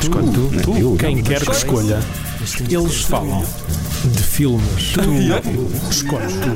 [0.00, 0.62] Escolhe tu.
[0.62, 1.98] Tu, eu, Quem não, quer que escolha.
[2.70, 3.42] Eles falam
[4.04, 4.92] de filmes.
[4.92, 6.50] Tu escolhe tu.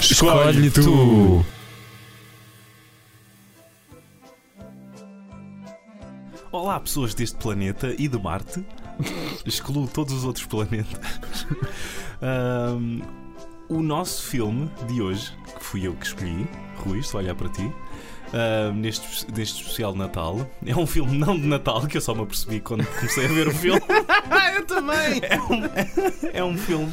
[0.00, 1.44] Escolhe tu.
[6.50, 8.64] Olá, pessoas deste planeta e de Marte.
[9.44, 11.46] Excluo todos os outros planetas.
[12.20, 13.00] Ahm,
[13.68, 16.48] o nosso filme de hoje, que fui eu que escolhi,
[16.78, 17.70] Rui, estou a olhar para ti,
[18.32, 22.14] ahm, neste, neste especial de Natal, é um filme não de Natal, que eu só
[22.14, 23.80] me apercebi quando comecei a ver o filme.
[24.56, 25.20] eu também!
[25.22, 26.92] É um, é um filme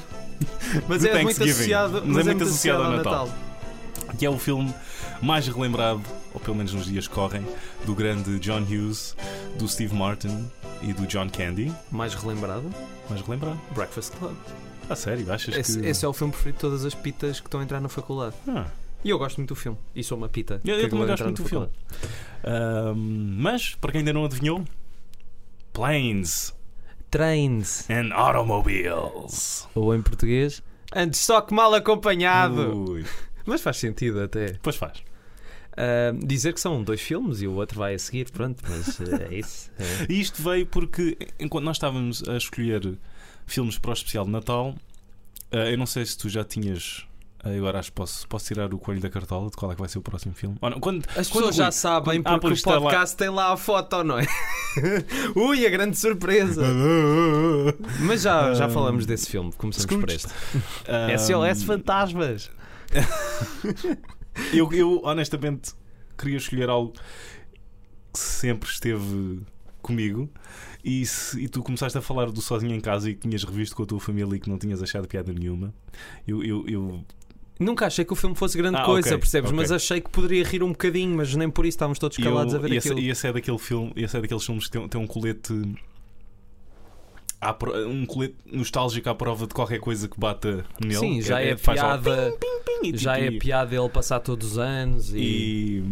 [0.87, 3.27] Mas é muito associado, mas mas é muito associado ao Natal.
[3.27, 4.15] Natal.
[4.17, 4.73] que é o filme
[5.21, 6.01] mais relembrado,
[6.33, 7.45] ou pelo menos nos dias que correm,
[7.85, 9.15] do grande John Hughes,
[9.57, 10.47] do Steve Martin
[10.81, 11.73] e do John Candy.
[11.91, 12.69] Mais relembrado,
[13.09, 13.59] Mais relembrado?
[13.73, 14.35] Breakfast Club.
[14.89, 15.87] A sério, achas Esse, que.
[15.87, 18.35] esse é o filme preferido de todas as pitas que estão a entrar na faculdade.
[18.47, 18.65] Ah,
[19.05, 19.77] E eu gosto muito do filme.
[19.95, 20.59] E sou uma pita.
[20.65, 21.69] eu, eu também gosto muito do filme.
[22.43, 24.65] Ahm, mas, para quem ainda não adivinhou,
[25.71, 26.53] Planes
[27.11, 27.87] Trains.
[27.89, 29.67] and Automobiles.
[29.75, 30.63] Ou em português,
[30.93, 32.89] antes só que mal acompanhado.
[32.89, 33.05] Ui,
[33.45, 34.57] Mas faz sentido até.
[34.61, 35.03] Pois faz.
[35.77, 39.27] Ah, dizer que são dois filmes e o outro vai a seguir, pronto, mas eh,
[39.29, 39.69] é isso.
[39.77, 40.05] É.
[40.11, 42.97] E isto veio porque, enquanto nós estávamos a escolher
[43.45, 44.73] filmes para o especial de Natal,
[45.51, 47.05] ah, eu não sei se tu já tinhas.
[47.45, 49.79] Ah, Agora acho que posso, posso tirar o coelho da cartola de qual é que
[49.81, 50.57] vai ser o próximo filme.
[50.61, 52.81] Ou não, quando, As quando pessoas já sabem quando- ah, porque pois o está lá.
[52.81, 54.25] podcast tem lá a foto, não é?
[55.35, 56.63] Ui, a grande surpresa!
[58.01, 60.27] Mas já, já Ah, falamos desse filme, começamos por este.
[60.87, 62.49] Ah, SOS Fantasmas!
[64.53, 65.73] eu, eu honestamente
[66.17, 66.93] queria escolher algo
[68.13, 69.41] que sempre esteve
[69.81, 70.29] comigo.
[70.83, 73.75] E, se- e tu começaste a falar do Sozinho em Casa e que tinhas revisto
[73.75, 75.73] com a tua família e que não tinhas achado piada nenhuma.
[76.27, 77.03] Eu, eu, eu
[77.59, 79.49] Nunca achei que o filme fosse grande Ah, coisa, ok, percebes?
[79.49, 79.57] ok.
[79.61, 82.59] Mas achei que poderia rir um bocadinho, mas nem por isso estávamos todos calados eu-
[82.59, 83.05] a ver e esse, aquilo.
[83.05, 85.53] e esse é daquele filme, esse é daqueles filmes que tem, tem um colete.
[87.87, 90.95] um colete nostálgico à prova de qualquer coisa que bata nele.
[90.95, 92.33] Sim, já é, faz só piada.
[92.39, 95.83] pim, e Já tipo, é piada ele passar todos os anos e.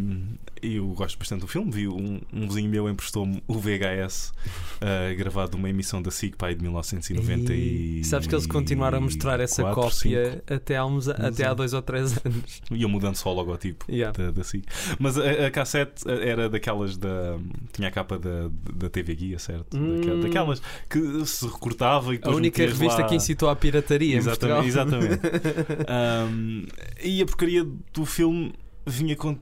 [0.63, 1.71] E, e eu gosto bastante do filme.
[1.71, 4.31] Vi um, um vizinho meu emprestou-me o VHS
[4.81, 8.03] uh, gravado de uma emissão da SIC pai de 1990 e.
[8.03, 11.55] Sabes que eles continuaram a mostrar essa cópia até há, uns, até há Exato.
[11.55, 12.61] dois ou três anos.
[12.71, 14.17] Iam mudando só o logotipo Yeah.
[14.17, 14.65] da, da SIC.
[14.99, 17.37] Mas a, a cassete era daquelas da.
[17.73, 19.77] Tinha a capa da, da TV Guia, certo?
[19.77, 19.97] Hum.
[19.97, 23.07] Daquela- Daquelas que se recortava e A única revista lá...
[23.07, 24.15] que incitou à pirataria.
[24.17, 25.19] Exatamente, exatamente.
[25.89, 26.65] Um,
[27.03, 28.53] e a porcaria do filme
[28.85, 29.37] vinha com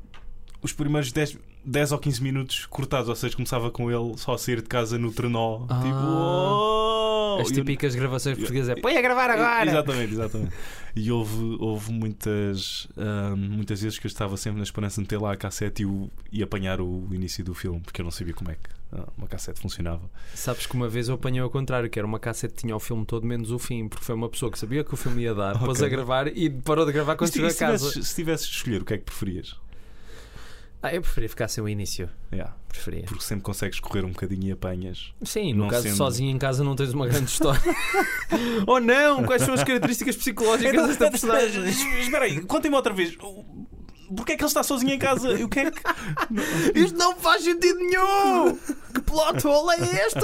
[0.61, 4.37] os primeiros 10, 10 ou 15 minutos cortados, ou seja, começava com ele só a
[4.37, 5.65] sair de casa no trenó.
[5.69, 5.81] Ah.
[5.81, 9.69] tipo, "Oh!" As E eu- típicas gravações portuguesas é põe a gravar agora!
[9.69, 10.51] Exatamente, exatamente.
[10.93, 15.17] E houve, houve muitas, um, muitas vezes que eu estava sempre na esperança de meter
[15.21, 18.33] lá a cassete e, o- e apanhar o início do filme, porque eu não sabia
[18.33, 20.01] como é que ah, uma cassete funcionava.
[20.35, 22.79] Sabes que uma vez eu apanhei ao contrário, que era uma cassete que tinha o
[22.79, 25.33] filme todo menos o fim, porque foi uma pessoa que sabia que o filme ia
[25.33, 25.85] dar, pôs Ok.
[25.85, 27.77] a gravar e parou de gravar quando chegou a casa.
[27.87, 29.55] tivesses, se tivesses de escolher, o que é que preferias?
[30.83, 32.09] Ah, eu preferia ficar sem o início.
[32.33, 33.03] Yeah, Preferia.
[33.07, 35.13] porque sempre consegues correr um bocadinho e apanhas.
[35.23, 37.61] Sim, no Não caso sendo- sozinho em casa não tens uma grande história.
[38.65, 39.23] oh não!
[39.23, 41.65] Quais são as características psicológicas desta personagem?
[41.69, 43.15] Espera aí, contem-me outra vez.
[43.15, 45.33] Porquê é que ele está sozinho em casa?
[45.33, 45.81] E o que é que.
[46.79, 48.57] Isto não faz sentido nenhum!
[48.93, 50.19] Que plot hole é este?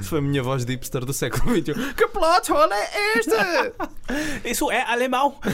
[0.00, 1.94] Isso foi a minha voz de hipster do século XXI.
[1.94, 3.30] Que plot hole é este?
[4.48, 5.38] Isso é alemão!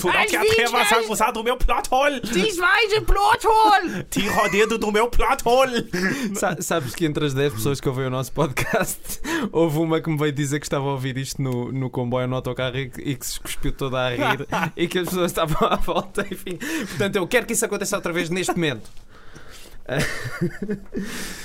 [0.00, 2.20] Tu não te atrevas a usar do meu plot hole!
[2.20, 4.04] Dies weise plot hole!
[4.10, 5.88] Tira o dedo do meu plot hole!
[6.34, 9.20] Sa- sabes que entre as 10 pessoas que ouvem o nosso podcast,
[9.50, 12.36] houve uma que me veio dizer que estava a ouvir isto no, no comboio, no
[12.36, 15.68] autocarro e que, e que se cuspiu toda a rir e que as pessoas estavam
[15.68, 16.56] à volta, enfim.
[16.56, 18.90] Portanto, eu quero que isso aconteça outra vez neste momento.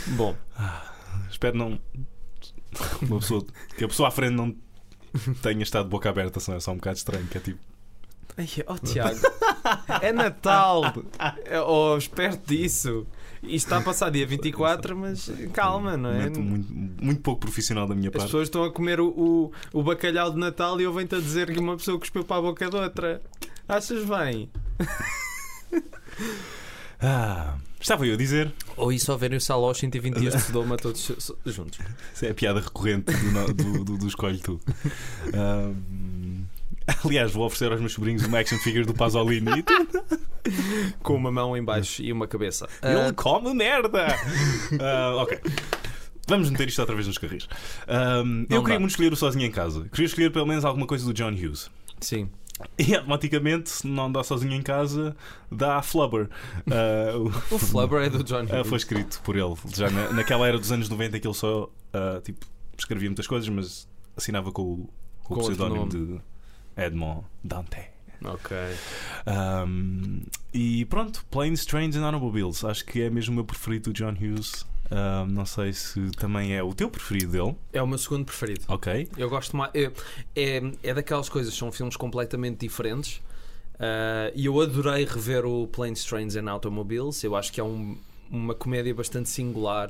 [0.07, 0.35] Bom,
[1.39, 1.79] Espero não.
[3.01, 3.45] Uma pessoa,
[3.77, 4.53] que a pessoa à frente não
[5.41, 7.25] tenha estado de boca aberta, senão é só um bocado estranho.
[7.27, 7.59] Que é tipo.
[8.37, 9.17] Ai, oh Tiago,
[10.01, 10.81] é Natal,
[11.45, 13.07] É- oh, esperto disso.
[13.41, 16.23] Isto está a passar dia 24, mas calma, não é?
[16.23, 18.25] Muito, muito, muito pouco profissional da minha As parte.
[18.25, 21.57] pessoas estão a comer o, o, o bacalhau de Natal e ouvem-te a dizer que
[21.57, 23.21] uma pessoa cuspiu para a boca de outra.
[23.65, 24.49] Achas bem?
[27.01, 28.51] Ah, estava eu a dizer.
[28.79, 31.11] Ou isso verem o Sal aos 120 dias de Sodoma todos
[31.45, 31.79] juntos.
[32.13, 34.59] Isso é a piada recorrente do, do, do, do Escolhe Tu.
[35.33, 36.43] Ahm,
[37.03, 39.65] aliás, vou oferecer aos meus sobrinhos uma action figure do Pasolini.
[41.03, 42.69] Com uma mão em baixo e uma cabeça.
[42.81, 44.07] Ele come merda!
[44.79, 45.39] Ah, ok.
[46.27, 47.49] Vamos meter isto outra vez nos carris.
[47.85, 48.79] Ahm, eu queria dá.
[48.79, 49.89] muito escolher o Sozinho em Casa.
[49.91, 51.69] Queria escolher pelo menos alguma coisa do John Hughes.
[51.99, 52.29] Sim.
[52.77, 55.15] E automaticamente, se não dá sozinho em casa,
[55.51, 56.29] dá a Flubber.
[56.69, 57.13] Ah,
[57.51, 58.67] o- Flubber é do John ah, Hughes.
[58.67, 59.55] foi escrito por ele.
[59.75, 62.45] Já na- naquela era dos anos 90 que ele só ah, tipo,
[62.77, 64.89] escrevia muitas coisas, mas assinava com, o-
[65.23, 66.19] com o pseudónimo de
[66.75, 67.81] Edmond Dante.
[68.23, 68.57] Ok.
[69.25, 70.21] Um,
[70.53, 72.63] e pronto, Planes, Trains and Automobiles.
[72.65, 74.65] Acho que é mesmo o meu preferido do John Hughes.
[74.91, 77.55] Um, não sei se também é o teu preferido dele.
[77.71, 78.61] É o meu segundo preferido.
[78.67, 79.07] Ok.
[79.17, 79.71] Eu gosto mais.
[79.75, 79.91] É,
[80.35, 83.21] é, é daquelas coisas, são filmes completamente diferentes.
[83.79, 87.23] Ah, E eu adorei rever o Planes, Trains and Automobiles.
[87.23, 87.97] Eu acho que é um-
[88.31, 89.89] uma comédia bastante singular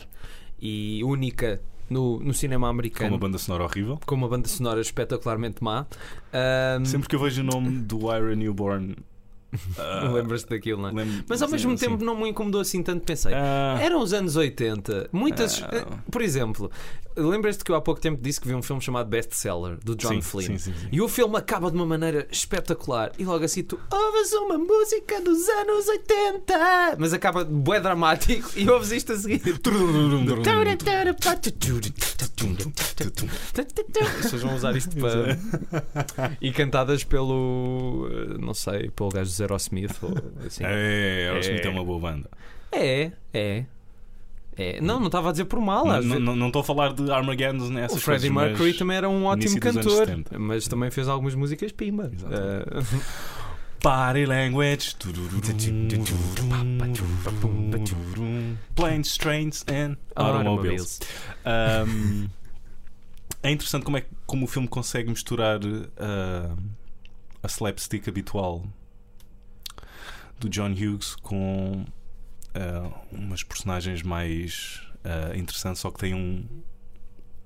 [0.62, 3.10] e única no, no cinema Com americano.
[3.12, 4.00] uma banda sonora horrível.
[4.06, 5.86] com uma banda sonora espetacularmente má.
[6.86, 8.95] Sempre que eu vejo o nome do Ira Newborn.
[9.54, 11.06] Uh, Lembras-te daquilo, não é?
[11.28, 11.86] Mas ao sim, mesmo sim.
[11.90, 13.34] tempo não me incomodou assim tanto, pensei.
[13.34, 15.10] Ah, Eram os anos 80.
[15.12, 15.62] Muitas.
[15.63, 15.69] Ah.
[15.74, 16.72] eh, Por exemplo,
[17.18, 19.96] lembras-te que eu há pouco tempo disse que vi um filme chamado Best Seller, do
[19.96, 20.46] John sim, Flynn.
[20.48, 20.88] Sim, sim, sim.
[20.92, 23.12] E o filme acaba de uma maneira espetacular.
[23.18, 26.54] E logo assim tu ouves uma música dos anos 80.
[26.98, 29.42] Mas acaba bué dramático e ouves isto a seguir.
[34.22, 35.38] Vocês vão usar isto para.
[36.42, 38.07] e cantadas pelo.
[38.12, 39.97] eh, Não sei, pelo gajo do Aerosmith.
[40.01, 40.13] Ou
[40.45, 40.63] assim.
[40.63, 41.68] É, Aerosmith É.
[41.68, 42.30] é uma boa banda.
[42.71, 43.65] É, é.
[44.56, 44.81] É.
[44.81, 45.86] Não, não estava a dizer por mal.
[45.86, 49.57] Não- estou a falar de Armageddon nessas O Freddie coisas, Mercury também era um ótimo
[49.57, 50.38] dos cantor, 70.
[50.38, 52.12] mas também fez algumas músicas pimba.
[52.30, 52.83] Eh,
[53.81, 54.95] Body language.
[58.75, 61.00] Planes, trains and automobiles.
[61.45, 62.27] Um,
[63.42, 66.57] é interessante como, é, como o filme consegue misturar uh,
[67.42, 68.63] a slapstick habitual
[70.39, 76.45] do John Hughes com uh, umas personagens mais uh, interessantes, só que tem um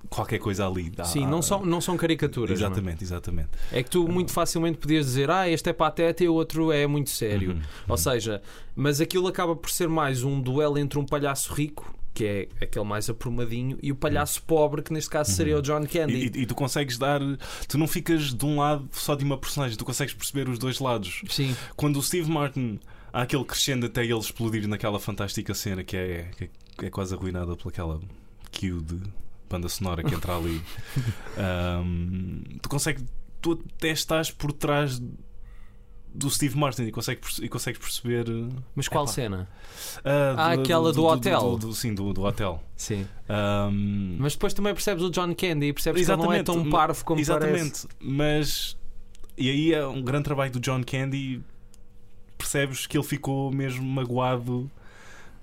[0.10, 0.90] qualquer coisa ali.
[0.90, 2.60] Dá- Sim, não são, não são caricaturas.
[2.60, 2.70] não é?
[2.70, 3.50] Exatamente, exatamente.
[3.72, 6.86] É que tu muito facilmente podias dizer, ah, este é pateta e o outro é
[6.86, 7.52] muito sério.
[7.52, 7.98] Uhum, Ou uhum.
[7.98, 8.42] seja,
[8.76, 12.86] mas aquilo acaba por ser mais um duelo entre um palhaço rico, que é aquele
[12.86, 16.14] mais aprumadinho, e o palhaço pobre, que neste caso seria o John Candy.
[16.14, 16.32] Uhum.
[16.36, 17.20] E, e- tu consegues dar.
[17.68, 20.80] Tu não ficas de um lado só de uma personagem, tu consegues perceber os dois
[20.80, 21.22] lados.
[21.30, 22.80] Sim, Quando o Steve Martin
[23.12, 27.56] há aquele crescendo até ele explodir naquela fantástica cena que é, que é quase arruinada
[27.56, 28.00] pelaquela
[28.52, 29.00] cue de
[29.50, 30.62] banda sonora que entra ali.
[31.38, 33.04] Ahm, tu consegues.
[33.42, 35.02] Tu até estás por trás
[36.14, 38.26] do Steve Martin e consegues, e consegues perceber.
[38.76, 39.14] mas qual Epá.
[39.14, 39.50] cena?
[40.06, 41.58] ah, Ah, aquela do hotel.
[41.58, 42.64] do- sim, do, do hotel.
[42.76, 43.08] Sim.
[43.28, 46.56] Ahm, Mas depois também percebes o John Candy e percebes que ele não é tão
[46.56, 47.32] Exatamente, parvo como parece.
[47.32, 48.78] Exatamente, mas
[49.38, 51.42] e aí é um grande trabalho do John Candy.
[52.38, 54.70] Percebes que ele ficou mesmo magoado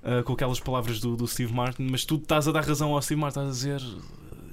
[0.04, 3.02] ah, com aquelas palavras do, do Steve Martin, mas tu estás a dar razão ao
[3.02, 3.82] Steve Martin, estás a dizer.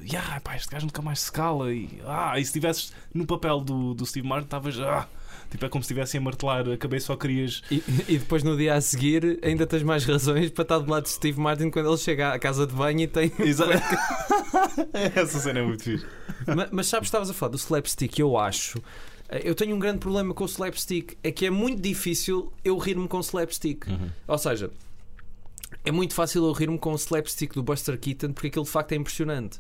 [0.10, 1.74] Yeah, pá, este gajo nunca mais se cala.
[1.74, 4.80] E, ah, e se estivesses no papel do, do Steve Martin, estavas.
[4.80, 5.06] Ah,
[5.50, 7.62] tipo, é como se estivessem a martelar a cabeça, só querias.
[7.72, 11.04] E, e depois no dia a seguir ainda tens mais razões para estar do lado
[11.04, 13.32] de Steve Martin quando ele chega à casa de banho e tem.
[15.16, 16.06] Essa cena é muito fixe.
[16.46, 18.82] mas, mas sabes, estavas a falar do slapstick, eu acho.
[19.44, 21.18] Eu tenho um grande problema com o slapstick.
[21.24, 23.88] É que é muito difícil eu rir-me com slapstick.
[23.88, 24.10] Uhum.
[24.28, 24.72] Ou seja,
[25.84, 28.94] é muito fácil eu rir-me com o slapstick do Buster Keaton porque aquilo de facto
[28.94, 29.60] é impressionante.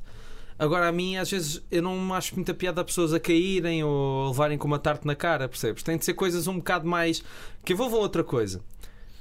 [0.59, 4.29] Agora, a mim, às vezes, eu não acho muita piada a pessoas a caírem ou
[4.29, 5.83] levarem com uma tarte na cara, percebes?
[5.83, 7.23] Tem de ser coisas um bocado mais.
[7.63, 8.61] que envolvam outra coisa.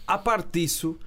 [0.06, 0.98] À parte disso,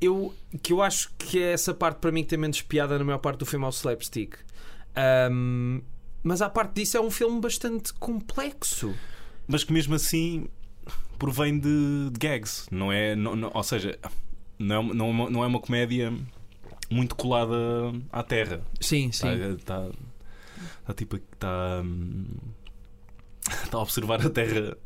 [0.00, 3.04] eu, que eu acho que é essa parte para mim que tem menos piada na
[3.04, 4.34] maior parte do filme é o slapstick.
[4.94, 5.80] Ahm,
[6.22, 8.94] mas à parte disso, é um filme bastante complexo.
[9.48, 10.46] mas que mesmo assim
[11.18, 13.14] provém de, de gags, não é?
[13.16, 13.98] não- não- ou seja,
[14.58, 16.12] não é, não, é não é uma comédia
[16.90, 17.54] muito colada
[18.12, 18.60] à terra.
[18.80, 19.28] Sim, Está
[19.64, 19.88] tá,
[20.86, 21.82] tá tipo está
[23.64, 24.76] está a observar a terra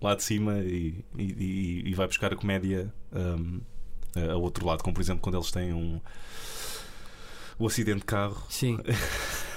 [0.00, 3.60] lá de cima e, e, e- vai buscar a comédia hum,
[4.16, 6.00] a- outro lado, como por exemplo quando eles têm um
[7.58, 8.78] o acidente de carro Sim.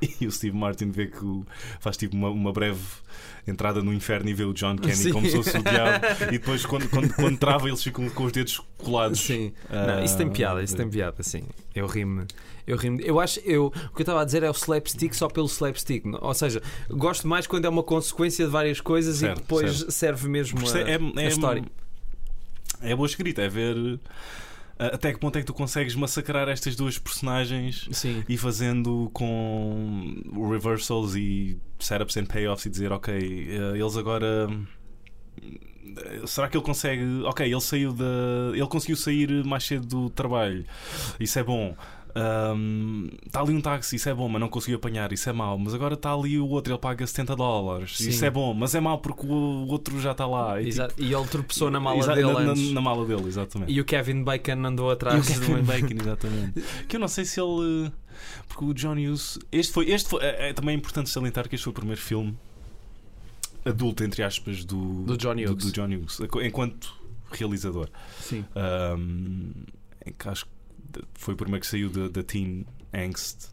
[0.20, 1.44] e o Steve Martin vê que o-
[1.80, 2.80] faz tipo uma, uma breve
[3.46, 5.12] entrada no inferno e vê o John Candy Sim.
[5.12, 8.32] como se fosse o diabo e depois quando, quando, quando trava eles ficam com os
[8.32, 9.20] dedos colados.
[9.20, 9.52] Sim.
[9.70, 11.44] Ah, Não, isso tem piada, isso tem piada, sim.
[11.74, 12.26] Eu rimo.
[12.66, 13.00] Eu rimo.
[13.00, 16.04] Eu acho, eu, o que eu estava a dizer é o slapstick só pelo slapstick.
[16.20, 16.60] Ou seja,
[16.90, 20.78] gosto mais quando é uma consequência de várias coisas Certo, e depois serve mesmo a,
[20.80, 21.62] é, é, a história.
[22.80, 24.00] é boa escrita, é ver
[24.78, 28.22] até que ponto é que tu consegues massacrar estas duas personagens Sim.
[28.28, 34.48] e fazendo com reversals e setups and payoffs e dizer ok, eh, eles agora
[35.42, 38.04] eh, será que ele consegue ok, ele saiu da
[38.52, 40.64] ele conseguiu sair mais cedo do trabalho
[41.18, 41.74] isso é bom
[43.26, 45.58] Está ali um táxi, isso é bom, mas não conseguiu apanhar, isso é mau.
[45.58, 48.08] Mas agora está ali o outro, ele paga 70 dólares, Sim.
[48.08, 50.60] isso é bom, mas é mau porque o outro já está lá.
[50.60, 50.94] E, Exato.
[50.98, 52.72] E ele tropeçou na mala dele na, antes.
[52.72, 53.72] na mala dele, exatamente.
[53.72, 56.64] E o Kevin Bacon andou E o atrás Kevin do Bacon, exatamente.
[56.88, 57.92] Que eu não sei se ele.
[58.48, 59.38] Porque o John Hughes.
[59.52, 59.90] Este foi.
[59.90, 62.36] Este foi é, é também importante salientar que este foi o primeiro filme
[63.64, 65.56] adulto, entre aspas, do, Do John Hughes.
[65.56, 66.94] do John Hughes, enquanto
[67.32, 67.88] realizador.
[68.20, 68.44] Sim.
[68.54, 69.50] Um,
[70.06, 70.50] em que acho que
[71.14, 73.48] foi o primeiro que saiu da, da Teen Angst.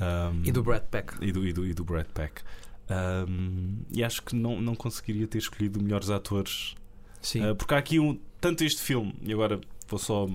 [0.00, 1.14] Um, E do Brad Peck.
[1.20, 2.42] e do, e do, e do Brad Peck.
[2.90, 6.74] Um, e acho que não, não conseguiria ter escolhido melhores atores
[7.20, 7.50] Sim.
[7.50, 8.18] Uh, porque há aqui um.
[8.40, 10.26] Tanto este filme, e agora vou só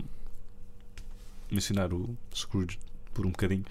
[1.52, 2.78] mencionar o Scrooge
[3.14, 3.66] por um bocadinho.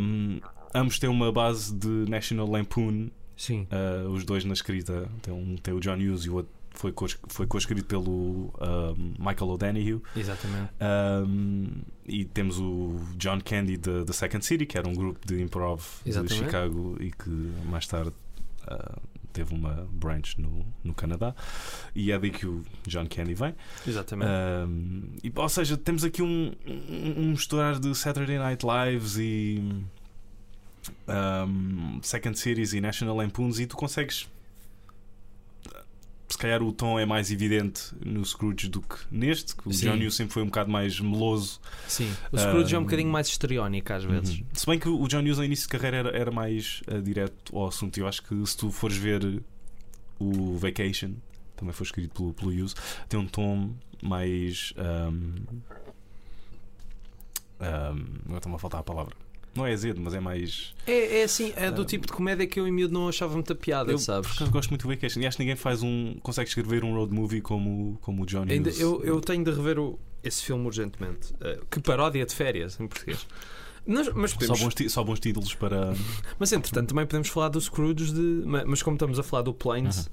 [0.00, 0.40] Um,
[0.74, 3.66] ambos têm uma base de National Lampoon, Sim.
[3.70, 5.06] uh, os dois na escrita.
[5.20, 9.14] Tem, um, tem o John Hughes e o outro foi, co foi co-escrito pelo um,
[9.18, 10.02] Michael O'Donoghue.
[10.16, 10.70] Exatamente.
[10.80, 15.82] Um, e temos o John Candy da Second City, que era um grupo de improv
[16.04, 16.34] Exatamente.
[16.34, 17.30] de Chicago e que
[17.64, 19.00] mais tarde uh,
[19.32, 21.34] teve uma branch no, no Canadá.
[21.94, 23.54] E é daí que o John Candy vem.
[23.86, 24.30] Exatamente.
[24.30, 29.84] Um, e, ou seja, temos aqui um, um, misturar de Saturday Night Lives e
[32.02, 34.28] Second Series e National Lampoons e tu consegues
[36.32, 39.86] se calhar o tom é mais evidente no Scrooge do que neste, que o Sim.
[39.86, 41.60] John Hughes sempre foi um bocado mais meloso.
[41.86, 42.10] Sim.
[42.30, 44.38] O Scrooge é um bocadinho mais histriónico às vezes.
[44.38, 44.46] Uhum.
[44.52, 47.56] Se bem que o John Hughes ao início de carreira era, era mais uh, direto
[47.56, 47.98] ao assunto.
[47.98, 49.42] Eu acho que se tu fores ver
[50.18, 51.12] o Vacation,
[51.56, 52.74] também foi escrito pelo, pelo Hughes,
[53.08, 54.72] tem um tom mais.
[54.76, 55.34] Um,
[57.60, 59.14] um, agora está-me a faltar a palavra.
[59.54, 60.74] Não é azedo, mas é mais.
[60.86, 61.84] É, é assim, é do Ah.
[61.84, 64.30] tipo de comédia que eu em miúdo não achava muita piada, Eu, sabes?
[64.30, 65.20] por acaso, gosto muito do Vacation.
[65.20, 66.14] E acho que ninguém faz um.
[66.22, 69.78] consegue escrever um road movie como, como o John Ainda, eu, eu tenho de rever
[69.78, 71.34] o- esse filme urgentemente.
[71.40, 73.26] Eh, que paródia de férias em português.
[73.84, 75.92] Mas, mas, Só podemos, bons, ti- só bons títulos para.
[76.38, 78.20] mas entretanto também podemos falar do Scrooge de.
[78.46, 80.08] ma- Mas como estamos a falar do Planes,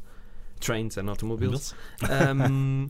[0.60, 2.90] Trains and Automobiles, Um,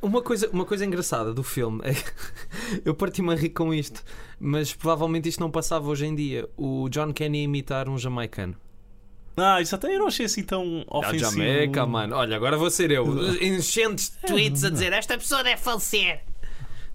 [0.00, 1.94] uma, coisa, uma coisa engraçada do filme é
[2.84, 4.02] eu parti-me a rir com isto,
[4.40, 6.48] mas provavelmente isto não passava hoje em dia.
[6.56, 8.56] O John Kenny imitar um jamaicano.
[9.36, 11.30] Ah, isso até eu não achei assim tão Da ofensivo.
[11.30, 12.16] Jamaica, mano.
[12.16, 13.04] Olha, agora vou ser eu.
[13.42, 16.22] Enchentes de tweets a dizer Esta pessoa deve falecer.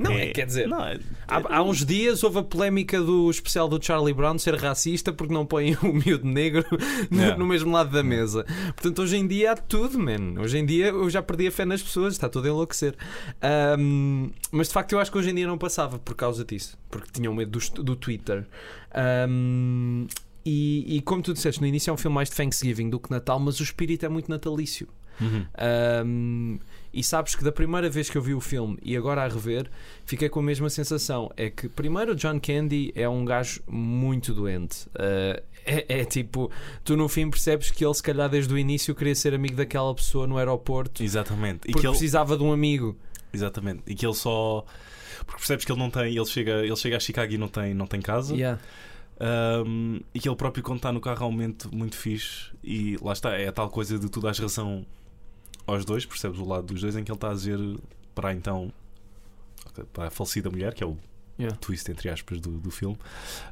[0.02, 0.68] Não, é, quer dizer.
[0.68, 4.56] Não, é- Há, há uns dias houve a polémica do especial do Charlie Brown ser
[4.56, 6.66] racista porque não põe o miúdo negro
[7.10, 8.46] no, no mesmo lado da mesa.
[8.76, 10.40] Portanto, hoje em dia há tudo, man.
[10.42, 12.96] Hoje em dia eu já perdi a fé nas pessoas, está tudo a enlouquecer.
[13.42, 16.78] Ahm, mas de facto eu acho que hoje em dia não passava por causa disso,
[16.90, 18.46] porque tinham medo do, do Twitter.
[18.94, 20.08] Ahm,
[20.46, 23.12] e, e como tu disseste, no início é um filme mais de Thanksgiving do que
[23.12, 24.88] Natal, mas o espírito é muito natalício.
[25.20, 25.46] Uhum.
[26.06, 26.60] Um,
[26.94, 29.70] e sabes que da primeira vez que eu vi o filme e agora a rever,
[30.06, 31.32] fiquei com a mesma sensação.
[31.38, 34.88] É que, primeiro, John Candy é um gajo muito doente.
[34.90, 36.52] Uh, é, é tipo,
[36.84, 39.94] tu no fim percebes que ele, se calhar, desde o início, queria ser amigo daquela
[39.94, 41.60] pessoa no aeroporto Exatamente.
[41.60, 42.98] E porque que ele, precisava de um amigo.
[43.32, 43.84] exatamente.
[43.88, 44.66] E que ele só.
[45.20, 46.16] Porque percebes que ele não tem.
[46.16, 48.34] Ele chega, ele chega a Chicago e não tem, não tem casa.
[48.34, 48.60] Yeah.
[49.66, 52.48] Um, e que ele próprio, quando está no carro, é um momento muito fixe.
[52.64, 54.86] E lá está, é a tal coisa de tu dás razão
[55.74, 57.60] aos dois, percebes o lado dos dois, em que ele está a dizer
[58.14, 58.72] para então.
[59.94, 60.98] para a falecida mulher, que é o
[61.40, 61.58] Yeah.
[61.60, 62.96] twist entre aspas do, do filme.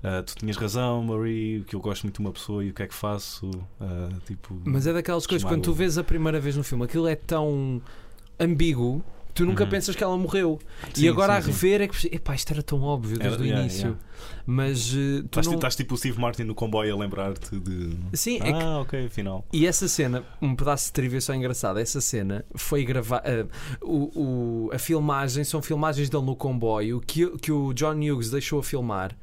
[0.04, 2.84] Uh, tu tinhas razão, Marie, que eu gosto muito de uma pessoa e o que
[2.84, 3.50] é que faço?
[3.50, 7.08] Uh, tipo, Mas é daquelas coisas, quando tu vês a primeira vez no filme, aquilo
[7.08, 7.82] é tão
[8.40, 9.04] ambíguo.
[9.40, 9.70] Tu nunca Uhum.
[9.70, 10.60] pensas que ela morreu.
[10.94, 11.48] Sim, e agora sim, a sim.
[11.52, 13.80] rever é que epá, isto era tão óbvio desde Era- o yeah, início.
[13.82, 14.00] yeah.
[14.46, 15.54] Mas eh, tu Estás, não...
[15.56, 17.96] estás tipo o Steve Martin no comboio a lembrar-te de.
[18.14, 19.46] Sim, é que Ah, ok, afinal.
[19.54, 23.48] E essa cena, um pedaço de trivia só engraçado, essa cena foi gravada.
[23.82, 28.60] o, o- a filmagem são filmagens dele no comboio que, que o John Hughes deixou
[28.60, 29.16] a filmar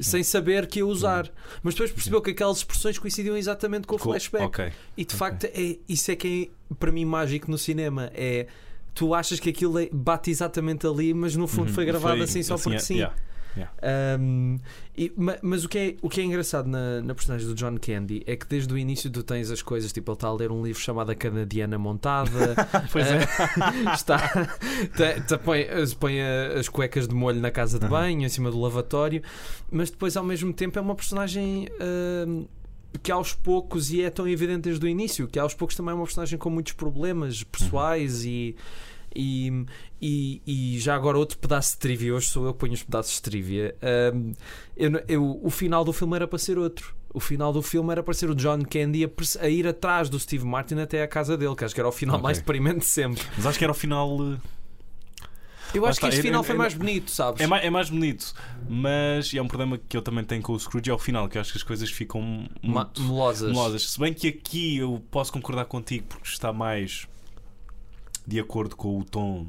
[0.00, 1.30] sem saber que ia usar.
[1.62, 4.44] Mas depois percebeu que aquelas expressões coincidiam exatamente com o flashback.
[4.44, 4.72] Ok.
[4.96, 8.10] E de facto, é, isso é que é para mim mágico no cinema.
[8.14, 8.46] É.
[8.96, 11.74] Tu achas que aquilo é- bate exatamente ali, mas no fundo Uhum.
[11.74, 12.94] foi gravado Foi assim só porque é- sim.
[12.96, 13.14] yeah.
[14.20, 14.58] Um,
[14.96, 17.76] e- ma- mas o que, é, o que é engraçado na, na personagem do John
[17.80, 20.50] Candy é que desde o início tu tens as coisas, tipo, ele está a ler
[20.52, 22.54] um livro chamado A Canadiana Montada,
[22.92, 23.16] Pois é.
[23.22, 24.18] eh, está,
[24.94, 25.66] te- te põe,
[25.98, 26.20] põe
[26.58, 27.90] as cuecas de molho na casa de Uhum.
[27.90, 29.22] banho, em cima do lavatório,
[29.70, 31.66] mas depois ao mesmo tempo é uma personagem.
[32.26, 32.46] um,
[33.02, 35.94] que aos poucos, e é tão evidente desde o início, que aos poucos também é
[35.94, 38.56] uma personagem com muitos problemas pessoais e,
[39.14, 39.64] e,
[40.00, 43.14] e, e já agora outro pedaço de trivia, hoje sou eu que ponho os pedaços
[43.16, 43.74] de trivia.
[44.14, 44.32] Um,
[44.76, 46.94] eu, eu- o final do filme era para ser outro.
[47.14, 49.08] O final do filme era para ser o John Candy a,
[49.40, 51.92] a ir atrás do Steve Martin até à casa dele, que acho que era o
[51.92, 52.22] final Ok.
[52.24, 53.22] mais deprimente de sempre.
[53.36, 54.18] Mas acho que era o final.
[54.20, 54.36] eh,
[55.76, 57.40] Eu acho que este final foi eu- mais bonito, sabes?
[57.40, 58.34] É mais, é mais bonito,
[58.68, 61.36] mas é um problema que eu também tenho com o Scrooge é o final, que
[61.38, 63.48] eu acho que as coisas ficam muito melosas.
[63.50, 63.90] melosas.
[63.90, 67.06] Se bem que aqui eu posso concordar contigo porque está mais
[68.26, 69.46] de acordo com o tom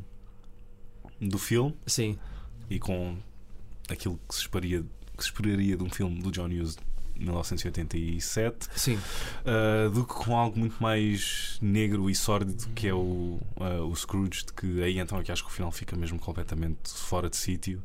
[1.19, 2.17] do filme Sim.
[2.69, 3.17] e com
[3.89, 4.83] aquilo que se esperaria,
[5.17, 6.77] que se esperaria de um filme do John Hughes
[7.19, 8.95] 1987 Sim.
[9.45, 13.95] uh, do que com algo muito mais negro e sórdido que é o, uh, o
[13.95, 17.29] Scrooge, de que aí então é que acho que o final fica mesmo completamente fora
[17.29, 17.81] de sítio.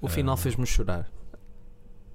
[0.00, 0.36] O final Ah.
[0.36, 1.10] fez-me chorar.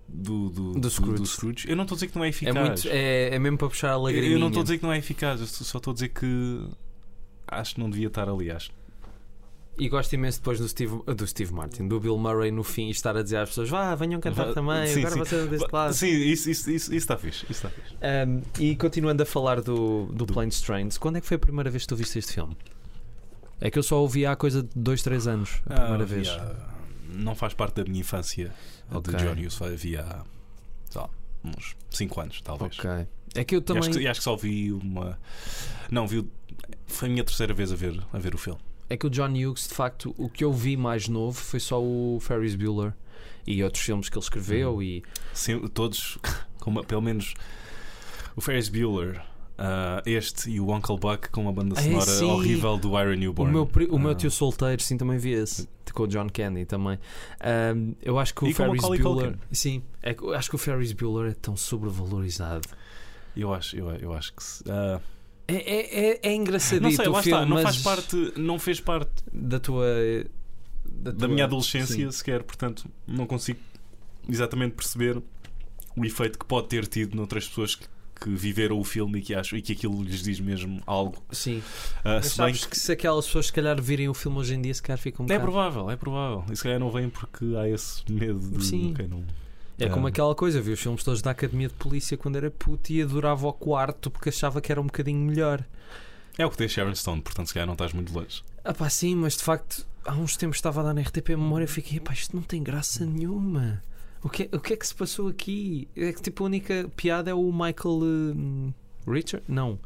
[0.07, 1.25] do, do, Do Scrooge.
[1.25, 1.67] Scrooge.
[1.69, 2.55] Eu não estou a dizer que não é É, eficaz.
[2.55, 4.33] muito, é, é mesmo para puxar a lagriminha.
[4.33, 6.67] eu não estou a dizer que não é eficaz, eu só estou a dizer que
[7.47, 8.51] acho que não devia estar ali.
[8.51, 8.71] Acho.
[9.77, 13.17] E gosto imenso depois do Steve, do Steve Martin, do Bill Murray no fim estar
[13.17, 15.19] a dizer às pessoas: vá, venham cantar também, sim, agora sim.
[15.19, 15.93] vocês deste lado.
[15.93, 17.43] Sim, isso, isso, isso, isso está fixe.
[17.49, 17.93] Isso está fixe.
[17.95, 21.69] Um, e continuando a falar do, do Planes Trains, quando é que foi a primeira
[21.69, 22.55] vez que tu viste este filme?
[23.59, 26.29] É que eu só ouvi há coisa de 2, 3 anos, a primeira Ah, vez.
[27.13, 28.53] não faz parte da minha infância
[28.91, 29.13] Ok.
[29.13, 29.61] de John Hughes.
[29.61, 30.05] Havia
[30.95, 31.09] lá,
[31.43, 32.79] uns 5 anos, talvez.
[32.79, 33.07] Ok.
[33.35, 33.81] É que eu E também.
[33.89, 35.19] acho, que, e acho que só vi uma.
[35.91, 36.19] Não, vi.
[36.19, 36.29] o-
[36.87, 38.59] Foi a minha terceira vez a ver, a ver o filme.
[38.89, 41.81] É que o John Hughes, de facto, o que eu vi mais novo foi só
[41.81, 42.93] o Ferris Bueller
[43.47, 44.75] e outros filmes que ele escreveu.
[44.75, 44.81] Uhum.
[44.81, 46.17] E Sim, todos,
[46.61, 47.33] com uma- pelo menos
[48.35, 49.21] o Ferris Bueller,
[49.57, 52.25] ah, este e o Uncle Buck com uma banda Ah, sonora sim.
[52.25, 53.51] horrível do Iron o Newborn.
[53.53, 54.15] meu, pri- o meu Ah.
[54.15, 55.67] tio solteiro, sim, também vi esse.
[55.93, 56.99] Com o John Candy também.
[57.73, 59.01] Um, eu acho que o E o Ferris Bueller.
[59.01, 59.35] Culkin.
[59.51, 62.67] Sim, é acho que o Ferris Bueller é tão sobrevalorizado.
[63.35, 64.43] Eu acho, eu, eu acho que.
[64.69, 64.99] ah,
[65.47, 68.79] É, é, é, é engraçadito não sei, lá filme, está, não faz parte, não fez
[68.79, 69.85] parte da tua.
[70.83, 72.11] Da, da tua- minha adolescência Sim.
[72.11, 73.59] sequer, portanto não consigo
[74.27, 75.21] exatamente perceber
[75.95, 77.85] o efeito que pode ter tido noutras pessoas que,
[78.21, 81.23] que viveram o filme e que acham e que aquilo lhes diz mesmo algo.
[81.31, 81.61] Sim.
[82.03, 84.61] Mas se bem sabes que se aquelas pessoas se calhar virem o filme hoje em
[84.61, 86.45] dia, se calhar ficam um É bocado- provável, é provável.
[86.51, 88.91] E se calhar não vem porque há esse medo de Sim.
[88.93, 89.23] ok, não.
[89.77, 90.09] É como Ah.
[90.09, 93.47] aquela coisa, vi os filmes todos da Academia de Polícia quando era puto e adorava
[93.47, 95.63] o quarto porque achava que era um bocadinho melhor.
[96.37, 98.43] É o que tem Sharon Stone, portanto se calhar não estás muito longe.
[98.63, 101.65] Ah pá, sim, mas de facto, há uns tempos estava a dar na RTP Memória
[101.65, 103.81] e fiquei, pá, isto não tem graça nenhuma.
[104.23, 105.87] O que, é- o que é que se passou aqui?
[105.95, 108.73] É que tipo a única piada é o Michael hum,
[109.07, 109.45] Richard?
[109.47, 109.77] Não.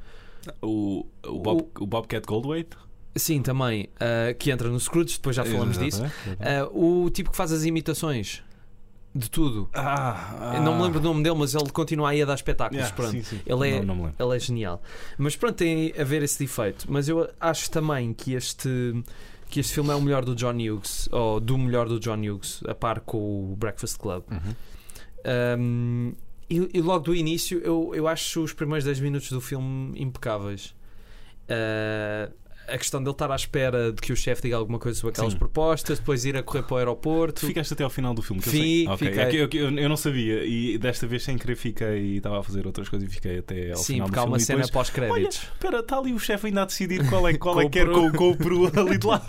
[0.62, 2.70] O, o, Bob, o Bobcat Goldthwait?
[3.16, 3.90] Sim, também.
[4.00, 6.04] ah, que entra no Scrooge, depois já falamos disso.
[6.04, 6.38] Exatamente.
[6.42, 8.42] Ah, o tipo que faz as imitações
[9.14, 9.70] de tudo.
[9.74, 12.78] Ah, Eu não me lembro do nome dele, mas ele continua aí a dar espetáculos.
[12.80, 13.12] Yeah, pronto.
[13.12, 13.42] sim, sim.
[13.46, 14.14] Ele é- Não, não.
[14.20, 14.82] Ele é genial.
[15.18, 16.86] Mas pronto, tem a ver esse defeito.
[16.88, 18.70] Mas eu acho também que este,
[19.50, 22.62] que este filme é o melhor do John Hughes, ou do melhor do John Hughes,
[22.68, 24.24] a par com o Breakfast Club.
[24.32, 24.56] Uhum.
[25.60, 26.14] Um,
[26.50, 30.74] e, e logo do início, eu, eu acho os primeiros 10 minutos do filme impecáveis.
[31.50, 32.32] Uh,
[32.74, 35.34] a questão dele estar à espera de que o chefe diga alguma coisa sobre aquelas
[35.34, 35.40] Sim.
[35.40, 37.46] propostas, depois ir a correr para o aeroporto.
[37.46, 38.42] Ficaste até ao final do filme.
[38.42, 38.88] que eu Fi- sei.
[38.88, 39.24] Ok, fiquei.
[39.24, 42.44] é eu, eu- eu não sabia e desta vez sem querer fiquei e estava a
[42.44, 44.34] fazer outras coisas e fiquei até ao Sim, final do porque há filme.
[44.34, 45.38] uma cena pós-créditos.
[45.54, 48.12] Espera, está ali o chefe ainda a decidir qual é, qual é que quer peru.
[48.14, 49.26] com, o peru ali de lado.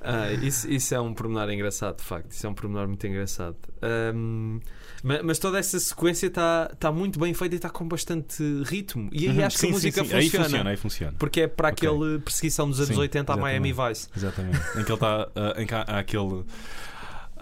[0.00, 2.30] Ah, isso, isso é um pormenor engraçado, de facto.
[2.30, 3.56] Isso é um pormenor muito engraçado.
[3.82, 4.60] Ahm,
[5.02, 9.08] ma- mas, toda essa sequência está tá muito bem feita e está com bastante ritmo.
[9.12, 10.14] E aí Uhum, acho que sim, a música sim, sim.
[10.16, 10.44] Aí funciona.
[10.44, 11.14] funciona, aí funciona.
[11.18, 11.88] Porque é para Ok.
[11.88, 13.72] aquele perseguição dos anos Sim, 80 a Miami.
[13.72, 14.08] Vice.
[14.16, 14.58] Exatamente.
[14.76, 15.28] em que ele está.
[15.34, 16.44] ah, em que há, há aquele.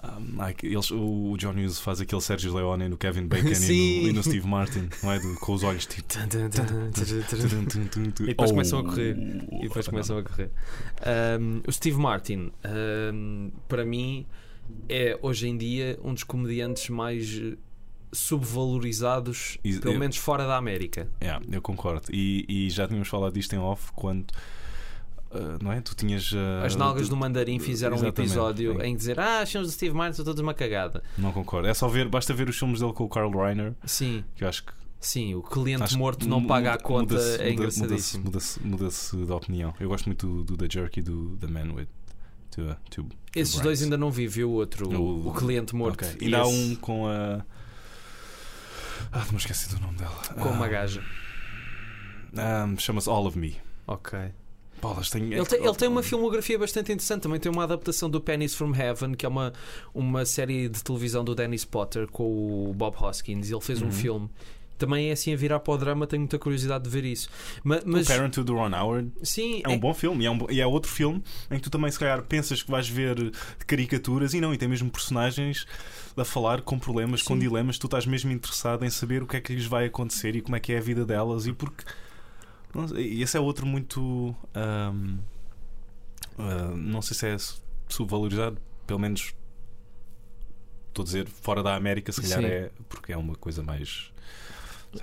[0.03, 3.53] ah, eles, o John Hughes faz aquele Sérgio Leone no Kevin Bacon e
[4.03, 5.19] no, e no Steve Martin, não é?
[5.41, 6.07] Com os olhos tipo.
[8.21, 9.17] E depois começam a correr.
[9.53, 10.51] E depois começam a correr.
[11.03, 14.27] Ahm, o Steve Martin, ahm, para mim,
[14.89, 17.57] é hoje em dia um dos comediantes mais eh,
[18.13, 21.09] subvalorizados, E- pelo eu- menos fora da América.
[21.23, 22.07] Yeah, eu concordo.
[22.13, 24.27] E, e já tínhamos falado disto em off quando.
[25.31, 25.81] ah, não é?
[25.81, 26.33] Tu tinhas.
[26.35, 29.73] ah, As nalgas tu- do Mandarim fizeram um episódio em dizer Ah, os filmes do
[29.75, 31.03] Steve Martin são todos uma cagada.
[31.19, 31.69] Não concordo.
[31.69, 34.49] É só ver, basta ver os filmes dele com o Carl Reiner, Sim, que eu
[34.49, 34.73] acho que.
[35.01, 38.25] sim, o cliente acho morto não paga a muda- conta muda-se- é muda- engraçadíssimo.
[38.25, 39.75] Muda-se muda muda de opinião.
[39.81, 41.89] Eu gosto muito do, do The Jerk e do The Man with
[42.57, 46.05] Two, two Esses dois ainda não vi, viu o outro, o, O- cliente morto.
[46.05, 46.17] Ok.
[46.21, 47.45] E esse um com a.
[49.13, 50.17] Ah, não me esqueci do nome dela.
[50.41, 51.03] com uma Ah, gaja.
[52.37, 53.57] ah, Chama-se All of Me.
[53.87, 54.19] Ok.
[54.81, 55.33] Bolas, tem...
[55.33, 57.23] Ele tem, ele tem uma filmografia bastante interessante.
[57.23, 59.53] Também tem uma adaptação do Pennies from Heaven, que é uma,
[59.95, 63.51] uma série de televisão do Dennis Potter com o Bob Hoskins.
[63.51, 63.93] Ele fez um Uhum.
[63.93, 64.31] filme.
[64.79, 66.07] Também é assim a virar para o drama.
[66.07, 67.29] Tenho muita curiosidade de ver isso.
[67.65, 70.39] Ma- O Mas, Parenthood do Ron Howard sim, é um bom filme e é, um
[70.51, 73.33] e é outro filme em que tu também se calhar pensas que vais ver
[73.67, 75.67] caricaturas e não, e tem mesmo personagens
[76.17, 77.41] a falar com problemas, com Sim.
[77.41, 80.41] dilemas, tu estás mesmo interessado em saber o que é que lhes vai acontecer e
[80.41, 81.85] como é que é a vida delas e porque
[82.99, 84.93] e esse é outro muito ah,
[86.77, 89.33] não sei se é su- subvalorizado, pelo menos
[90.89, 92.47] estou a dizer fora da América, se calhar Sim.
[92.47, 94.13] é porque é uma coisa mais.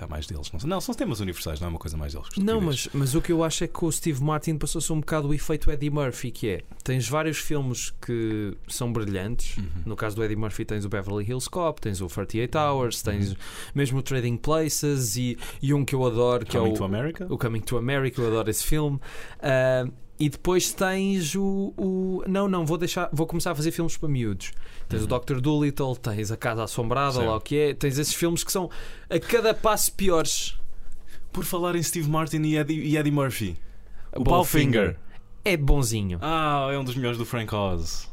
[0.00, 0.50] É mais deles.
[0.52, 2.28] Não, não, são temas universais, não é uma coisa mais deles.
[2.36, 5.28] Não, mas, mas o que eu acho é que o Steve Martin passou-se um bocado
[5.28, 9.56] o efeito Eddie Murphy, que é tens vários filmes que são brilhantes.
[9.56, 9.64] Uhum.
[9.86, 13.36] No caso do Eddie Murphy tens o Beverly Hills Cop, tens o 48 Hours, tens
[13.74, 16.86] mesmo o Trading Places e, e um que eu adoro que Coming é to o,
[16.86, 17.26] America?
[17.30, 19.00] o Coming to America, eu adoro esse filme.
[19.40, 19.86] Ah,
[20.18, 22.22] e depois tens o, o.
[22.28, 23.08] Não, não, vou deixar.
[23.12, 24.52] Vou começar a fazer filmes para miúdos.
[24.88, 25.08] Tens Uhum.
[25.16, 25.40] o Dr.
[25.40, 27.26] Dolittle, tens a Casa Assombrada, Certo.
[27.28, 27.74] lá o que é.
[27.74, 28.70] Tens esses filmes que são
[29.10, 30.56] a cada passo piores.
[31.32, 33.56] Por falar em Steve Martin e Eddie, e Eddie Murphy,
[34.14, 34.70] o Bowfinger.
[34.92, 34.96] Bowfinger.
[35.44, 36.18] É bonzinho.
[36.22, 38.08] Ah, é um dos melhores do Frank Oz.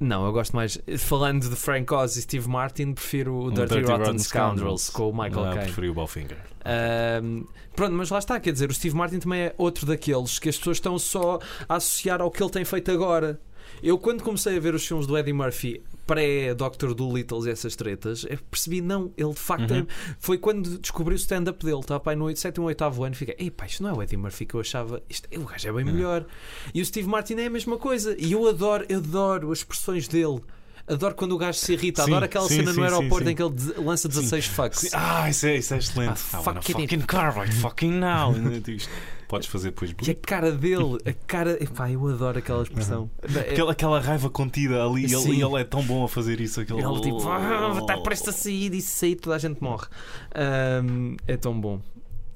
[0.00, 0.78] Não, eu gosto mais.
[0.98, 5.10] Falando de Frank Oz e Steve Martin, prefiro o Um Dirty, Rotten, Rotten Scoundrels, com
[5.10, 5.64] o Michael ah, Caine.
[5.64, 6.38] preferi o Bowfinger.
[6.64, 10.48] Ahm, pronto, mas lá está, quer dizer, o Steve Martin também é outro daqueles que
[10.48, 13.40] as pessoas estão só a associar ao que ele tem feito agora.
[13.82, 16.94] Eu, quando comecei a ver os filmes do Eddie Murphy pré-Dr.
[16.94, 19.86] Dolittle e essas tretas, percebi, não, ele de facto Uhum.
[20.18, 23.50] foi quando descobri o stand-up dele, estava pai no 7 e 8 ano, fiquei, ei
[23.50, 25.84] pá, isto não é o Eddie Murphy que eu achava, isto, o gajo é bem
[25.84, 25.92] Uhum.
[25.92, 26.26] melhor.
[26.74, 30.40] E o Steve Martin é a mesma coisa, e eu adoro, adoro as expressões dele.
[30.86, 33.36] Adoro quando o gajo se irrita, Sim, adoro aquela sim, cena sim, no aeroporto em
[33.36, 34.90] que ele lança 16 fucks.
[34.92, 36.20] Ah, isso é, isso é excelente.
[36.32, 36.72] Ah, I wanna fuck it.
[36.82, 38.34] fucking car right fucking now.
[39.32, 39.94] Podes fazer depois.
[40.06, 41.56] E a cara dele, a cara.
[41.62, 43.10] Epá, eu adoro aquela expressão.
[43.22, 46.60] É- Aquela, aquela raiva contida ali, ele, e ele é tão bom a fazer isso.
[46.60, 46.80] Aquele...
[46.84, 49.86] Ele tipo, ah, está prestes a sair e se sair toda a gente morre.
[50.34, 51.80] Ahm, é tão bom.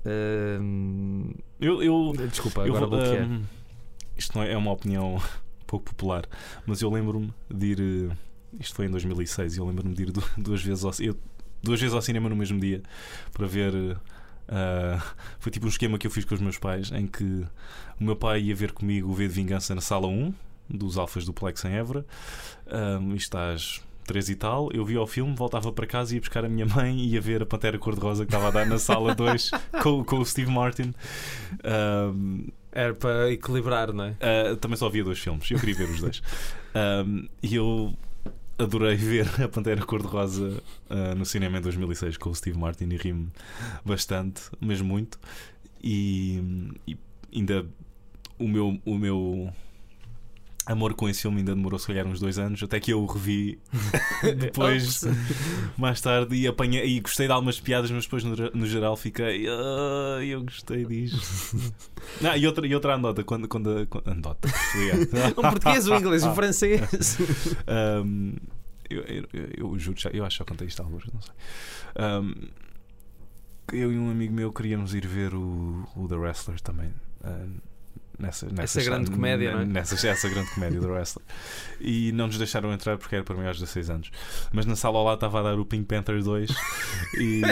[0.07, 3.23] Ahm, Eu, eu, desculpa, eu agora vou- bloqueei.
[3.27, 3.43] hum,
[4.17, 5.21] isto não é, é uma opinião
[5.67, 6.25] pouco popular,
[6.67, 7.81] mas eu lembro-me de ir.
[8.11, 8.17] eh,
[8.59, 11.17] Isto foi em 2006 e eu lembro-me de ir du- duas vezes ao, eu-
[11.63, 12.83] duas vezes ao cinema no mesmo dia
[13.33, 13.99] para ver.
[14.49, 15.03] Ah,
[15.39, 17.25] foi tipo um esquema que eu fiz com os meus pais em que
[18.01, 20.33] o meu pai ia ver comigo o V de Vingança na sala 1
[20.69, 22.05] dos Alfas do Plex em Évora.
[22.67, 24.71] Um, isto às 3 e tal.
[24.73, 27.43] Eu vi ao filme, voltava para casa, ia buscar a minha mãe e ia ver
[27.43, 29.51] a Pantera Cor-de-Rosa que estava a dar na sala 2
[29.83, 30.95] com, com o Steve Martin.
[31.65, 34.11] Um, Era para equilibrar, não é?
[34.53, 36.23] Uh, também só havia dois filmes, eu queria ver os dois.
[37.05, 37.95] Um, e eu
[38.59, 42.97] adorei ver a Pantera Cor-de-Rosa uh, no cinema em 2006 com o Steve Martin e
[42.97, 43.29] ri-me
[43.85, 45.19] bastante, mesmo muito.
[45.83, 46.97] E, e
[47.35, 47.67] ainda
[48.39, 49.53] o meu, o meu
[50.67, 53.07] amor com esse filme ainda demorou se calhar uns dois anos, até que eu o
[53.07, 53.59] revi
[54.39, 55.03] depois,
[55.79, 59.47] mais tarde, e apanhei e gostei de algumas piadas, mas depois no, no geral fiquei.
[59.49, 61.75] "Ah, eu gostei disto.
[62.21, 64.49] Não, e, outra, e outra anedota, quando, quando, quando andota,
[65.37, 67.17] Um português, um inglês, um francês.
[68.05, 68.35] Um,
[68.89, 71.33] eu, eu, eu, eu juro, já- eu acho que já contei isto alguns, não sei.
[71.99, 72.35] Um,
[73.73, 76.93] eu e um amigo meu queríamos ir ver o, o The Wrestler também.
[77.25, 77.57] um,
[78.19, 79.65] nessa, nessa, Essa grande comédia, não é?
[79.65, 81.25] Nessa, essa grande comédia do Wrestler.
[81.81, 84.11] E não nos deixaram entrar porque era para maiores de 16 anos.
[84.53, 86.51] Mas na sala ao lado estava a dar o Pink Panther 2
[87.19, 87.43] e.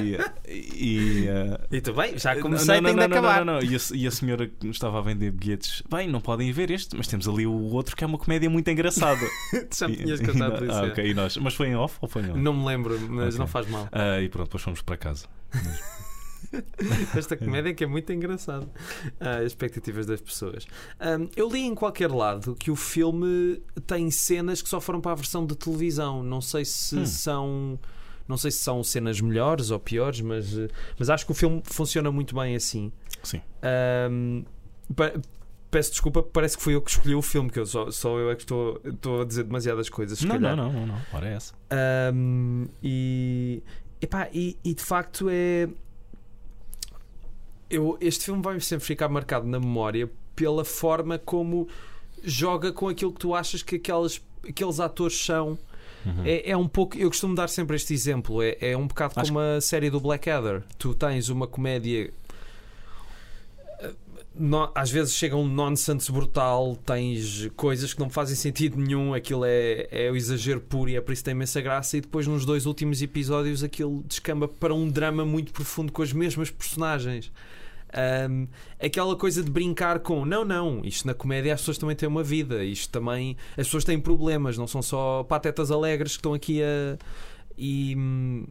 [0.49, 3.45] e uh, E tu bem, já comecei, não, tenho não, de não, acabar.
[3.45, 6.21] Não, não, E, a, e a senhora que nos estava a vender bilhetes, bem, não
[6.21, 9.27] podem ver este, mas temos ali o outro que é uma comédia muito engraçada.
[9.77, 10.75] Já me tinhas contado isso.
[10.75, 10.91] ah, é.
[10.91, 12.37] ok, e nós, mas foi em off ou foi em on?
[12.37, 13.39] Não me lembro, mas Ok.
[13.39, 13.89] não faz mal.
[13.93, 15.27] Ah, e pronto, depois fomos para casa.
[17.17, 18.67] Esta comédia que é muito engraçada.
[19.21, 20.67] As expectativas das pessoas.
[21.01, 25.13] Ahm, eu li em qualquer lado que o filme tem cenas que só foram para
[25.13, 26.23] a versão de televisão.
[26.23, 27.07] Não sei se Hum.
[27.07, 27.79] são.
[28.27, 31.63] Não sei se são cenas melhores ou piores, mas, eh, mas acho que o filme
[31.65, 32.91] funciona muito bem assim.
[33.23, 33.41] Sim.
[34.97, 35.13] Pa-
[35.71, 38.31] peço desculpa, parece que fui eu que escolhi o filme, que eu só, só eu
[38.31, 40.23] é que estou, estou a dizer demasiadas coisas.
[40.23, 40.99] Não, não, não, não, não.
[41.13, 41.53] Ora é essa.
[42.15, 43.63] Um, e,
[44.01, 45.69] epá, e, e de facto é.
[47.69, 51.69] Eu, este filme vai sempre ficar marcado na memória pela forma como
[52.23, 55.59] joga com aquilo que tu achas que aquelas, aqueles atores são.
[56.05, 56.23] Uhum.
[56.25, 56.97] É, é um pouco.
[56.97, 58.43] Eu costumo dar sempre este exemplo.
[58.43, 60.63] É, é um bocado Acho como a série do Blackadder.
[60.79, 62.13] Tu tens uma comédia.
[64.37, 69.45] No- às vezes chega um nonsense brutal, tens coisas que não fazem sentido nenhum, aquilo
[69.45, 72.27] é, é o exagero puro e é por isso que tem imensa graça, e depois
[72.27, 77.31] nos dois últimos episódios aquilo descamba para um drama muito profundo com as mesmas personagens.
[77.97, 78.49] Ahm,
[78.81, 82.25] aquela coisa de brincar com não, não, isto na comédia as pessoas também têm uma
[82.25, 86.61] vida, isto também as pessoas têm problemas, não são só patetas alegres que estão aqui
[86.61, 86.99] a
[87.57, 88.47] e, hum,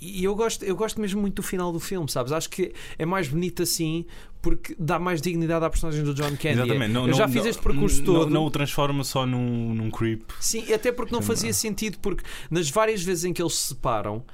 [0.00, 2.32] e eu gosto, eu gosto mesmo muito do final do filme, sabes?
[2.32, 4.06] Acho que é mais bonito assim
[4.40, 6.48] porque dá mais dignidade à personagem do John Candy.
[6.60, 6.92] Exatamente.
[6.92, 8.30] Não, eu já não- fiz não- este percurso não- todo.
[8.30, 10.22] Não, o transforma só num, num creep.
[10.40, 11.54] Sim, até porque não fazia não.
[11.54, 14.24] sentido, porque nas várias vezes em que eles se separam,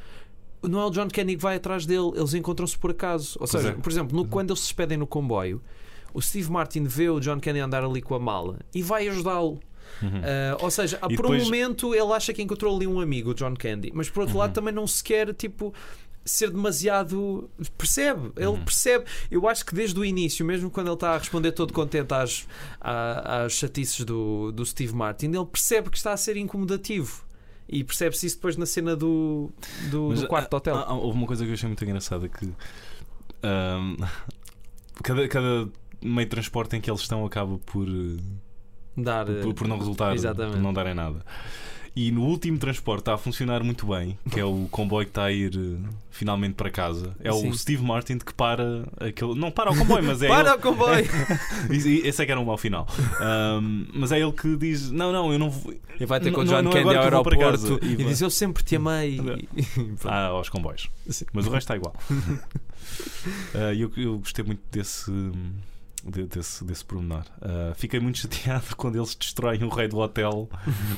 [0.63, 3.37] não é o John Candy que vai atrás dele, eles encontram-se por acaso.
[3.41, 3.73] Ou seja, é.
[3.73, 5.61] por exemplo, no, quando eles se despedem no comboio,
[6.15, 9.61] o Steve Martin vê o John Candy andar ali com a mala e vai ajudá-lo.
[10.03, 10.21] Uhum.
[10.23, 13.31] Ah, ou seja, E por um depois- momento ele acha que encontrou ali um amigo,
[13.31, 15.73] o John Candy, mas por outro lado também não se quer tipo
[16.25, 18.65] ser demasiado percebe, ele Uhum.
[18.65, 19.05] percebe.
[19.31, 22.49] Eu acho que desde o início, mesmo quando ele está a responder todo contente às,
[22.81, 27.25] às chatices do, do Steve Martin, ele percebe que está a ser incomodativo.
[27.69, 29.51] E percebe-se isso depois na cena do,
[29.91, 30.77] do, Mas, do quarto de hotel.
[31.01, 32.49] houve uma coisa que eu achei muito engraçada que
[33.43, 33.97] ahm,
[35.03, 35.69] cada, cada
[36.03, 38.21] meio de transporte em que eles estão acaba por, eh,
[38.97, 40.55] Dar, por, por não resultar, exatamente.
[40.55, 41.25] por não darem nada.
[41.99, 45.25] E no último transporte está a funcionar muito bem, que é o comboio que está
[45.25, 47.17] a ir eh, finalmente para casa.
[47.25, 47.49] É Sim.
[47.49, 49.35] o Steve Martin que para aquele.
[49.35, 50.29] Não para o comboio, mas é.
[50.29, 51.07] Para ele- o comboio!
[52.05, 52.87] Esse é que era um mau final.
[53.19, 55.73] Ahm, mas é ele que diz: Não, não, eu não vou.
[55.99, 58.29] E vai ter com o John não é Candy ao aeroporto e, E diz: Eu
[58.29, 59.19] sempre te amei.
[60.05, 60.91] Ah, aos comboios.
[61.09, 61.25] Sim.
[61.33, 61.95] Mas o resto está igual.
[63.75, 65.11] E eu, eu gostei muito desse.
[66.11, 67.25] De- Desse, desse pormenor.
[67.41, 70.49] Ah, fiquei muito chateado quando eles destroem o rei do hotel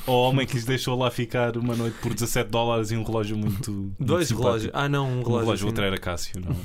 [0.07, 3.37] ao homem que lhes deixou lá ficar uma noite por 17 dólares e um relógio
[3.37, 3.71] muito.
[3.71, 4.47] muito Dois simpático.
[4.47, 4.71] relógios.
[4.73, 5.29] Ah, não, um Um relógio.
[5.39, 6.41] relógio, assim, outro era Cássio.
[6.41, 6.55] Não,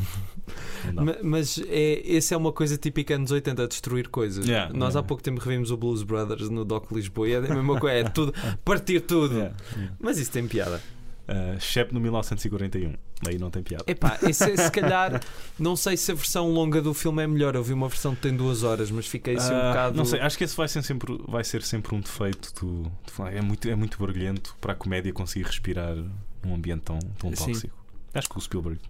[1.05, 4.47] não Mas é, esse é uma coisa típica anos 80, destruir coisas.
[4.47, 5.01] Yeah, Nós yeah.
[5.01, 7.97] há pouco tempo revimos o Blues Brothers no Doc Lisboa e é a mesma coisa,
[7.97, 9.35] é tudo, partir tudo.
[9.35, 9.57] Yeah.
[10.01, 10.81] Mas isso tem piada.
[11.27, 12.95] Ah, Shep no 1941.
[13.27, 13.85] Aí não tem piada.
[13.87, 15.21] Epá, esse, é, se calhar,
[15.59, 17.55] não sei se a versão longa do filme é melhor.
[17.55, 19.97] Eu vi uma versão que tem duas horas, mas fiquei assim um Ah, bocado.
[19.97, 23.27] Não sei, acho que esse vai ser sempre, vai ser sempre um defeito do, do-
[23.29, 25.97] é, muito, é muito barulhento para a comédia conseguir respirar
[26.45, 27.53] num ambiente tão, tão Sim.
[27.53, 27.85] tóxico.
[28.13, 28.81] Acho que o Spielberg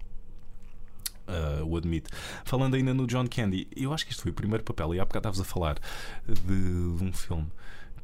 [1.27, 2.09] ah, o admite.
[2.43, 5.05] Falando ainda no John Candy, eu acho que este foi o primeiro papel, e há
[5.05, 5.77] bocado estavas a falar
[6.27, 6.35] de,
[6.97, 7.47] de um filme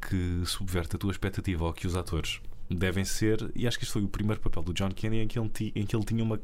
[0.10, 2.40] que subverte a tua expectativa ao que os atores
[2.76, 5.40] devem ser, e acho que este foi o primeiro papel do John Candy em que
[5.40, 6.40] ele, em que ele tinha uma,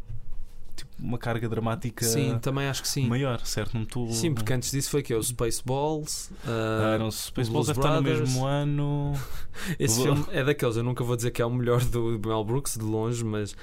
[0.75, 3.07] tipo, uma carga dramática Sim, também acho que sim.
[3.07, 3.73] maior, certo?
[3.73, 4.11] Não estou.
[4.11, 6.31] Sim, porque antes disso foi que é o Spaceballs.
[6.45, 9.13] Ah, ah, não, Spaceballs deve estar no mesmo ano.
[9.79, 10.75] esse filme é daqueles.
[10.77, 13.55] Eu nunca vou dizer que é o melhor do Mel Brooks de longe, mas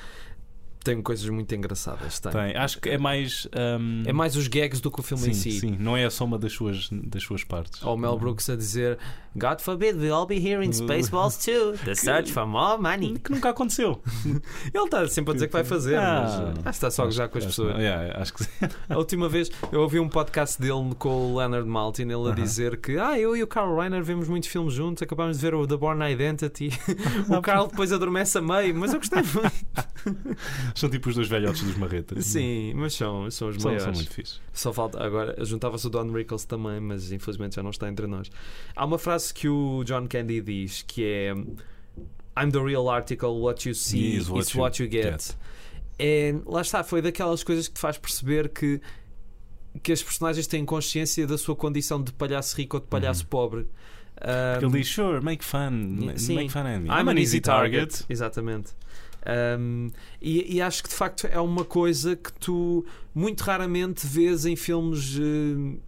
[0.85, 2.21] tem coisas muito engraçadas.
[2.21, 2.31] Tem.
[2.31, 2.57] Tem.
[2.57, 3.49] Acho que é mais.
[3.57, 5.53] ahm, É mais os gags do que o filme sim, em si.
[5.53, 7.83] sim, não é a soma das suas, das suas partes.
[7.83, 8.99] Ou o Mel Brooks a dizer
[9.37, 11.73] God forbid we'll all be here in Spaceballs too.
[11.85, 13.19] The search for more money.
[13.19, 14.01] Que nunca aconteceu.
[14.73, 16.23] Ele está sempre a dizer que vai fazer, Ah.
[16.23, 17.77] mas uh, que está só gozar com as pessoas.
[17.79, 18.51] yeah, acho que sim.
[18.89, 22.35] A última vez eu ouvi um podcast dele com o Leonard Maltin, ele a Aham.
[22.35, 25.55] dizer que ah, eu e o Carl Reiner vemos muitos filmes juntos, acabámos de ver
[25.55, 26.69] o The Born Identity.
[27.29, 29.65] o Carl depois adormece a meio, mas eu gostei muito.
[30.75, 32.25] São tipo os dois velhotes dos marretas.
[32.27, 33.85] Sim, mas são, são os São, maiores.
[33.85, 34.41] são muito fixe.
[34.53, 38.29] Só falta agora, juntava-se o Don Rickles também, mas infelizmente já não está entre nós.
[38.75, 41.33] Há uma frase que o John Candy diz que é
[42.37, 45.13] I'm the real article, what you see Is what what, you you get.
[45.23, 45.37] get.
[45.97, 48.81] É, lá está, foi daquelas coisas que te faz perceber que,
[49.81, 53.29] que as personagens têm consciência da sua condição de palhaço rico ou de palhaço Uhum.
[53.29, 53.67] pobre.
[54.17, 56.13] Porque Um, ele diz, sure, make fun.
[56.17, 56.35] sim.
[56.35, 56.89] Make fun me.
[56.89, 58.05] I'm an easy target.
[58.09, 58.73] Exatamente.
[59.59, 62.85] Um, e, e acho que de facto é uma coisa que tu
[63.15, 65.19] muito raramente vês em filmes.
[65.19, 65.79] eh,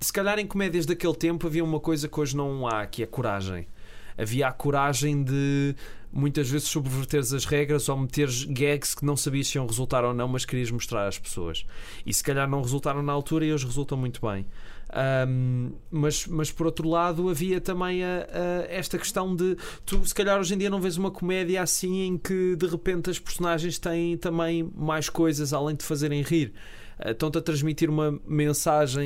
[0.00, 3.06] se calhar em comédias daquele tempo havia uma coisa que hoje não há, que é
[3.06, 3.66] coragem.
[4.16, 5.74] Havia a coragem de
[6.12, 10.14] muitas vezes subverteres as regras ou meteres gags que não sabias se iam resultar ou
[10.14, 11.66] não, mas querias mostrar às pessoas.
[12.06, 14.46] E se calhar não resultaram na altura e hoje resultam muito bem.
[15.28, 20.14] Um, mas, mas por outro lado havia também a- a- esta questão de tu se
[20.14, 23.78] calhar hoje em dia não vês uma comédia assim em que de repente as personagens
[23.78, 26.54] têm também mais coisas além de fazerem rir
[27.04, 29.04] Uh, estão-te a transmitir uma mensagem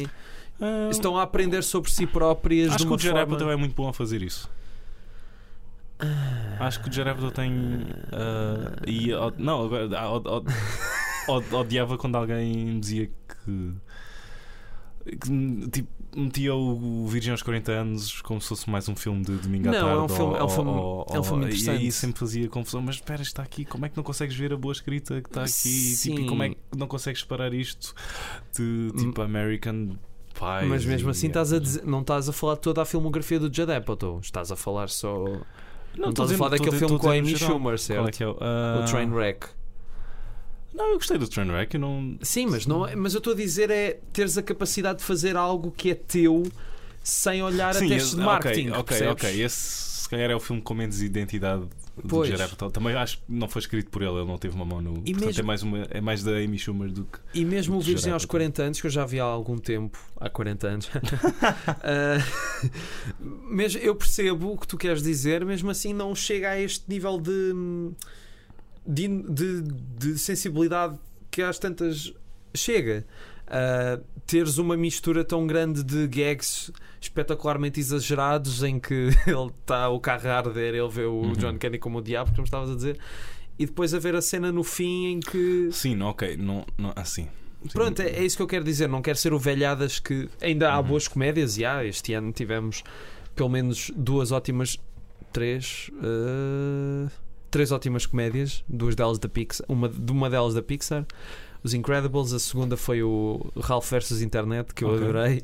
[0.60, 3.50] Ah, estão a aprender sobre si próprias Acho de que uma o Jared forma Apatow
[3.52, 4.48] é muito bom a fazer isso.
[6.60, 7.52] Acho que o Jared tem.
[8.86, 9.88] e, não, agora.
[11.52, 13.06] odiava quando alguém dizia
[13.44, 13.72] que.
[15.04, 19.32] Que, tipo, metia o Virgem aos 40 anos como se fosse mais um filme de
[19.36, 20.14] domingo à Não, é um tarde.
[20.14, 21.80] filme- ou- é um filme- ou- é um filme ou- E interessante.
[21.82, 22.82] aí sempre fazia confusão.
[22.82, 23.64] Mas espera, está aqui.
[23.64, 25.96] Como é que não consegues ver a boa escrita que está aqui?
[25.96, 27.94] Tipo, e como é que não consegues separar isto
[28.56, 29.96] de tipo American
[30.34, 30.66] Pie?
[30.68, 33.54] mas mesmo assim estás a dizer, não estás a falar de toda a filmografia do
[33.54, 37.14] Judd Apatow estás a falar só não, estou estás a falar daquele filme com a
[37.14, 37.36] Amy.
[37.36, 38.22] Schumer é certo?
[38.22, 38.36] é o.
[38.40, 39.46] ah, o Trainwreck
[40.74, 41.74] Não, eu gostei do Trainwreck.
[41.74, 42.16] Eu não.
[42.22, 45.36] Sim, mas, não, é- mas eu estou a dizer é teres a capacidade de fazer
[45.36, 46.42] algo que é teu
[47.02, 48.68] sem olhar Sim, a testes de marketing.
[48.68, 49.12] Ok, ok, percebes?
[49.12, 49.42] ok.
[49.44, 51.62] Esse se calhar é o filme com menos identidade
[51.96, 52.28] do Pois.
[52.28, 52.70] Jared Apatow.
[52.70, 55.02] Também acho que não foi escrito por ele, ele não teve uma mão no.
[55.04, 57.18] E portanto, mesmo- é, mais uma, é mais da Amy Schumer do que.
[57.34, 58.30] E mesmo o Do Virgem Jared aos Apatow.
[58.38, 60.90] 40 anos, que eu já vi há algum tempo, há 40 anos,
[61.82, 62.18] ah,
[63.48, 67.18] mesmo, eu percebo o que tu queres dizer, mesmo assim não chega a este nível
[67.20, 67.52] de,
[68.86, 69.62] de, de,
[69.98, 70.98] de sensibilidade
[71.30, 72.12] que às tantas
[72.54, 73.06] chega.
[73.46, 79.98] ah, teres uma mistura tão grande de gags espetacularmente exagerados em que ele está o
[80.00, 81.32] carro a arder, ele vê o Uhum.
[81.32, 82.98] John Candy como o diabo, como estavas a dizer,
[83.58, 85.68] e depois haver a cena no fim em que.
[85.72, 86.36] Sim, ok.
[86.36, 87.24] Não, não, assim.
[87.62, 87.68] Sim.
[87.72, 88.88] Pronto, é, é isso que eu quero dizer.
[88.88, 90.86] Não quero ser o velhadas que ainda há Uhum.
[90.88, 91.84] boas comédias e há.
[91.84, 92.82] Este ano tivemos
[93.36, 94.78] pelo menos duas ótimas.
[95.32, 95.90] Três.
[96.02, 97.10] eh,
[97.52, 98.64] três ótimas comédias.
[98.68, 99.64] Duas delas da Pixar.
[99.68, 101.06] Uma, de uma delas da Pixar.
[101.62, 102.32] Os Incredibles.
[102.32, 105.02] A segunda foi o Ralph versus Internet, que eu Ok.
[105.04, 105.42] adorei.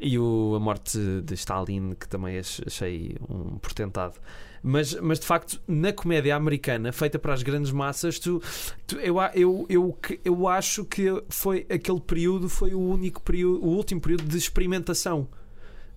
[0.00, 4.14] E o A Morte de Stalin, que também ach- achei um portentado.
[4.62, 8.42] Mas, mas de facto, na comédia americana, feita para as grandes massas, tu,
[8.86, 13.68] tu- eu, eu, eu, eu acho que foi aquele período foi o único período, o
[13.68, 15.26] último período de experimentação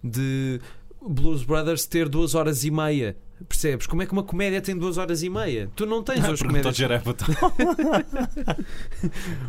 [0.04, 0.62] de
[1.02, 3.18] Blues Brothers ter duas horas e meia.
[3.48, 3.88] Percebes?
[3.88, 5.70] Como é que uma comédia tem duas horas e meia?
[5.76, 6.78] Tu não tens as Pergunta ao comédias.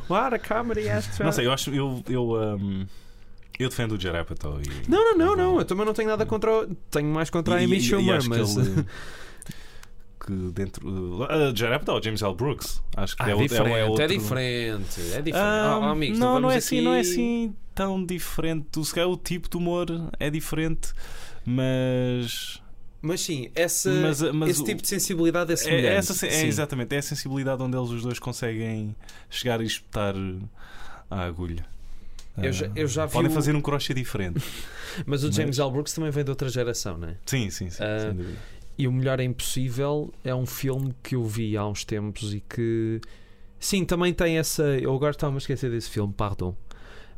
[0.09, 0.83] What a comedy
[1.23, 1.71] Não sei, eu acho.
[1.75, 2.87] Eu, eu, um,
[3.59, 4.61] eu defendo o Jared Apatow.
[4.61, 5.59] E, Não, não, não, não.
[5.59, 6.51] Eu também não tenho nada contra.
[6.53, 8.57] o- Tenho mais contra a E- Amy e- e Schumer, que mas.
[8.57, 8.85] ele-
[10.27, 10.89] que dentro.
[10.89, 12.35] Uh, Jared Apatow, James L.
[12.35, 12.83] Brooks.
[12.97, 14.09] Acho que Ah, é, o- é, diferente, é, é, outro...
[14.09, 15.33] diferente, é diferente.
[15.35, 18.85] Ah, Oh, amigos, não, não vamos é assim, não é aqui- assim tão diferente.
[18.85, 19.87] Se calhar o tipo de humor
[20.19, 20.93] é diferente,
[21.47, 22.61] mas.
[23.07, 25.87] Mas sim, essa, Mas- mas esse o- tipo de sensibilidade é É, semelhante.
[25.89, 28.97] essa, se- é exatamente, é a sensibilidade onde eles os dois conseguem
[29.29, 30.15] chegar e espetar
[31.11, 31.67] a agulha.
[32.39, 34.41] Eu já- eu já vi Podem o- fazer um crochê diferente.
[35.07, 35.71] Mas o Mas- James L.
[35.71, 37.17] Brooks também vem de outra geração, não é?
[37.27, 37.83] Sim, sim, sim.
[37.85, 38.39] Ah, sem dúvida.
[38.79, 42.41] E O Melhor é Impossível é um filme que eu vi há uns tempos e
[42.41, 43.01] que.
[43.61, 44.63] Sim, também tem essa.
[44.65, 46.57] Eu agora estava a esquecer desse filme, pardon.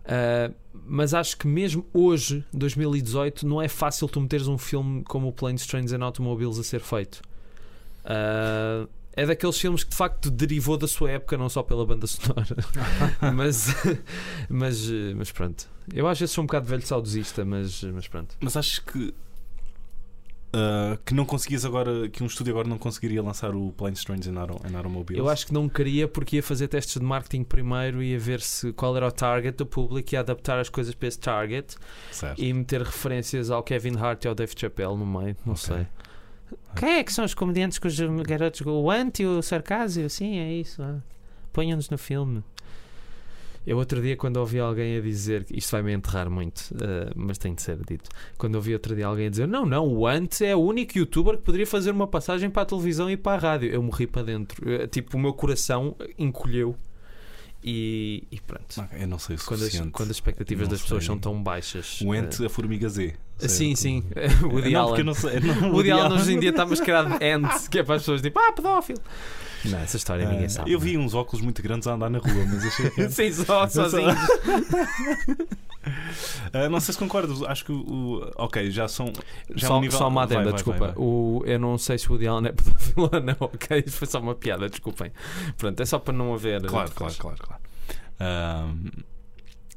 [0.07, 0.51] Ah,
[0.89, 5.33] mas acho que mesmo hoje, 2018, não é fácil tu meteres um filme como o
[5.33, 7.21] Planes, Trains and Automobiles a ser feito.
[8.05, 12.07] Ah, é daqueles filmes que de facto derivou da sua época, não só pela banda
[12.07, 12.57] sonora.
[13.35, 13.69] mas,
[14.49, 15.69] mas, mas pronto.
[15.93, 18.37] Eu às vezes sou um bocado velho saudosista, mas, mas pronto.
[18.41, 19.15] Mas acho que.
[20.57, 22.09] Ah, que não conseguias agora.
[22.09, 25.19] Que um estúdio agora não conseguiria lançar o Planes, Trains and Auto- and Automobiles.
[25.19, 28.73] Eu acho que não queria porque ia fazer testes de marketing primeiro, ia ver se
[28.73, 31.77] qual era o target do público, ia adaptar as coisas para esse target
[32.11, 32.43] Certo.
[32.43, 35.65] e meter referências ao Kevin Hart e ao Dave Chappelle no meio, não Ok.
[35.65, 35.87] sei.
[36.77, 38.61] Quem é que são os comediantes com os garotos?
[38.65, 40.09] O Ant e o Sarcásio?
[40.09, 40.81] Sim, é isso.
[40.83, 40.99] ah.
[41.53, 42.43] Ponham-nos no filme.
[43.67, 47.37] Eu outro dia, quando ouvi alguém a dizer, isto vai me enterrar muito, ah, mas
[47.37, 48.09] tem de ser dito.
[48.39, 51.37] Quando ouvi outro dia alguém a dizer: Não, não, o Ant é o único youtuber
[51.37, 53.69] que poderia fazer uma passagem para a televisão e para a rádio.
[53.71, 54.63] Eu morri para dentro.
[54.71, 56.77] Eh, Tipo, o meu coração encolheu.
[57.65, 58.87] E, e pronto.
[58.93, 61.07] Eu não sei o Quando as, quando as expectativas das pessoas sei.
[61.09, 62.01] são tão baixas.
[62.03, 63.15] O Ent, eh, a Formiga Z.
[63.39, 63.77] sim, certo?
[63.77, 64.05] sim.
[64.47, 64.99] O Woody não, Allen.
[65.01, 65.41] eu não sei.
[65.41, 68.03] Não, O Woody Allen hoje em dia está mascarado de Ant, que é para as
[68.03, 69.01] pessoas tipo, ah, pedófilo.
[69.71, 70.73] Não, essa história ninguém Ah, sabe.
[70.73, 73.09] Eu vi uns óculos muito grandes a andar na rua, mas achei que.
[73.11, 74.09] Sim, só, sozinho.
[76.53, 78.29] Ah, não sei se concordas, acho que o.
[78.37, 79.13] Ok, já são.
[79.55, 80.79] Já é só, um nível- só uma vai, adenda, vai, desculpa.
[80.81, 80.97] vai, vai.
[80.99, 83.85] O, eu não sei se o Woody Allen é pedófilo ou não, ok?
[83.87, 85.13] Isso foi só uma piada, desculpem.
[85.57, 86.63] Pronto, é só para não haver.
[86.67, 87.63] Claro, claro, claro, claro.
[88.19, 88.89] Ahm,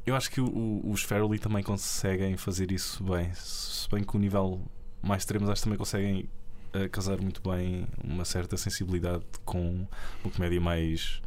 [0.06, 3.30] eu acho que o- o- os Fairley também conseguem fazer isso bem.
[3.36, 4.62] Se bem que o nível
[5.04, 6.28] mais extremo acho que também conseguem
[6.74, 9.86] ah, casar muito bem uma certa sensibilidade com
[10.24, 11.22] uma comédia mais.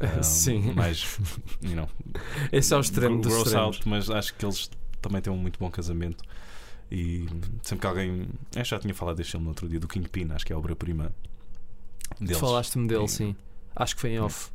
[0.22, 0.72] Sim.
[0.74, 1.18] Mais.
[1.62, 1.88] You know,
[2.52, 4.70] Esse é o extremo dos gross out, mas acho que eles
[5.02, 6.22] também têm um muito bom casamento.
[6.90, 7.26] E
[7.62, 8.28] sempre que alguém.
[8.54, 10.58] Eu já tinha falado deste filme no outro dia, do Kingpin, acho que é a
[10.58, 11.12] obra-prima
[12.20, 12.38] deles.
[12.38, 13.36] Falaste-me dele, E- sim.
[13.76, 14.50] Acho que foi em off.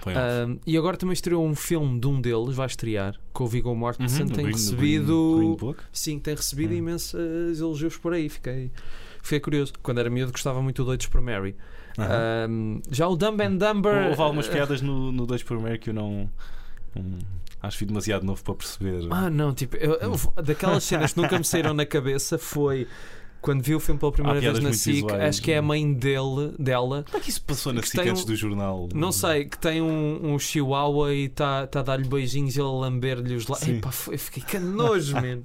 [0.00, 3.44] Foi um- Ahm, e agora também estreou um filme de um deles, vai estrear, com
[3.44, 4.22] o Viggo Mortensen.
[4.22, 5.36] Uhum, do tem Green- do recebido.
[5.38, 5.86] Green- Green.
[5.92, 6.76] Sim, tem recebido Hum.
[6.78, 8.28] imensos elogios por aí.
[8.28, 8.70] Fiquei,
[9.26, 9.72] fiquei curioso.
[9.82, 11.54] Quando era miúdo, gostava muito do Doidos por Mary.
[11.98, 14.08] Ahm, já o Dumb and Dumber.
[14.08, 16.30] Houve algumas eh, piadas no, no 2 por meio que eu não.
[16.94, 17.18] não-
[17.62, 19.06] acho que fui demasiado novo para perceber.
[19.10, 22.86] Ah, não, tipo, eu- eu- daquelas cenas que nunca me saíram na cabeça foi.
[23.46, 25.68] Quando vi o filme pela primeira vez na SIC, visuais, acho que é a não?
[25.68, 28.88] mãe dele, dela, Como é que isso passou na SIC antes um- do jornal?
[28.92, 32.66] não sei, que tem um, um chihuahua e está tá a dar-lhe beijinhos e ele
[32.68, 33.68] a lamber-lhe os lábios.
[33.68, 35.42] Epá, foi, fiquei que nojo, man.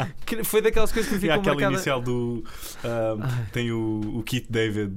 [0.44, 1.74] Foi daquelas coisas que me E há ficam aquela marcadas.
[1.86, 2.42] inicial do.
[2.82, 3.46] ah, Ai.
[3.52, 4.90] tem o, o Keith David.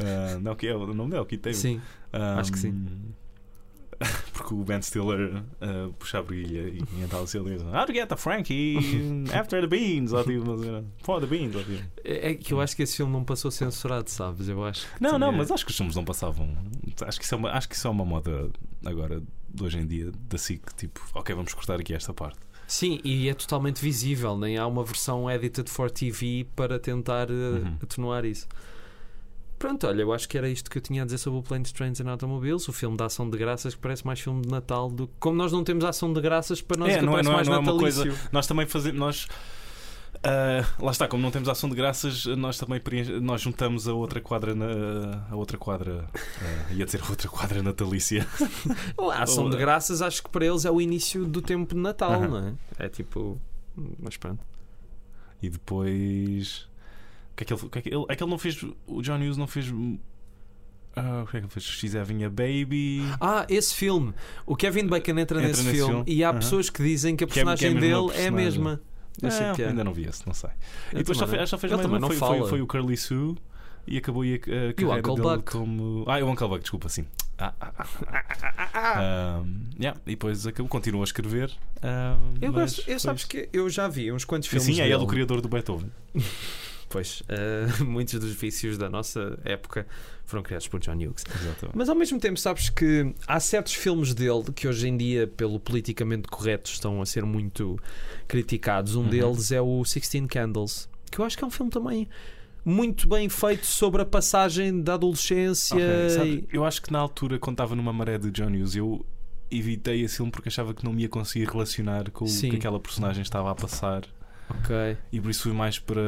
[0.00, 1.60] ah, não, que é o nome dele, o Keith David.
[1.60, 1.80] Sim,
[2.12, 2.74] Ah, acho que sim.
[4.32, 7.92] Porque o Ben Stiller uh, puxa a brilha e então assim ele diz How to
[7.92, 8.76] get the Frankie
[9.32, 11.82] after the beans ou tipo, uh, for the beans ou, tipo.
[12.04, 14.48] é é que eu acho que esse filme não passou censurado, sabes?
[14.48, 14.86] Eu acho.
[15.00, 16.54] Não, não, tinha- mas acho que os filmes não passavam
[17.06, 18.50] acho que, isso é uma, acho que isso é uma moda
[18.84, 22.38] agora de hoje em dia da SIC tipo, ok, vamos cortar aqui esta parte
[22.68, 27.32] Sim, e é totalmente visível, nem há uma versão edited for TV para tentar eh,
[27.32, 27.76] Uhum.
[27.80, 28.48] atenuar isso.
[29.58, 31.72] Pronto, olha, eu acho que era isto que eu tinha a dizer sobre o Planes,
[31.72, 34.90] Trains and Automobiles, o filme da ação de graças que parece mais filme de Natal
[34.90, 35.14] do que.
[35.18, 37.48] Como nós não temos ação de graças, para nós É, não é- não é- mais
[37.48, 38.14] não é uma natalício.
[38.30, 38.98] Nós também fazemos.
[39.00, 39.28] Nós,
[40.22, 43.94] ah, lá está, como não temos ação de graças, nós também preenche- nós juntamos a
[43.94, 45.24] outra quadra na.
[45.30, 46.06] A outra quadra.
[46.14, 48.26] ah, ia dizer a outra quadra natalícia.
[49.14, 52.12] A ação de graças acho que para eles é o início do tempo de Natal,
[52.12, 52.28] Aham.
[52.28, 52.38] não
[52.78, 52.86] é?
[52.86, 53.40] É tipo.
[53.98, 54.40] Mas pronto.
[55.42, 56.68] E depois.
[57.36, 58.62] O que é que ele, o que é que ele, é que ele não fez.
[58.86, 59.66] O John Hughes não fez.
[60.96, 61.64] ah, o que é que ele fez?
[61.66, 63.02] She's Having a Baby.
[63.20, 64.14] Ah, esse filme.
[64.46, 66.04] O Kevin Bacon entra, Entra nesse, nesse filme, filme.
[66.10, 66.38] e há Aham.
[66.38, 68.32] pessoas que dizem que a Que é- que é personagem dele uma é a personagem.
[68.32, 68.80] mesma.
[69.22, 69.70] Ah, piada.
[69.70, 70.50] ainda não vi esse, não sei.
[70.92, 72.38] Eu e depois só fez, só fez mais também um, não foi, fala.
[72.38, 73.34] foi, foi o Curly Sue
[73.86, 74.38] e acabou a, a
[74.74, 75.52] carreira Uncle dele Buck.
[75.52, 76.04] como.
[76.06, 77.06] Ah, o Uncle Buck, desculpa, sim.
[77.38, 79.40] Ah, ah, ah, ah, ah.
[79.42, 81.50] Um, yeah, e depois acabou, continuou a escrever.
[81.82, 83.28] um, Eu gosto, eu sabes isso.
[83.30, 84.66] que eu já vi uns quantos E filmes.
[84.76, 85.90] Sim, é ele o criador do Beethoven.
[86.88, 89.86] Pois, eh, muitos dos vícios da nossa época
[90.24, 91.24] foram criados por John Hughes.
[91.40, 91.76] Exatamente.
[91.76, 95.58] Mas ao mesmo tempo, sabes que há certos filmes dele que hoje em dia, pelo
[95.60, 97.78] politicamente correto, estão a ser muito
[98.28, 98.94] criticados.
[98.94, 99.08] Um Uhum.
[99.08, 102.08] deles é o Sixteen Candles, que eu acho que é um filme também
[102.64, 105.76] muito bem feito sobre a passagem da adolescência.
[105.76, 109.06] Ok, sabe, eu acho que na altura, quando estava numa maré de John Hughes, eu
[109.48, 112.50] evitei esse filme porque achava que não me ia conseguir relacionar com o Sim.
[112.50, 114.02] que aquela personagem estava a passar.
[114.50, 114.96] Ok.
[115.12, 116.00] E por isso fui mais para.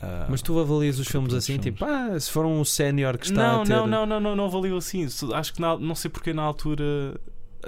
[0.00, 1.64] ah, Mas tu avalias os filmes assim, filmes.
[1.78, 3.72] tipo, ah, se for um sénior que está não, a ter...
[3.72, 5.06] não, não, não, não, não valeu assim.
[5.34, 7.18] Acho que na- não sei porque na altura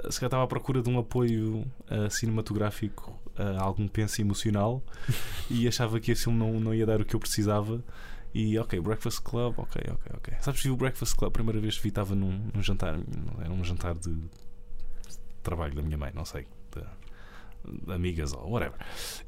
[0.09, 4.81] se calhar estava à procura de um apoio eh, cinematográfico a algum penso emocional
[5.49, 7.83] e achava que esse filme não, não ia dar o que eu precisava.
[8.33, 10.33] E ok, Breakfast Club, ok, ok, ok.
[10.39, 12.95] Sabes, vi o Breakfast Club a primeira vez que vi estava num, num jantar,
[13.41, 14.15] era um jantar de
[15.41, 16.43] trabalho da minha mãe, não sei,
[16.75, 16.81] de
[17.87, 18.77] amigas ou whatever.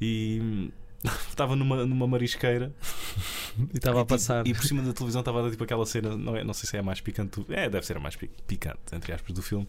[0.00, 0.70] E
[1.28, 2.72] estava numa, numa marisqueira
[3.74, 4.46] E estava a passar.
[4.46, 6.68] e por cima da televisão estava a dar tipo aquela cena, não, é, não sei
[6.70, 9.34] se é a mais picante, do- é, deve ser a mais pi- picante, entre aspas,
[9.34, 9.66] do filme,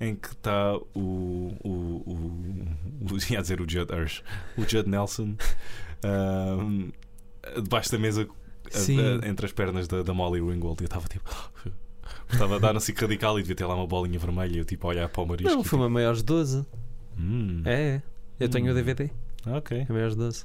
[0.00, 4.22] em que está o, o, o, o, ia dizer o Judd Hirsch,
[4.58, 5.36] o Judd Nelson,
[6.02, 6.90] ahm,
[7.62, 8.28] debaixo da mesa,
[8.74, 8.78] a-
[9.24, 11.30] a- entre as pernas da, da Molly Ringwald, e eu estava tipo.
[12.30, 14.86] Estava a dar assim radical e devia ter lá uma bolinha vermelha e eu tipo
[14.86, 15.50] a olhar para o marisco.
[15.52, 16.66] Não, e, o filme é maiores de 12.
[17.18, 18.02] "Hum, É, é.
[18.40, 18.74] Eu tenho o Hum.
[18.74, 19.10] DVD.
[19.46, 19.86] Ok.
[19.88, 20.44] É maiores de 12.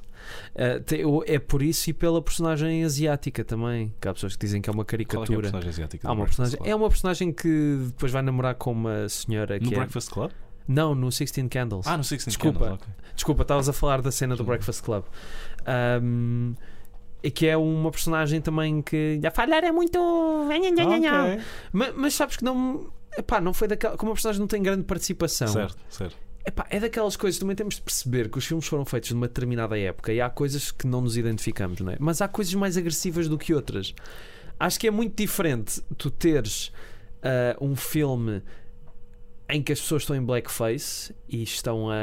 [0.54, 3.94] Eh, tem- o- é por isso e pela personagem asiática também.
[4.00, 5.40] Que há pessoas que dizem que é uma Qual é, é a caricatura.
[5.40, 6.06] personagem asiática?
[6.08, 6.68] Há uma personagem, Club?
[6.70, 9.78] é uma personagem que depois vai namorar com uma senhora No que é.
[9.78, 10.30] Breakfast Club?
[10.68, 11.86] Não, no Sixteen Candles.
[11.86, 12.78] Ah, no Six Desculpa.
[13.14, 14.44] Desculpa, estavas a falar da cena do.
[14.44, 15.04] Breakfast Club.
[17.22, 19.98] E que é uma personagem também que a falhar é muito.
[21.72, 22.90] Mas, mas sabes que não.
[23.16, 23.96] Epá, não foi daquela.
[23.96, 25.48] Como a personagem não tem grande participação.
[25.48, 26.16] Certo, certo.
[26.44, 29.78] Epá, é daquelas coisas, também temos de perceber que os filmes foram feitos numa determinada
[29.78, 31.96] época e há coisas que não nos identificamos, não é?
[32.00, 33.94] Mas há coisas mais agressivas do que outras.
[34.58, 36.72] Acho que é muito diferente tu teres
[37.22, 38.42] ah, um filme
[39.50, 41.94] em que as pessoas estão em blackface e estão a,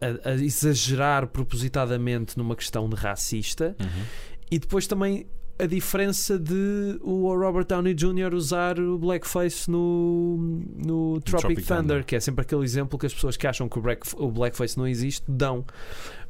[0.00, 4.04] a- a exagerar propositadamente numa questão de racista Uhum.
[4.50, 5.26] e depois também
[5.62, 8.34] a diferença de o Robert Downey Jr.
[8.34, 10.36] usar o blackface no,
[10.76, 12.04] no Tropic, Tropic Thunder, Thunder.
[12.04, 14.76] que é sempre aquele exemplo que as pessoas que acham que o, black- o blackface
[14.78, 15.64] não existe dão.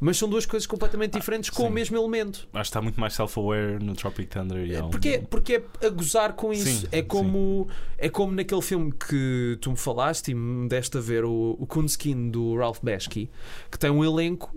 [0.03, 2.49] Mas são duas coisas completamente diferentes com o mesmo elemento.
[2.55, 4.65] Acho que está muito mais self-aware no Tropic Thunder.
[4.67, 6.81] E um- Porque, é- porque é a gozar com isso.
[6.83, 7.69] Sim, é, como,
[7.99, 11.67] é como naquele filme que tu me falaste e me deste a ver, o, o
[11.67, 13.29] Coonskin do Ralph Bashki,
[13.71, 14.51] que tem um elenco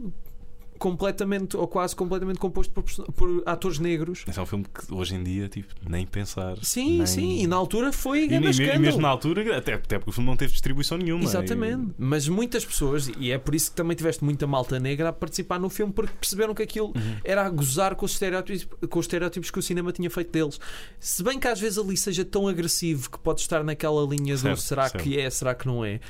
[0.84, 4.26] completamente ou quase completamente composto por, por atores negros.
[4.28, 6.58] Esse é um filme que hoje em dia, tipo, nem pensar.
[6.62, 7.06] Sim, nem...
[7.08, 8.36] sim, e na altura foi E, e-
[8.76, 11.24] e mesmo na altura, até, até porque o filme não teve distribuição nenhuma.
[11.24, 15.14] Exatamente, mas muitas pessoas, e é por isso que também tiveste muita malta negra a
[15.14, 17.16] participar no filme, porque perceberam que aquilo E- Uhum.
[17.24, 20.60] era a gozar com os, estereótipos, com os estereótipos que o cinema tinha feito deles.
[21.00, 24.42] Se bem que às vezes ali seja tão agressivo que pode estar naquela linha do
[24.42, 25.02] Certo, será certo.
[25.04, 26.02] que é, será que não é.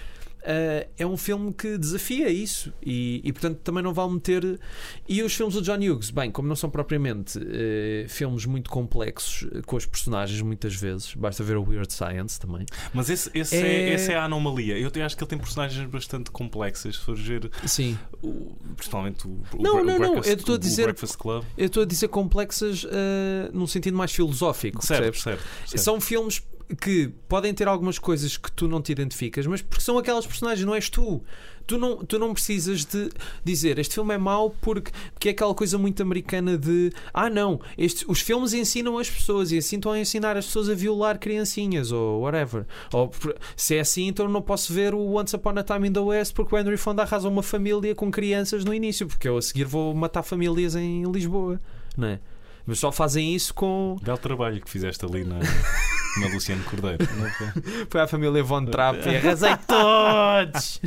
[0.45, 4.59] Ah, é um filme que desafia isso e, e, portanto também não vale meter.
[5.07, 9.47] E os filmes do John Hughes, bem, como não são propriamente eh, filmes muito complexos
[9.53, 12.65] eh, com os personagens, muitas vezes, basta ver o Weird Science também.
[12.93, 13.93] Mas esse, esse É- é...
[13.93, 14.77] essa é a anomalia.
[14.77, 16.95] Eu acho que ele tem personagens bastante complexas.
[16.95, 20.53] Se for ver, Sim, o- principalmente o, o, Não, o não, não, Breakfast, eu estou
[20.53, 21.43] a o dizer- Breakfast Club.
[21.57, 25.81] eu estou a dizer complexas ah, num sentido mais filosófico, Certo, certo, certo.
[25.81, 26.41] São filmes
[26.75, 30.65] que podem ter algumas coisas que tu não te identificas, mas porque são aquelas personagens,
[30.65, 31.23] não és tu.
[31.65, 33.09] Tu não, tu não precisas de
[33.41, 37.61] dizer este filme é mau porque, porque é aquela coisa muito americana de ah não,
[37.77, 41.17] este, os filmes ensinam as pessoas e assim estão a ensinar as pessoas a violar
[41.17, 42.65] criancinhas ou whatever.
[42.91, 43.09] Ou
[43.55, 46.33] se é assim, então não posso ver o Once Upon a Time in the West
[46.33, 49.63] porque o Henry Fonda arrasa uma família com crianças no início, porque eu a seguir
[49.63, 51.61] vou matar famílias em Lisboa,
[51.95, 52.19] não é?
[52.65, 53.97] Mas só fazem isso com.
[54.01, 55.39] Belo trabalho que fizeste ali na,
[56.17, 57.05] na Luciano Cordeiro.
[57.89, 58.01] Foi?
[58.01, 60.81] A família Von Trapp e arrasei todos!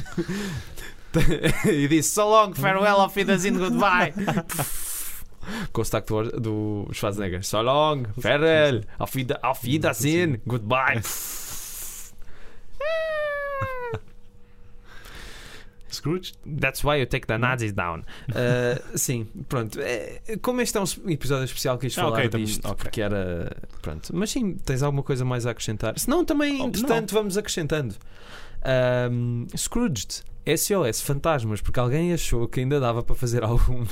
[1.66, 4.12] e disse so long, farewell, auf Wiedersehen, goodbye!
[5.72, 7.42] Com o sotaque do, do Schwarzenegger.
[7.42, 11.00] So long, farewell, auf, Wieder, auf Wiedersehen, goodbye!
[15.90, 16.34] Scrooge?
[16.44, 18.04] That's why you take the Nazis down.
[18.28, 19.78] Uh, sim, pronto.
[19.80, 22.76] É, como este é um episódio especial, quis Ah, falar ok, tam- disto, ok.
[22.76, 23.56] porque era.
[23.80, 24.14] Pronto.
[24.14, 25.98] Mas sim, tens alguma coisa mais a acrescentar?
[25.98, 27.94] Se não, também, Oh, entretanto, vamos acrescentando.
[29.10, 33.84] Um, Scrooged, SOS, fantasmas, porque alguém achou que ainda dava para fazer algum,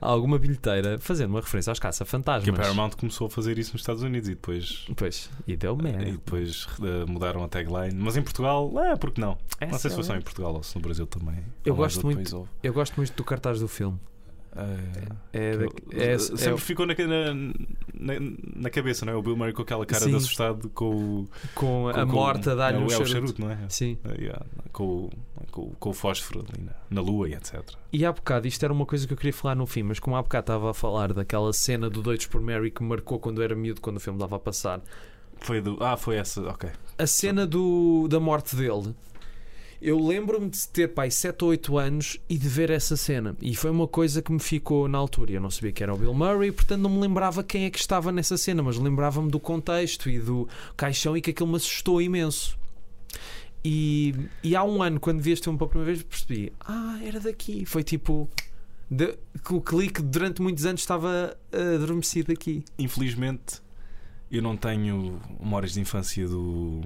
[0.00, 2.56] alguma bilheteira fazendo uma referência aos Que a caça-fantasmas.
[2.58, 6.02] Paramount começou a fazer isso nos Estados Unidos e depois, Pois, e deu merda.
[6.08, 7.94] e depois eh, mudaram a tagline.
[7.94, 9.38] Mas em Portugal, é, porque não?
[9.60, 10.24] Não sei se foi só em SOS.
[10.24, 11.44] Portugal ou se no Brasil também.
[11.64, 12.48] Eu gosto muito-.
[12.62, 13.98] Eu gosto muito do cartaz do filme.
[14.56, 16.94] É, É, que- é- é- sempre ficou na,
[17.94, 18.14] na,
[18.56, 19.16] na- cabeça, não é?
[19.16, 20.10] O Bill Murray com aquela cara Sim.
[20.10, 23.08] de assustado com, com a com- morta dá-lhe é, um é charuto.
[23.10, 23.58] charuto, não é?
[23.68, 23.96] Sim.
[24.04, 25.10] É, yeah, com, o-
[25.52, 27.62] com, com o fósforo ali na, na lua e etc.
[27.92, 30.16] E há bocado, isto era uma coisa que eu queria falar no fim, mas como
[30.16, 33.54] há bocado estava a falar daquela cena do Doidos por Mary que marcou quando era
[33.54, 34.80] miúdo, quando o filme dava a passar,
[35.42, 35.82] Foi do.
[35.82, 36.70] Ah, foi essa, ok.
[36.98, 38.94] a cena do, da morte dele,
[39.80, 43.36] eu lembro-me de ter pai 7 ou 8 anos e de ver essa cena.
[43.40, 45.32] E foi uma coisa que me ficou na altura.
[45.32, 47.78] Eu não sabia que era o Bill Murray, portanto não me lembrava quem é que
[47.78, 52.00] estava nessa cena, mas lembrava-me do contexto e do caixão e que aquilo me assustou
[52.02, 52.58] imenso.
[53.64, 57.20] E, e há um ano, quando vi este filme pela primeira vez, percebi: ah, era
[57.20, 57.64] daqui.
[57.66, 58.28] Foi tipo.
[58.90, 59.16] de-
[59.50, 62.64] o clique durante muitos anos estava eh, adormecido aqui.
[62.78, 63.60] Infelizmente,
[64.30, 66.80] eu não tenho memórias de infância do.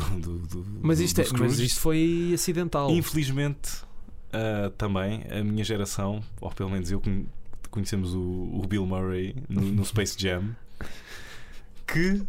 [0.00, 2.90] Do, do, Mas isto, é, mas isto foi acidental.
[2.90, 3.70] Infelizmente,
[4.32, 7.26] ah, também, a minha geração, ou pelo menos eu, conhe-
[7.70, 10.54] conhecemos o, o Bill Murray no, no Space Jam,
[11.86, 12.22] que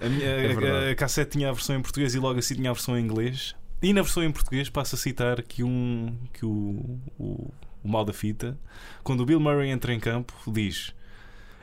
[0.00, 2.70] a, minha, É a- a, cassete tinha a versão em português e logo assim tinha
[2.70, 3.54] a versão em inglês.
[3.82, 7.50] E na versão em português passo a citar que, um, que o, o,
[7.82, 8.58] o mal da fita,
[9.02, 10.94] quando o Bill Murray entra em campo, diz: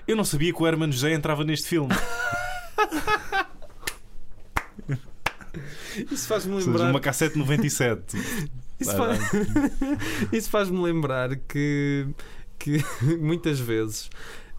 [0.08, 1.94] Eu não sabia que o Herman José entrava neste filme.
[6.12, 8.18] Isso faz-me Ou seja, uma cassete 97.
[8.80, 9.20] Isso, faz...
[10.32, 12.08] Isso faz-me lembrar que,
[12.60, 12.84] que
[13.20, 14.10] muitas vezes.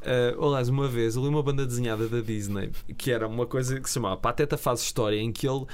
[0.00, 3.80] Uh, aliás, uma vez eu li uma banda desenhada da Disney que era uma coisa
[3.80, 5.66] que se chamava Pateta Faz História, em que ele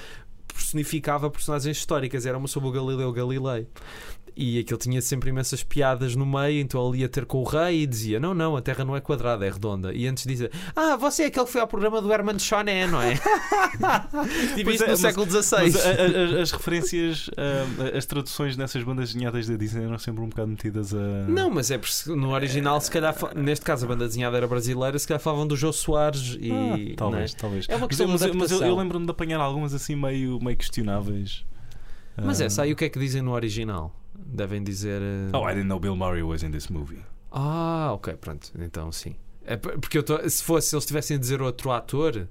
[0.48, 2.26] personificava personagens históricas.
[2.26, 3.66] Era uma sobre o Galileu Galilei.
[4.36, 7.82] E aquilo tinha sempre imensas piadas no meio, então ele ia ter com o rei
[7.82, 9.94] e dizia: Não, não, a Terra não é quadrada, é redonda.
[9.94, 13.00] E antes dizia: Ah, você é aquele que foi ao programa do Herman Choné, não
[13.00, 13.14] é?
[14.56, 15.56] tipo isso é, no mas- século Mas XVI.
[15.56, 15.88] a-
[16.34, 20.28] a- a- as referências, ah, as traduções nessas bandas desenhadas da Disney eram sempre um
[20.28, 20.98] bocado metidas a.
[21.28, 24.98] Não, mas é porque no original, se calhar, neste caso a banda desenhada era brasileira,
[24.98, 26.50] se calhar falavam do Jô Soares e.
[26.50, 27.66] Ah, talvez, não talvez.
[27.68, 30.38] É uma Mas, questão eu- mas, eu- mas eu, lembro-me de apanhar algumas assim meio,
[30.42, 31.44] meio questionáveis.
[32.16, 32.22] é?
[32.22, 33.94] Mas Ah, essa aí o que é que dizem no original?
[34.24, 35.00] Devem dizer.
[35.02, 37.02] eh, Oh, I didn't know Bill Murray was in this movie.
[37.30, 38.50] Ah, ok, pronto.
[38.58, 39.16] Então sim.
[39.44, 42.26] É porque eu tô- se fosse, se eles tivessem a dizer outro ator,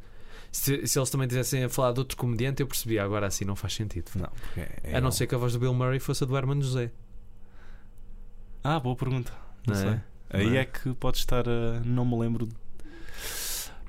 [0.51, 3.03] se, se eles também tivessem a falar de outro comediante, eu percebia.
[3.03, 4.09] Agora assim não faz sentido.
[4.15, 4.29] Não,
[4.83, 6.91] é a não ser que a voz do Bill Murray fosse a do Herman José.
[8.63, 9.31] Ah, boa pergunta.
[9.67, 9.85] Não, Não é?
[9.91, 9.99] sei.
[10.41, 10.59] Aí Não é?
[10.59, 11.79] é que pode estar a.
[11.85, 12.47] Não me lembro.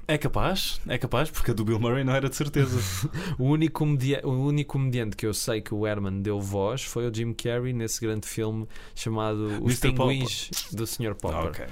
[0.06, 2.78] É capaz, é capaz, porque a do Bill Murray não era de certeza.
[3.38, 7.08] O único, comedia- o único comediante que eu sei que o Herman deu voz foi
[7.08, 9.92] o Jim Carrey nesse grande filme chamado Os Mr.
[9.92, 11.14] Pinguins do Sr.
[11.14, 11.38] Popper.
[11.38, 11.64] Ah, ok.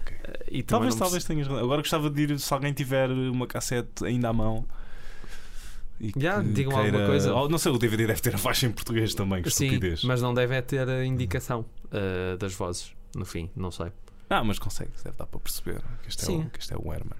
[0.00, 0.16] ok.
[0.50, 1.62] E também Talvez, não talvez tenhas razão.
[1.64, 4.66] Agora gostava de ir, se alguém tiver uma cassete ainda à mão.
[6.00, 7.34] E Já, digam queira- alguma coisa.
[7.34, 10.04] Oh, não sei, o DVD deve ter a faixa em português também, que Sim, estupidez.
[10.04, 13.90] mas não deve é ter a indicação uh, das vozes no fim, não sei.
[14.28, 16.92] Ah, mas consegue, deve dar para perceber que este, é o, que este é o
[16.92, 17.16] Herman.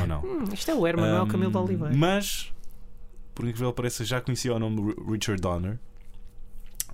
[0.00, 0.20] Ou não?
[0.22, 1.94] Hum, isto é o Herman, não é o Camilo de Um, Oliveira.
[1.96, 2.52] Mas,
[3.34, 5.78] por incrível que pareça, já conhecia o nome de Richard Donner.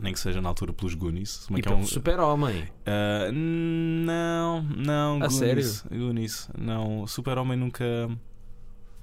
[0.01, 1.47] Nem que seja na altura pelos Goonies.
[1.51, 2.67] bem E que é pelo um- Super-Homem.
[2.87, 7.07] Ah, não, não, A Goonies, Goonies, não.
[7.07, 7.85] Super-Homem nunca.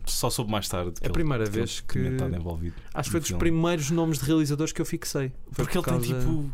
[0.06, 0.94] Só soube mais tarde.
[0.94, 2.76] que É a ele- primeira que vez ele que- tinha estado envolvido.
[2.94, 3.40] Acho que foi dos filme.
[3.40, 5.32] primeiros nomes de realizadores que eu fixei.
[5.52, 6.54] Foi Porque ele por tem causa- tipo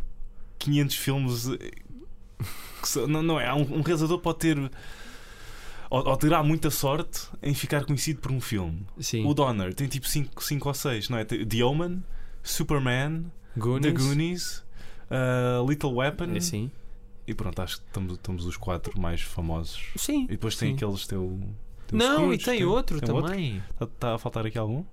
[0.58, 1.48] 500 filmes.
[1.48, 1.70] eh,
[2.82, 3.52] que são- não, não é?
[3.54, 4.70] Um, um realizador pode ter.
[5.90, 8.86] Ou, ou terá muita sorte em ficar conhecido por um filme.
[8.98, 11.24] Sim, O Donner tem tipo 5 ou 6, não é?
[11.24, 12.02] The Omen,
[12.42, 13.26] Superman,
[13.56, 13.92] Goonies.
[13.92, 14.64] The Goonies,
[15.10, 16.32] uh, Little Weapon.
[16.34, 16.70] É, sim.
[17.26, 19.82] E pronto, acho que estamos, estamos os quatro mais famosos.
[19.96, 20.24] Sim.
[20.24, 20.74] E depois tem sim.
[20.76, 21.38] aqueles teu.
[21.86, 23.62] teu Não, Scrooge, e tem outro tem também.
[23.80, 24.84] Está a faltar aqui algum?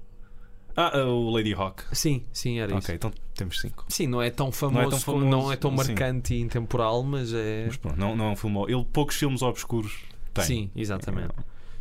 [0.76, 1.84] Ah, uh, o Lady Hawk.
[1.92, 2.92] Sim, sim, era Ok, isso.
[2.94, 3.86] então temos 5.
[3.90, 5.78] Sim, não é tão famoso, tão como- famoso, não é tão sim.
[5.78, 7.66] marcante e intemporal, mas é.
[7.68, 8.64] Mas pronto, não, não é um filme.
[8.68, 10.00] Ele poucos filmes obscuros
[10.34, 10.44] Tem.
[10.46, 11.34] Sim, exatamente.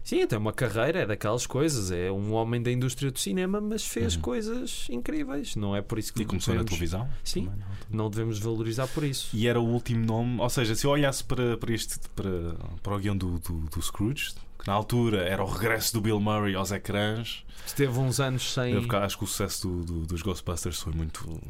[0.05, 1.93] Sim, tem uma carreira, é daquelas coisas.
[1.93, 4.21] É um homem da indústria do cinema, mas fez Uhum.
[4.23, 5.55] coisas incríveis.
[5.55, 7.09] Não é por isso que E começou na devemos- televisão.
[7.23, 7.45] Sim.
[7.91, 8.05] não?
[8.05, 9.29] Não devemos valorizar por isso.
[9.33, 12.97] E era o último nome, ou seja, se eu olhasse para, para este para, para
[12.97, 16.57] o guião do, do, do Scrooge, que na altura era o regresso do Bill Murray
[16.57, 18.75] aos ecrãs, Esteve uns anos sem.
[18.75, 21.41] eu acho que o sucesso do, do- dos Ghostbusters foi muito.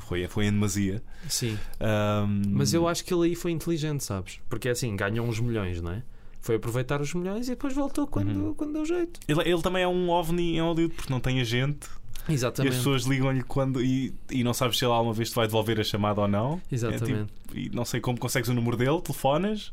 [0.00, 1.02] Foi, foi em demasia.
[1.28, 1.58] Sim.
[1.80, 4.40] Ahm, Mas eu acho que ele aí foi inteligente, sabes?
[4.48, 6.02] Porque assim, ganhou uns milhões, não é?
[6.40, 8.54] Foi aproveitar os milhões e depois voltou quando, Uhum.
[8.54, 9.18] quando deu jeito.
[9.26, 11.86] Ele, ele também é um ovni em Hollywood porque não tem agente
[12.28, 12.76] e as Exatamente.
[12.76, 15.84] pessoas ligam-lhe quando e, e não sabes se ele alguma vez te vai devolver a
[15.84, 16.60] chamada ou não.
[16.70, 17.32] É Exatamente.
[17.46, 19.72] tipo- e não sei como consegues o número dele, telefonas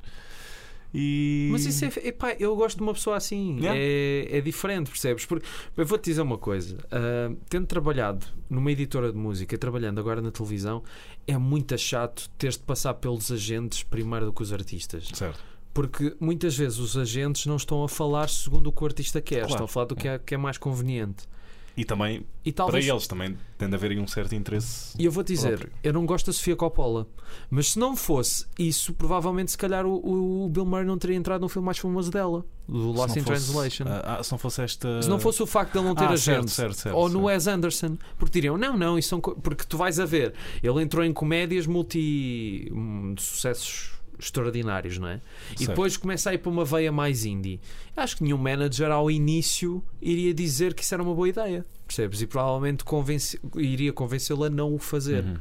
[0.94, 1.50] e.
[1.52, 1.90] Mas isso é.
[2.08, 3.58] Epá, eu gosto de uma pessoa assim.
[3.60, 3.80] Yeah.
[3.80, 5.26] É, é diferente, percebes?
[5.26, 5.46] Porque
[5.78, 6.78] eu vou-te dizer uma coisa.
[6.92, 10.84] ah, tendo trabalhado numa editora de música e trabalhando agora na televisão,
[11.28, 15.08] é muito chato teres de passar pelos agentes primeiro do que os artistas.
[15.14, 15.40] Certo.
[15.74, 19.36] Porque muitas vezes os agentes não estão a falar segundo o que o artista quer,
[19.40, 19.52] Claro.
[19.52, 21.24] estão a falar do que é, que é mais conveniente.
[21.78, 22.86] E também, E talvez.
[22.86, 24.94] para eles, também tem de haver um certo interesse.
[25.00, 25.72] E eu vou dizer, próprio.
[25.82, 27.08] eu não gosto da Sofia Coppola,
[27.50, 31.40] mas se não fosse isso, provavelmente se calhar o, o Bill Murray não teria entrado
[31.42, 33.86] no filme mais famoso dela, do Lost in fosse- Translation.
[33.88, 35.02] ah, ah, se não fosse esta.
[35.02, 37.08] Se não fosse o facto de ele não ter Ah, agente, certo, certo, certo, ou
[37.08, 37.24] no.
[37.24, 40.82] Wes Anderson, porque diriam, não, não, isso são co-" porque tu vais a ver, ele
[40.84, 43.92] entrou em comédias multi hum, sucessos
[44.22, 45.20] extraordinários, não é?
[45.54, 45.70] E Certo.
[45.70, 47.60] depois começa a ir para uma veia mais indie.
[47.98, 52.22] Acho que nenhum manager ao início iria dizer que isso era uma boa ideia, percebes?
[52.22, 55.24] E provavelmente convence- iria convencê-lo a não o fazer.
[55.24, 55.38] Uhum.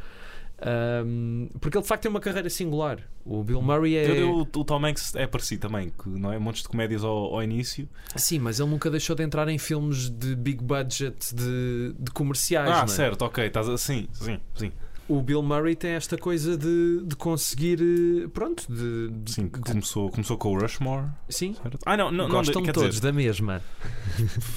[0.63, 2.99] Um, porque ele de facto tem uma carreira singular.
[3.25, 4.11] O Bill Murray é.
[4.11, 7.35] Eu- eu- o Tom Hanks é parecido também, que não é montes de comédias ao,
[7.35, 7.89] ao início.
[8.17, 12.69] Sim, mas ele nunca deixou de entrar em filmes de big budget, de, de comerciais.
[12.71, 12.87] ah, não é?
[12.89, 14.71] certo, ok, estás assim, sim, sim.
[15.13, 17.81] O Bill Murray tem esta coisa de, de conseguir.
[17.83, 19.09] eh, Pronto, de.
[19.11, 21.07] de- Sim, que de- começou, começou com o Rushmore.
[21.29, 21.55] sim.
[21.61, 21.79] certo?
[21.85, 23.61] Ah, não, não, não Gostam quer todos dizer, da mesma.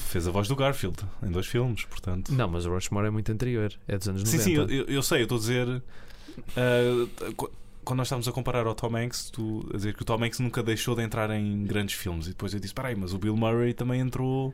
[0.10, 2.32] fez a voz do Garfield em dois filmes, portanto.
[2.32, 3.74] Não, mas o Rushmore é muito anterior.
[3.88, 4.44] É dos anos Sim, 90.
[4.44, 5.82] sim, eu, eu- eu sei, eu estou a dizer.
[7.36, 7.52] qu-
[7.84, 10.40] quando nós estávamos a comparar ao Tom Hanks, tu a dizer que o Tom Hanks
[10.40, 12.28] nunca deixou de entrar em grandes filmes.
[12.28, 14.54] E depois eu disse: peraí, mas o Bill Murray também entrou.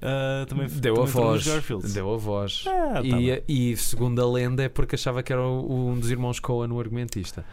[0.00, 1.44] Ah, também Deu também a voz.
[1.92, 2.64] Deu a voz.
[2.66, 6.10] Ah, tá e, e segundo a lenda é porque achava que era o- um dos
[6.10, 7.44] irmãos Coen o argumentista.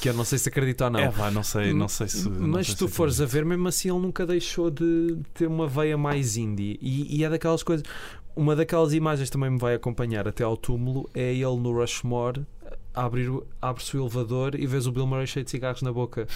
[0.00, 1.00] Que eu não sei se acredito ou não.
[1.00, 2.28] É, não sei, não sei se.
[2.28, 5.46] não Mas sei se tu fores a ver, mesmo assim, ele nunca deixou de ter
[5.46, 6.78] uma veia mais indie.
[6.82, 7.84] E, e é daquelas coisas.
[8.36, 12.44] Uma daquelas imagens também me vai acompanhar até ao túmulo é ele no Rushmore.
[12.92, 16.26] Abrir, abre-se o elevador e vês o Bill Murray cheio de cigarros na boca.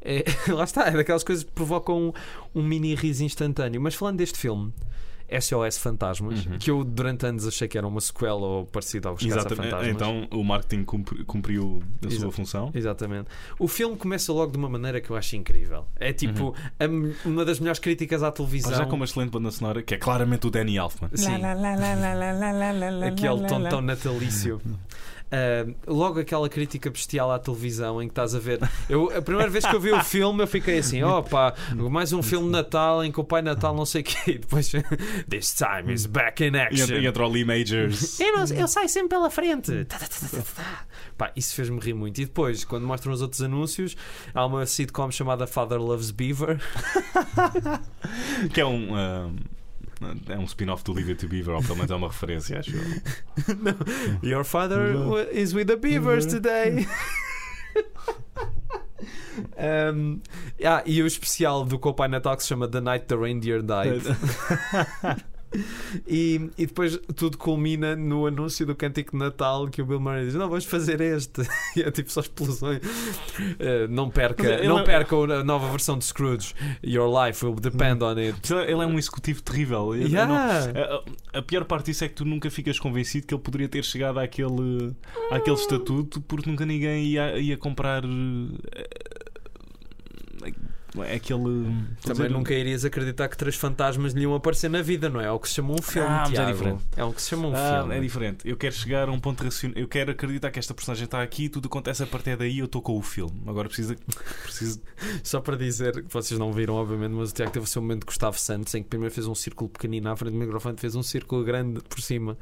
[0.00, 2.08] É, lá está, é daquelas coisas que provocam
[2.54, 3.80] um, um mini riso instantâneo.
[3.80, 4.72] Mas falando deste filme,
[5.40, 6.58] SOS Fantasmas, Uhum.
[6.58, 9.56] que eu durante anos achei que era uma sequela ou parecido aos Exatamente.
[9.70, 9.88] Caça-Fantasmas.
[9.94, 12.32] Então o marketing cumpri- cumpriu a sua Exato.
[12.32, 12.70] função.
[12.74, 13.28] Exatamente.
[13.58, 15.84] O filme começa logo de uma maneira que eu acho incrível.
[15.96, 18.70] É tipo a me- uma das melhores críticas à televisão.
[18.72, 18.78] Uhum.
[18.78, 21.10] Já com uma excelente banda sonora, que é claramente o Danny Elfman.
[21.12, 21.34] Sim,
[23.06, 24.60] aquele tom tão natalício.
[25.30, 28.58] Ah, logo aquela crítica bestial à televisão em que estás a ver.
[28.88, 31.54] Eu, a primeira vez que eu vi o filme, eu fiquei assim: opa,
[31.90, 34.18] mais um filme de Natal em que o Pai Natal não sei o quê.
[34.38, 34.70] E depois,
[35.28, 36.94] This time is back in action.
[36.96, 38.20] e entra o Lee Majors.
[38.20, 39.84] Eu, não, eu saio sempre pela frente.
[39.86, 40.86] Tá, tá, tá.
[41.16, 42.20] Pá, isso fez-me rir muito.
[42.20, 43.96] E depois, quando mostram os outros anúncios,
[44.34, 46.60] há uma sitcom chamada Father Loves Beaver.
[48.52, 48.94] que é um.
[48.94, 49.30] ah,
[50.28, 52.76] é um spin-off do Leave It to Beaver, ou pelo menos é uma referência, acho
[52.76, 52.84] eu.
[54.28, 54.94] Your father
[55.32, 56.86] is with the beavers today.
[59.56, 60.20] Um,
[60.64, 64.02] ah, e o especial do Pai Natal que se chama The Night the Reindeer Died.
[66.06, 70.26] E, e depois tudo culmina no anúncio do cântico de Natal que o Bill Murray
[70.26, 71.42] diz: Não, vamos fazer este.
[71.76, 72.80] E é tipo só explosões.
[73.58, 76.54] Eh, não perca, ele não é- perca a nova versão de Scrooge.
[76.84, 78.52] Your life will depend on it.
[78.52, 79.94] Ele é um executivo terrível.
[79.94, 80.26] Yeah.
[80.26, 83.68] não- a, a pior parte disso é que tu nunca ficas convencido que ele poderia
[83.68, 84.92] ter chegado àquele,
[85.30, 88.02] àquele estatuto porque nunca ninguém ia, ia comprar
[90.96, 91.42] eh, aquele.
[91.42, 95.20] a Também dizer, nunca irias acreditar que três fantasmas lhe iam aparecer na vida, não
[95.20, 95.26] é?
[95.26, 96.08] É o que se chama um filme.
[96.08, 96.84] Ah, mas é diferente.
[96.96, 97.96] É o que se chama um Ah, filme.
[97.96, 98.48] é diferente.
[98.48, 99.76] Eu quero chegar a um ponto racional.
[99.78, 102.58] Eu quero acreditar que esta personagem está aqui e tudo acontece a partir daí.
[102.58, 103.42] Eu estou com o filme.
[103.46, 103.94] Agora preciso.
[104.42, 104.80] preciso...
[105.22, 108.00] Só para dizer que vocês não viram, obviamente, mas o Tiago teve o seu momento
[108.00, 110.94] de Gustavo Santos em que primeiro fez um círculo pequenino à frente do microfone, fez
[110.94, 112.36] um círculo grande por cima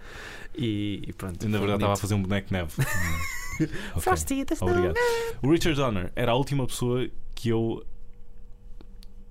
[0.57, 1.49] e, e pronto.
[1.49, 2.01] Na foi verdade, estava a bonito.
[2.01, 2.73] fazer um boneco de neve.
[3.59, 4.03] Ok.
[4.03, 4.97] Frosty the Obrigado.
[5.43, 7.83] O Richard Donner era a última pessoa que eu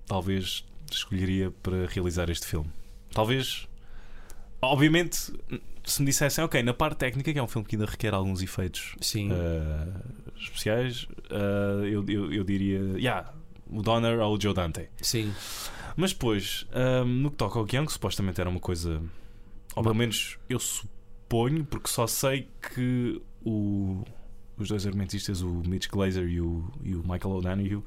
[0.08, 2.70] talvez escolheria para realizar este filme.
[3.12, 3.68] Talvez.
[4.62, 5.32] Obviamente,
[5.84, 8.42] se me dissessem, ok, na parte técnica, que é um filme que ainda requer alguns
[8.42, 8.96] efeitos
[9.32, 13.32] uh, especiais, uh, eu, eu, eu diria, yeah,
[13.70, 14.90] o Donner ou o Joe Dante.
[15.02, 15.32] Sim.
[15.96, 19.02] Mas depois, ahm, no que toca ao guião, que supostamente era uma coisa.
[19.76, 24.04] Ou pelo menos eu suponho, porque só sei que o-
[24.58, 27.84] os dois argumentistas, o Mitch Glazer e o, e o Michael O'Donoghue,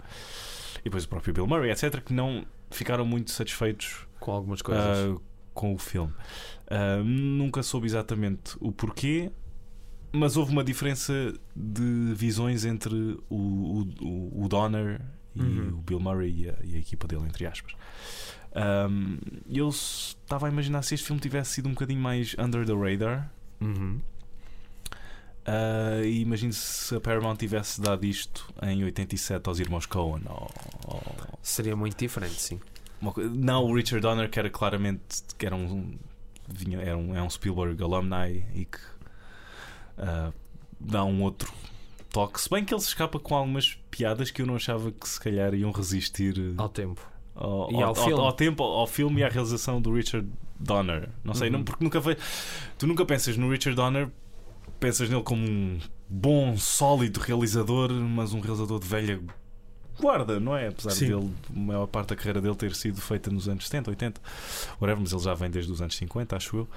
[0.89, 4.85] depois o próprio Bill Murray, etc., que não ficaram muito satisfeitos Com algumas coisas.
[4.85, 5.21] ah,
[5.55, 6.13] com o filme.
[6.71, 9.31] Ah, nunca soube exatamente o porquê,
[10.13, 11.13] mas houve uma diferença
[11.55, 12.95] de visões entre
[13.29, 15.01] o, o, o- Donner
[15.35, 15.69] e Uhum.
[15.79, 17.73] o Bill Murray e a, e a equipa dele, entre aspas.
[18.55, 19.19] Ahm,
[19.49, 22.73] eu s- estava a imaginar se este filme tivesse sido um bocadinho mais under the
[22.75, 23.31] radar.
[23.61, 24.01] Uhum.
[26.05, 30.23] E imagino se a Paramount tivesse dado isto em 87 aos irmãos Coen.
[30.29, 30.51] Ou,
[30.87, 31.03] ou-
[31.43, 32.61] Seria muito diferente, sim.
[33.33, 35.97] não o Richard Donner, que era claramente que era um,
[36.49, 38.79] vinha, era um, é um Spielberg alumni e que
[39.99, 40.33] ah,
[40.81, 41.53] dá um outro
[42.11, 42.41] toque.
[42.41, 45.21] Se bem que ele se escapa com algumas piadas que eu não achava que se
[45.21, 47.01] calhar iam resistir eh, Ao tempo.
[47.35, 48.21] ao, E ao filme.
[48.23, 50.29] ao tempo, ao filme e à realização do Richard
[50.59, 51.09] Donner.
[51.25, 51.59] Não sei, Uhum.
[51.59, 52.17] não, porque nunca foi.
[52.79, 54.09] Tu nunca pensas no Richard Donner,
[54.79, 59.21] pensas nele como um bom, sólido realizador, mas um realizador de velha
[60.01, 60.69] guarda, não é?
[60.69, 61.09] Apesar Sim.
[61.09, 64.21] dele, a maior parte da carreira dele ter sido feita nos anos 70, 80,
[64.81, 66.69] whatever, mas ele já vem desde os anos 50, acho eu.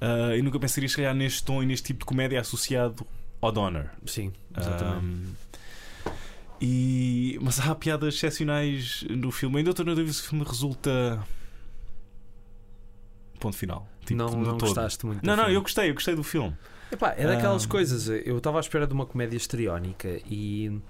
[0.00, 3.06] Ah, e nunca pensaria, se calhar, neste tom e neste tipo de comédia associado
[3.40, 3.90] ao Donner.
[4.06, 5.04] Sim, exatamente.
[5.04, 5.24] Um,
[6.60, 9.58] e, mas há piadas excepcionais no filme.
[9.58, 11.24] Ainda estou na dúvida se o filme resulta.
[13.38, 13.88] Ponto final.
[14.00, 14.60] Tipo, não não todo.
[14.60, 15.24] gostaste muito.
[15.24, 15.56] Não, não, filme.
[15.56, 16.56] eu gostei, eu gostei do filme.
[16.90, 17.68] Epá, é daquelas Ah.
[17.68, 18.08] coisas.
[18.08, 20.80] Eu estava à espera de uma comédia histriónica e.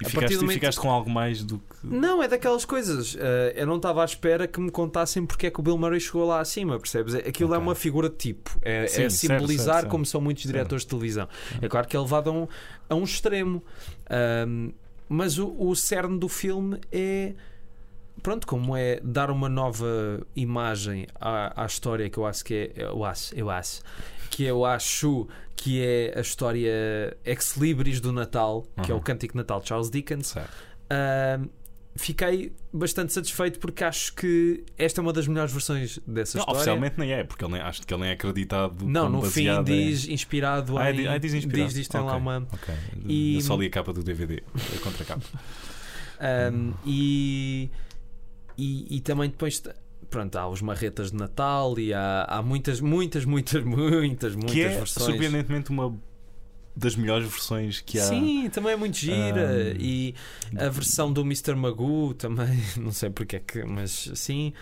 [0.00, 1.64] E A ficaste, momento- ficaste com algo mais do que.
[1.84, 3.16] Não, é daquelas coisas.
[3.18, 5.98] eh, eu não estava à espera que me contassem porque é que o Bill Murray
[5.98, 7.16] chegou lá acima, percebes?
[7.16, 7.66] Aquilo é Ok.
[7.66, 8.56] uma figura de tipo.
[8.62, 9.88] É, Sim, é certo, simbolizar certo, certo.
[9.90, 11.28] como são muitos diretores de televisão.
[11.60, 12.48] É claro que é levado a um,
[12.90, 13.60] a um extremo.
[15.08, 17.34] Mas o, o cerne do filme é.
[18.22, 22.82] Pronto, como é dar uma nova imagem à, à história que eu acho que é.
[22.84, 23.80] Eu acho, eu acho.
[24.30, 25.26] Que eu acho
[25.56, 29.02] que é a história ex libris do Natal, que é o Uhum.
[29.02, 30.34] Cântico de Natal de Charles Dickens.
[30.90, 31.48] Ahm,
[31.96, 36.58] fiquei bastante satisfeito porque acho que esta é uma das melhores versões dessa Não, história.
[36.58, 38.86] oficialmente nem é, porque nem, acho que ele nem é acreditado.
[38.86, 40.96] Não, no fim baseado em- diz inspirado Ah, é em.
[40.96, 41.64] di- ah, diz inspirado.
[41.64, 42.20] diz, diz, tem lá Ok.
[42.20, 42.46] uma.
[42.52, 42.74] Ok.
[43.06, 45.24] E- Eu só li a capa do DVD, a contracapa.
[46.20, 47.68] ahm, e,
[48.56, 49.60] e, e também depois.
[50.10, 54.62] Pronto, há os marretas de Natal e há, há muitas, muitas, muitas, muitas, muitas que
[54.62, 55.06] é versões.
[55.06, 55.94] surpreendentemente uma
[56.74, 58.04] das melhores versões que há.
[58.04, 59.72] Sim, também é muito gira.
[59.72, 60.14] Ahm, e
[60.56, 61.54] a versão do Mr.
[61.54, 64.52] Magoo também, não sei porque é que, mas sim.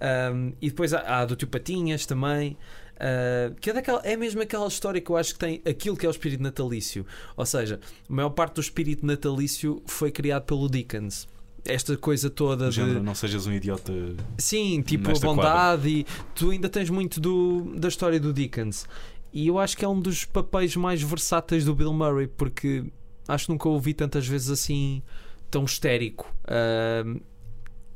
[0.00, 2.56] Ahm, e depois há, há a do Tio Patinhas também.
[2.98, 6.06] ah, que é, daquela, é mesmo aquela história que eu acho que tem aquilo que
[6.06, 7.04] é o espírito natalício.
[7.36, 11.26] Ou seja, a maior parte do espírito natalício foi criado pelo Dickens.
[11.66, 12.76] Esta coisa toda Do de.
[12.76, 13.92] género, não sejas um idiota.
[14.36, 18.86] Sim, tipo a bondade e tu ainda tens muito do, da história do Dickens.
[19.32, 22.84] E eu acho que é um dos papéis mais versáteis do Bill Murray, porque
[23.26, 25.02] acho que nunca o ouvi tantas vezes assim
[25.50, 26.32] tão histérico.
[26.46, 27.20] Ahm,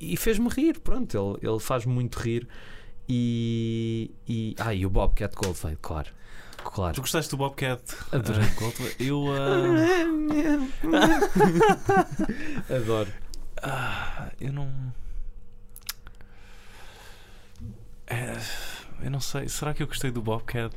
[0.01, 2.49] e fez-me rir, pronto, ele, ele faz-me muito rir.
[3.09, 4.55] E, e.
[4.59, 6.11] Ah, e o Bobcat Goldthwait, claro.
[6.65, 6.95] Claro.
[6.95, 7.83] Tu gostaste do Bobcat?
[8.13, 8.43] Adorei.
[8.45, 9.25] Ah, eu.
[12.69, 13.09] ah, Adoro.
[13.63, 14.69] Ah, eu não.
[18.07, 18.37] É,
[19.03, 19.49] eu não sei.
[19.49, 20.75] Será que eu gostei do Bobcat?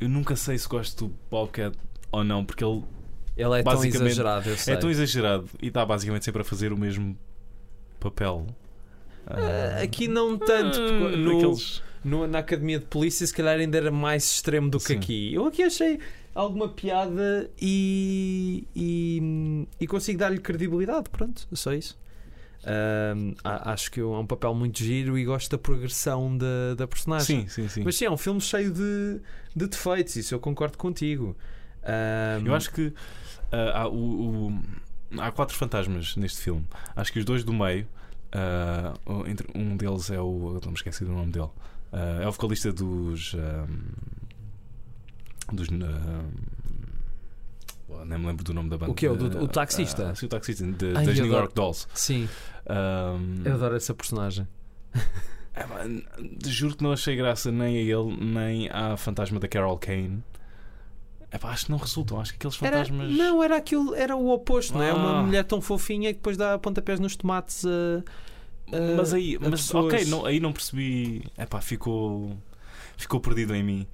[0.00, 1.76] Eu nunca sei se gosto do Bobcat
[2.10, 2.82] ou não, porque ele
[3.36, 4.74] Ele é tão exagerado, eu sei.
[4.74, 7.16] é tão exagerado e está basicamente sempre a fazer o mesmo
[8.00, 8.46] papel.
[9.26, 13.56] Ah, aqui não tanto, porque Ah, no, daqueles- no- na academia de polícia se calhar
[13.58, 14.96] ainda era mais extremo do que Sim.
[14.96, 15.34] aqui.
[15.34, 16.00] Eu aqui achei
[16.34, 21.96] alguma piada e, e, e consigo dar-lhe credibilidade, pronto, é só isso.
[23.44, 27.42] Acho que é um papel muito giro e gosto da progressão da, da personagem.
[27.42, 27.82] Sim, sim, sim.
[27.84, 29.20] Mas sim, é um filme cheio de,
[29.54, 31.36] de defeitos, isso eu concordo contigo.
[32.44, 32.92] Eu acho que
[33.50, 36.64] ah, há, o- o- há quatro fantasmas neste filme.
[36.94, 37.86] Acho que os dois do meio,
[39.04, 40.58] o- entre- um deles é o.
[40.62, 41.50] Não me esqueci do nome dele.
[41.92, 43.34] Ah, é o vocalista dos.
[43.34, 43.78] ahm,
[45.52, 45.68] dos.
[48.06, 48.92] nem me lembro do nome da banda.
[48.92, 49.08] O quê?
[49.08, 50.10] O do- o taxista?
[50.10, 51.40] ah, sim, o taxista, de- Ai, das New adoro.
[51.42, 51.86] York Dolls.
[51.94, 52.28] Sim,
[52.66, 54.46] Ahm, eu adoro essa personagem.
[55.54, 55.64] é,
[56.48, 60.22] juro que não achei graça nem a ele, nem à fantasma da Carol Kane.
[61.30, 62.20] É, pá, acho que não resultam.
[62.20, 63.10] Acho que aqueles Era, fantasmas.
[63.16, 64.92] não, era aquilo, era o oposto, não é?
[64.92, 65.22] Uma Ah.
[65.22, 67.98] mulher tão fofinha e depois dá pontapés nos tomates a.
[68.76, 69.94] a- mas aí, mas, pessoas.
[69.94, 71.24] ok, não, aí não percebi.
[71.36, 72.36] É pá, ficou,
[72.98, 73.86] ficou perdido em mim.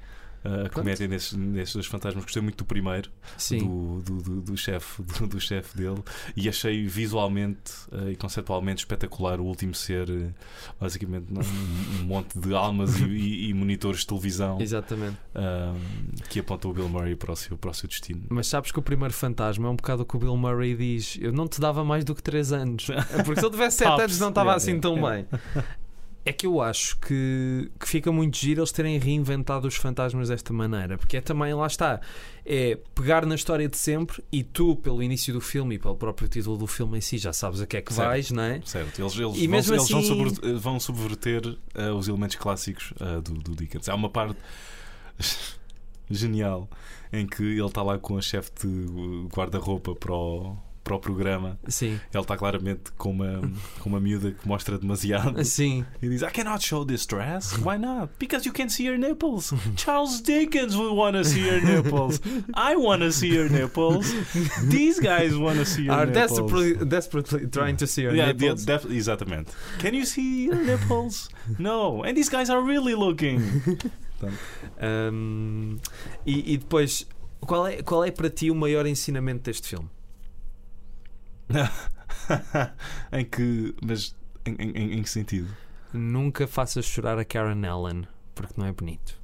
[0.45, 2.25] Uh, a comédia nesses, nesses dois fantasmas.
[2.25, 3.59] Gostei muito do primeiro, Sim.
[3.59, 6.03] do, do, do, do chefe do, do chefe dele,
[6.37, 10.33] e achei visualmente uh, e conceptualmente espetacular o último ser uh,
[10.81, 15.17] basicamente um, um monte de almas e, e- e monitores de televisão Exatamente.
[15.35, 18.23] um, que apontam o Bill Murray para o seu, para o seu destino.
[18.29, 21.19] Mas sabes que o primeiro fantasma é um bocado o que o Bill Murray diz:
[21.21, 22.89] Eu não te dava mais do que 3 anos.
[22.91, 24.03] É Porque se ele tivesse 7 Tops.
[24.05, 25.27] anos não estava Yeah, assim yeah, tão yeah.
[25.31, 25.65] bem.
[26.29, 30.53] É que eu acho que, que fica muito giro eles terem reinventado os fantasmas desta
[30.53, 32.01] maneira, porque é também, lá está,
[32.45, 36.29] é pegar na história de sempre e tu, pelo início do filme e pelo próprio
[36.29, 38.09] título do filme em si, já sabes a que é que Certo.
[38.09, 38.61] vais, não é?
[38.65, 42.37] Certo, eles, eles, E vão, mesmo eles vão, assim- sobre- vão subverter uh, os elementos
[42.37, 43.89] clássicos uh, do, do Dickens.
[43.89, 44.39] Há uma parte
[46.11, 46.69] genial
[47.13, 50.57] em que ele está lá com a chefe de guarda-roupa para o,
[50.89, 51.59] para o programa.
[51.69, 53.41] Sim, Ele está claramente com uma,
[53.81, 55.85] com uma miúda que mostra demasiado sim.
[56.03, 57.53] e diz: I cannot show this dress.
[57.59, 58.11] Why not?
[58.19, 59.53] Because you can see your nipples.
[59.77, 62.21] Charles Dickens would want to see your nipples.
[62.55, 64.07] I want to see your nipples.
[64.71, 66.39] These guys want to see your Are nipples.
[66.39, 68.65] desperately, desperately trying to see your Yeah, nipples.
[68.67, 69.53] yeah, exatamente.
[69.79, 71.29] Can you see your nipples?
[71.59, 72.03] no.
[72.03, 73.41] And these guys are really looking.
[74.81, 75.79] Um,
[76.27, 77.07] e, e depois,
[77.41, 79.89] qual é, qual é para ti o maior ensinamento deste filme?
[83.13, 83.75] em que.
[83.83, 84.15] Mas
[84.47, 85.49] em, em- em- que sentido?
[85.93, 89.19] Nunca faças chorar a Karen Allen, porque não é bonito.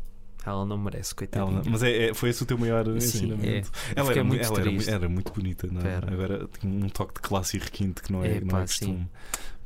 [0.47, 1.63] Ela não merece, Ela, coitadinha.
[1.71, 3.71] mas é, é- foi esse o teu maior Sim, ensinamento.
[3.89, 3.93] é.
[3.97, 5.97] Ela, era, mu- muito ela era, era muito bonita, não é?
[5.97, 8.63] Agora tinha um toque de classe e requinte que não é, É, não pá, é
[8.63, 8.99] costume.
[8.99, 9.09] sim.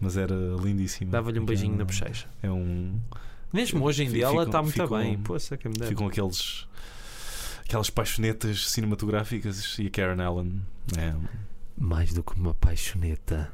[0.00, 1.10] Mas era lindíssima.
[1.10, 2.28] Dava-lhe um beijinho É- na bochecha.
[2.40, 3.00] É um.
[3.52, 5.18] Mesmo hoje em dia ela está muito ficam- bem.
[5.18, 5.88] Poxa, que me dera.
[5.88, 6.68] Ficam aqueles.
[7.64, 10.62] Aquelas paixonetas cinematográficas e a Karen Allen
[10.96, 11.12] é,
[11.78, 13.50] Mais do que uma paixoneta.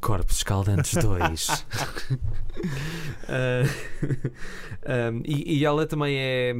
[0.00, 1.66] Corpos Escaldantes 2.
[5.24, 6.54] e, e ela também é.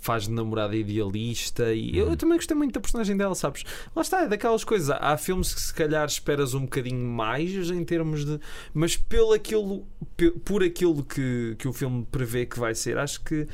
[0.00, 2.16] Faz de namorada idealista e eu, Uhum.
[2.16, 3.64] também gostei muito da personagem dela, sabes?
[3.94, 4.96] Lá está, é daquelas coisas.
[5.00, 8.38] Há filmes que se calhar esperas um bocadinho mais em termos de.
[8.72, 9.86] Mas pelo aquilo,
[10.44, 13.48] por aquilo que, que o filme prevê que vai ser, acho que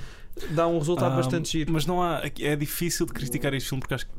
[0.51, 1.73] dá um resultado Ah, bastante giro.
[1.73, 2.23] Mas não há.
[2.39, 4.13] É difícil de criticar este filme porque acho que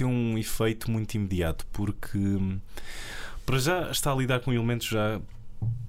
[0.00, 1.66] tem um efeito muito imediato.
[1.72, 2.58] Porque hum,
[3.44, 5.20] para já está a lidar com elementos já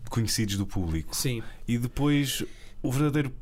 [0.10, 1.16] conhecidos do público.
[1.16, 2.44] Sim, E depois
[2.82, 3.34] o verdadeiro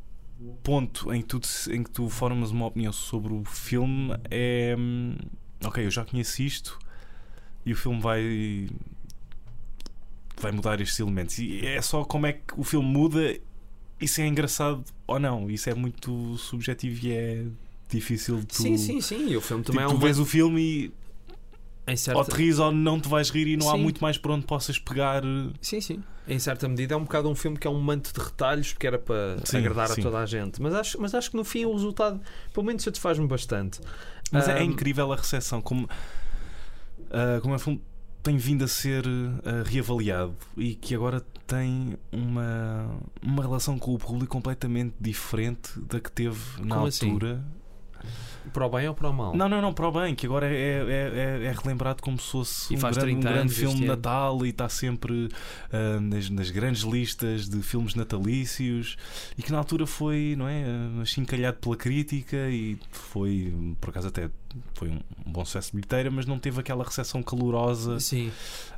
[0.63, 1.41] ponto em que tu,
[1.72, 4.76] em que tu formas uma opinião sobre o filme é.
[4.78, 5.15] hum,
[5.61, 6.80] Ok, eu já conheço isto
[7.65, 8.70] e o filme vai.
[10.39, 11.38] vai mudar estes elementos.
[11.39, 13.38] E é só como é que o filme muda.
[13.99, 15.51] Isso é engraçado ou não.
[15.51, 17.45] Isso é muito subjetivo e é
[17.90, 18.62] difícil de tu.
[18.62, 19.28] sim, sim, sim.
[19.30, 20.00] E o filme também Tipo, é tu um.
[20.00, 20.94] vês o filme e
[21.88, 22.24] Em ou certa...
[22.26, 23.82] te rires ou não te vais rir e não há Sim.
[23.84, 25.24] muito mais para onde possas pegar.
[25.62, 26.04] Sim, sim.
[26.28, 28.86] Em certa medida é um bocado um filme que é um manto de retalhos porque
[28.86, 30.02] era para Sim, agradar sim.
[30.02, 30.62] a toda a gente.
[30.62, 32.22] Mas acho, mas acho que no fim o resultado,
[32.54, 33.80] pelo menos, satisfaz-me bastante.
[34.32, 35.90] Mas é Ahm, incrível a recepção, como,
[37.12, 37.82] ah, como é um filme
[38.22, 39.04] tem vindo a ser
[39.44, 46.00] ah, reavaliado e que agora tem uma, uma relação com o público completamente diferente da
[46.00, 47.08] que teve na Como assim?
[48.54, 49.36] Para o bem ou para o mal?
[49.36, 52.32] Não, não, não, para o bem, que agora é, é, é- é relembrado como se
[52.32, 53.86] fosse E um grande, um 30 grande filme de.
[53.86, 55.30] Natal e está sempre
[55.72, 58.95] ah, nas, nas grandes listas de filmes natalícios
[59.38, 64.08] e que na altura foi, não é, ah, chincalhado pela crítica e foi, por acaso
[64.08, 64.30] até
[64.74, 65.00] foi um,
[65.30, 68.32] um bom sucesso de bilheteira, mas não teve aquela recepção calorosa Sim,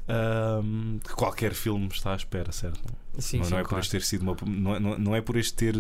[0.08, 0.62] ah,
[1.04, 2.80] que qualquer filme está à espera, certo?
[3.18, 3.52] sim, não, sim.
[3.52, 3.82] não é por claro.
[3.82, 5.76] este ter sido uma, não, é- não, não é por este ter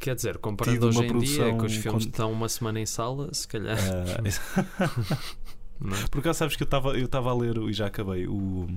[0.00, 2.80] Quer dizer, comparando hoje uma em dia, produção que os filmes com- estão uma semana
[2.80, 3.78] em sala, se calhar.
[3.78, 4.84] é?
[6.10, 8.68] Por acaso sabes que eu estava eu estava a ler e já acabei o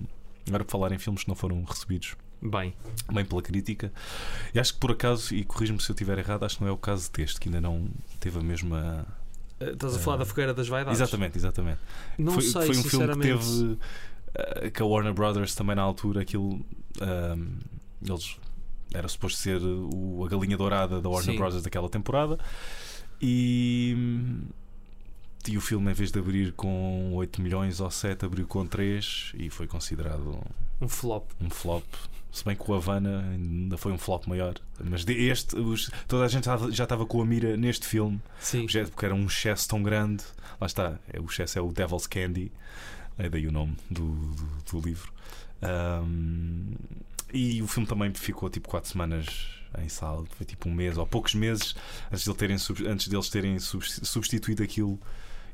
[0.48, 2.74] agora por falar em filmes que não foram recebidos Bem,
[3.12, 3.92] bem pela crítica
[4.54, 6.72] e acho que por acaso e corrijo-me se eu estiver errado acho que não é
[6.72, 7.88] o caso deste que ainda não
[8.20, 9.06] teve a mesma
[9.60, 11.00] estás a falar da fogueira das vaidades?
[11.00, 11.80] exatamente exatamente
[12.18, 13.78] Não foi, sei, foi um filme que teve
[14.36, 16.64] ah, que a Warner Brothers também na altura aquilo
[17.02, 17.60] ahm,
[18.02, 18.38] eles
[18.94, 21.38] era suposto ser o, a galinha dourada da Warner Sim.
[21.38, 22.38] Brothers daquela temporada
[23.22, 23.96] e
[25.48, 29.32] e o filme em vez de abrir com 8 milhões ou 7 abriu com 3
[29.36, 30.40] e foi considerado
[30.82, 31.30] Um flop.
[31.42, 31.84] um flop
[32.32, 34.56] se bem que o Havana ainda foi um flop maior.
[34.84, 38.22] Mas este os- toda a gente já- estava com a mira neste filme.
[38.40, 38.68] Sim.
[38.68, 40.24] já- porque era um excesso tão grande.
[40.60, 42.52] Lá está, é, o excesso é o Devil's Candy.
[43.18, 45.12] É daí o nome do, do, do livro.
[45.62, 46.74] Ahm,
[47.34, 49.26] e o filme também ficou tipo 4 semanas
[49.80, 51.76] em sala, foi tipo um mês ou poucos meses
[52.12, 52.58] antes, de ele terem,
[52.88, 55.00] antes deles terem subs- substituído aquilo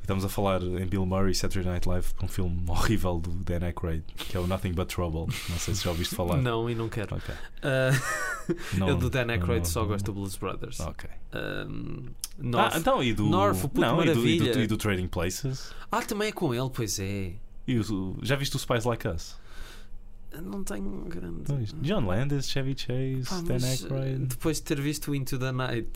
[0.04, 3.66] estamos a falar em Bill Murray, Saturday Night Live, para um filme horrível do Dan
[3.66, 5.34] Aykroyd, que é o Nothing But Trouble.
[5.50, 6.38] Não sei se já ouviste falar.
[6.38, 7.16] Não, e não quero.
[7.16, 7.34] Ok.
[7.64, 7.90] Ah,
[8.78, 10.80] Não- eu do Dan Aykroyd não- só não- gosto do Blues Brothers.
[10.82, 11.10] Ok.
[11.34, 12.76] Um, Ah, North.
[12.78, 13.24] então, e do.
[13.26, 15.72] North, não, e do, e, do, e do Trading Places.
[15.92, 17.34] Ah, também é com ele, pois é.
[17.68, 19.38] E o- já viste o Spies Like Us?
[20.42, 21.44] Não tenho grande.
[21.82, 24.26] John Landis, Chevy Chase, Pá, Dan Aykroyd.
[24.26, 25.92] depois de ter visto Into the Night,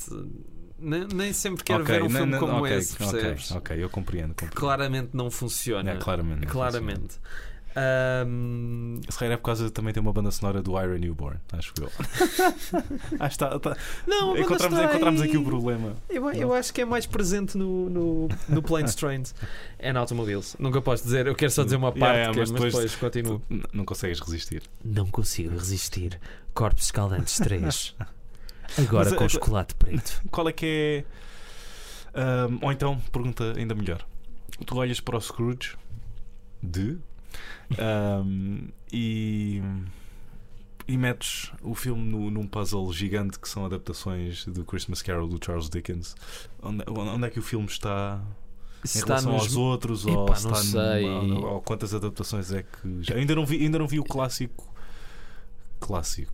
[0.79, 3.51] nem, nem sempre quero Ok, ver um não- filme não- como ok, esse, ok, percebes?
[3.51, 4.29] Ok, eu compreendo.
[4.29, 4.55] compreendo.
[4.55, 5.91] Claramente não funciona.
[5.91, 6.41] É, claramente.
[6.45, 6.99] não Claramente.
[6.99, 7.47] Funciona.
[9.09, 11.73] Se calhar é por causa de também ter uma banda sonora do Iron Newborn, acho
[11.79, 11.91] eu.
[13.19, 13.51] ah, está,
[14.07, 15.27] não, encontramos, encontramos aí.
[15.27, 15.95] aqui o problema.
[16.09, 19.35] Eu, eu acho que é mais presente no, no, no Planes, Trains
[19.79, 20.55] and Automobiles.
[20.57, 22.73] Nunca posso dizer, eu quero só dizer uma Yeah, parte, yeah, que- mas mas, depois-
[22.91, 23.41] depois continuo.
[23.71, 24.63] Não consegues resistir.
[24.83, 26.19] Não consigo resistir.
[26.55, 27.95] Corpos escaldantes 3.
[28.77, 30.21] Agora Mas, com eh, chocolate preto.
[30.31, 31.05] Qual é que
[32.15, 32.19] é.
[32.19, 34.05] ahm, ou então, pergunta ainda melhor.
[34.65, 35.75] Tu olhas para o Scrooge
[36.61, 36.97] de.
[37.77, 39.61] ahm, e.
[40.89, 45.37] E metes o filme no- num puzzle gigante que são adaptações do Christmas Carol do
[45.43, 46.15] Charles Dickens.
[46.63, 48.21] Onde, onde é que o filme está
[48.85, 50.05] em Está relação nos- aos outros?
[50.07, 51.03] Epá, ou, está sei.
[51.03, 53.03] ou, ou quantas adaptações é que.
[53.03, 54.73] já- Ainda não vi, ainda não vi o clássico.
[55.81, 56.33] Clássico.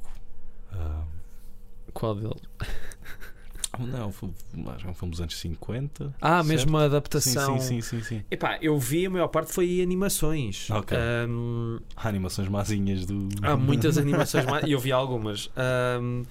[1.94, 2.42] Qual deles?
[3.80, 4.30] não, foi-
[4.68, 6.14] acho que é um filme dos anos 50.
[6.22, 6.48] Ah, certo?
[6.48, 7.60] mesmo a Sim, adaptação.
[7.60, 8.24] sim, sim, sim, sim.
[8.30, 10.70] Epá, eu vi a maior parte foi animações.
[10.70, 10.96] Ok.
[10.98, 13.30] Ahm, Há animações mazinhas do.
[13.42, 14.66] há muitas animações mais.
[14.66, 15.50] e Eu vi algumas.
[15.56, 16.24] Ahm,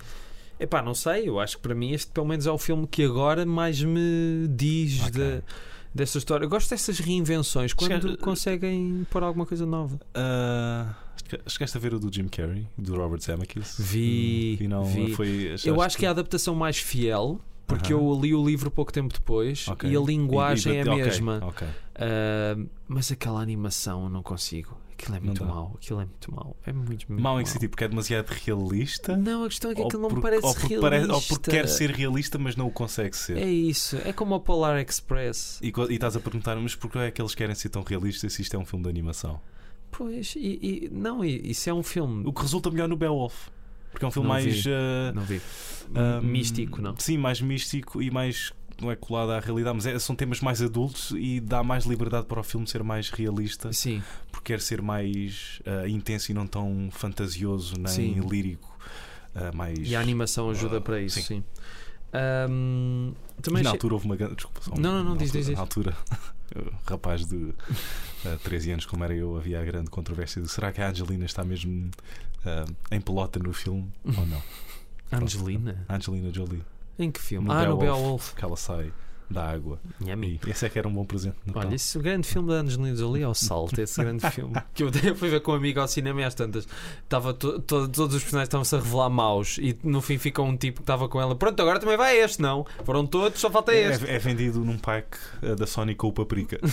[0.61, 1.29] epá, não sei.
[1.29, 4.47] Eu acho que para mim este pelo menos é o filme que agora mais me
[4.49, 5.11] diz Ok.
[5.13, 5.43] de-
[5.95, 6.45] dessa história.
[6.45, 9.99] Eu gosto dessas reinvenções quando conseguem pôr alguma coisa nova.
[10.15, 10.95] Ah,
[11.47, 13.77] chegaste a ver o do Jim Carrey, do Robert Zemeckis?
[13.79, 15.15] Vi, E não vi.
[15.15, 15.55] foi.
[15.65, 17.41] Eu acho que é a adaptação mais fiel.
[17.65, 18.03] Porque Aham.
[18.03, 19.89] eu li o livro pouco tempo depois Ok.
[19.89, 21.41] e a linguagem E- e- é a ok, mesma.
[21.43, 21.67] ok.
[22.03, 24.77] Ah, mas aquela animação eu não consigo.
[24.93, 25.51] Aquilo é Não muito dá.
[25.51, 25.73] mau.
[25.77, 26.57] Aquilo é muito mau.
[26.65, 27.71] É muito, muito Mau em que sentido?
[27.71, 29.17] Porque é demasiado realista?
[29.17, 30.81] Não, a questão é que aquilo não me parece ou realista.
[30.81, 33.37] parece- ou porque quer ser realista, mas não o consegue ser.
[33.37, 33.97] É isso.
[34.05, 35.59] É como o Polar Express.
[35.61, 38.43] E, e estás a perguntar, mas porquê é que eles querem ser tão realistas se
[38.43, 39.41] isto é um filme de animação?
[39.91, 42.23] Pois, e, e- não, e- isso é um filme.
[42.27, 43.49] O que resulta melhor no Beowulf.
[43.91, 44.65] Porque é um filme Não mais.
[44.65, 44.71] vi.
[44.73, 45.41] ah, Não vi.
[45.95, 46.95] ah, Místico, não.
[46.99, 48.53] Sim, mais místico e mais.
[48.81, 52.27] Não é colado à realidade, mas é- são temas mais adultos e dá mais liberdade
[52.27, 56.47] para o filme ser mais realista, Sim, porque quer ser mais ah, intenso e não
[56.47, 58.21] tão fantasioso nem Sim.
[58.29, 58.77] lírico.
[59.35, 59.79] Ah, mais...
[59.79, 61.43] e a animação ajuda para isso, sim.
[61.43, 61.45] sim.
[63.39, 64.35] E também na achei- altura houve uma grande.
[64.37, 65.55] Desculpa, só um- Não, não, não, na diz, altura, diz, diz.
[65.57, 65.97] Na altura,
[66.87, 67.55] rapaz de uh,
[68.45, 71.45] 13 anos, como era eu, havia a grande controvérsia de será que a Angelina está
[71.45, 71.91] mesmo
[72.45, 74.43] ah, em pelota no filme ou não?
[75.13, 75.85] Angelina?
[75.89, 76.63] Angelina Jolie,
[76.99, 77.47] Em que filme?
[77.49, 78.01] No ah, no Beowulf.
[78.03, 78.35] Beowulf.
[78.35, 78.93] que ela sai
[79.31, 79.81] da água.
[80.07, 80.39] Yummy.
[80.47, 81.37] E esse é que era um bom presente.
[81.55, 84.55] Olha, esse grande filme da Angelina Jolie é o Salto, esse grande filme.
[84.75, 86.69] Que eu fui ver com um amigo ao cinema e às tantas.
[87.03, 90.55] Estava to- to- todos os personagens estavam-se a revelar maus e no fim fica um
[90.55, 91.35] tipo que estava com ela.
[91.35, 92.67] Pronto, agora também vai este, não?
[92.85, 94.05] Foram todos, só falta este.
[94.07, 96.61] É, é vendido num pack ah, da Sony com o Paprika.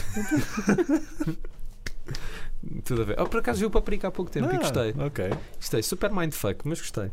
[2.83, 3.19] Tudo a ver.
[3.19, 4.93] Oh, por acaso vi o Paprika há pouco tempo e Ah, gostei.
[4.97, 5.29] Ok.
[5.57, 7.09] Gostei, super mindfuck, mas gostei.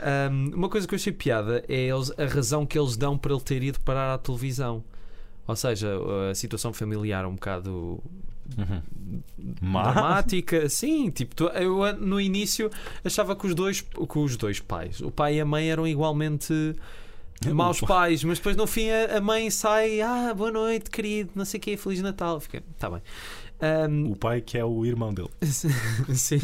[0.00, 3.32] Ahm, uma coisa que eu achei piada é eles, a razão que eles dão para
[3.32, 4.82] ele ter ido parar à televisão.
[5.46, 5.88] Ou seja,
[6.30, 8.02] a situação familiar um bocado
[8.56, 8.82] Uhum.
[9.60, 9.82] Má.
[9.92, 10.68] dramática.
[10.68, 12.70] Sim, tipo, tu- eu no início
[13.04, 16.74] achava que os dois, que os dois pais, o pai e a mãe, eram igualmente
[17.52, 21.44] maus pais, mas depois no fim a, a mãe sai, ah, boa noite, querido, não
[21.44, 22.40] sei o que, Feliz Natal.
[22.40, 23.00] Fiquei, tá bem.
[23.60, 25.30] Ahm, O pai que é o irmão dele.
[26.14, 26.38] sim.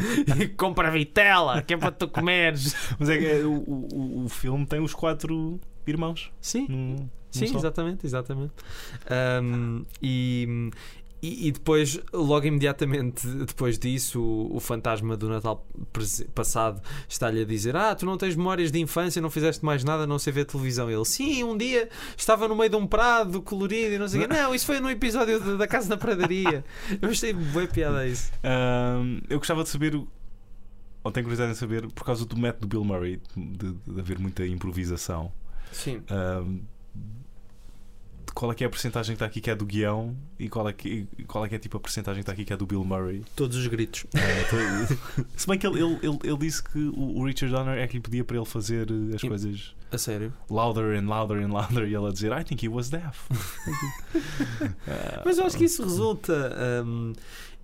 [0.56, 2.74] Compra vitela, que é para tu comeres.
[2.98, 6.30] Mas é que é, o, o, o filme tem os quatro irmãos.
[6.40, 7.58] Sim, num- num Sim, só.
[7.58, 8.52] exatamente, exatamente.
[9.08, 10.70] Ahm, e,
[11.22, 15.66] e, e depois, logo imediatamente depois disso, o, o fantasma do Natal
[16.34, 20.06] passado está-lhe a dizer: Ah, tu não tens memórias de infância, não fizeste mais nada,
[20.06, 20.90] não sei ver televisão.
[20.90, 24.28] Ele, sim, um dia estava no meio de um prado colorido e não sei o
[24.28, 24.34] quê.
[24.34, 26.64] Não, isso foi no episódio de- da Casa na Pradaria.
[27.00, 28.32] Eu achei bem piada isso.
[28.42, 32.68] Ahm, eu gostava de saber, ou tenho curiosidade em saber, por causa do método do
[32.68, 35.32] Bill Murray, de, de haver muita improvisação,
[35.72, 36.02] Sim.
[36.10, 36.60] ahm,
[38.34, 40.68] qual é que é a porcentagem que está aqui que é do guião e qual
[40.68, 42.56] é que, e qual é, que é tipo a porcentagem que está aqui que é
[42.56, 43.24] do Bill Murray?
[43.36, 44.04] Todos os gritos.
[44.10, 47.86] Tô- Se bem que ele, ele, ele, ele disse que o, o Richard Donner é
[47.86, 50.32] que lhe pedia para ele fazer eh, as Im- coisas A sério.
[50.48, 53.18] louder and louder and louder e ele a dizer I think he was deaf.
[55.24, 56.82] Mas eu acho que isso resulta.
[56.84, 57.12] hum,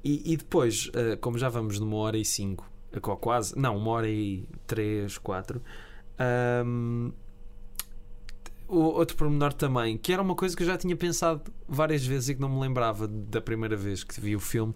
[0.05, 2.69] e, e depois, uh, como já vamos numa hora e cinco,
[3.01, 5.61] qu- quase, não, uma hora e três, quatro.
[6.65, 7.13] hum,
[8.69, 12.31] o outro pormenor também, que era uma coisa que eu já tinha pensado várias vezes
[12.31, 14.75] e que não me lembrava da primeira vez que vi o filme,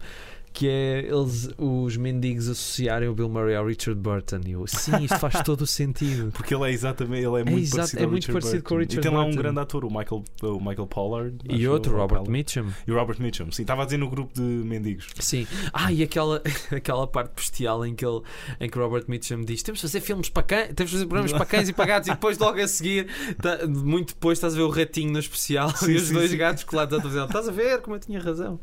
[0.52, 4.40] que é eles, os mendigos associarem o Bill Murray ao Richard Burton.
[4.46, 6.32] E eu, sim, isto faz todo o sentido.
[6.32, 8.78] Porque ele é exatamente, ele é muito exato, parecido, é muito Richard parecido com o
[8.78, 8.90] Burton.
[8.90, 9.42] Richard E tem lá um Burton.
[9.42, 11.36] grande ator, o Michael, o Michael Pollard.
[11.48, 12.30] E outro, Robert Pollard.
[12.30, 12.68] Mitchum.
[12.86, 15.06] E o Robert Mitchum, sim, estava a dizer no grupo de mendigos.
[15.20, 15.46] Sim.
[15.72, 16.42] Ah, e aquela,
[16.74, 18.20] aquela parte bestial em que, ele,
[18.60, 21.32] em que Robert Mitchum diz: temos de fazer filmes para cães, temos de fazer programas
[21.32, 23.06] para cães e para gatos, e depois logo a seguir,
[23.40, 26.30] tá- muito depois, estás a ver o ratinho no especial Sim, e os sim, dois
[26.30, 26.36] sim.
[26.36, 27.26] gatos colados à televisão.
[27.26, 28.58] Estás a ver como eu tinha razão.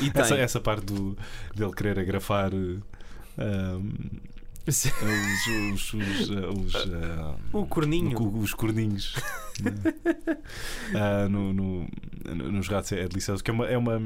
[0.00, 0.22] E tem.
[0.22, 1.09] Essa, essa parte do,
[1.54, 2.80] dele querer agrafar um,
[4.68, 4.90] Sim.
[5.72, 8.10] os, os, os, os, uh, O corninho.
[8.18, 9.14] no- os corninhos
[9.62, 9.72] né?
[10.94, 11.88] Ah, no, no,
[12.34, 14.00] no- nos gatos é delicioso, que é uma, é uma,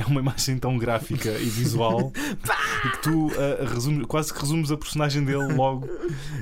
[0.00, 2.10] é uma imagem tão gráfica e visual
[2.92, 5.88] que tu ah, resumes- quase que resumes a personagem dele logo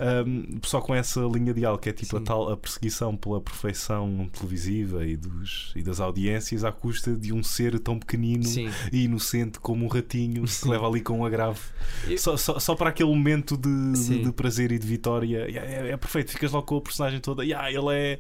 [0.00, 2.24] ahm, só com essa linha de algo que é tipo a Sim.
[2.24, 7.42] tal a perseguição pela perfeição televisiva e, dos, e das audiências à custa de um
[7.42, 8.68] ser tão pequenino Sim.
[8.92, 10.70] e inocente como um ratinho que Sim.
[10.70, 11.60] leva ali com um agravo
[12.08, 15.90] Eu- só, só, só para aquele momento de, de, prazer e de vitória yeah, é,
[15.92, 18.18] é perfeito, ficas logo com a personagem toda yeah, ele é,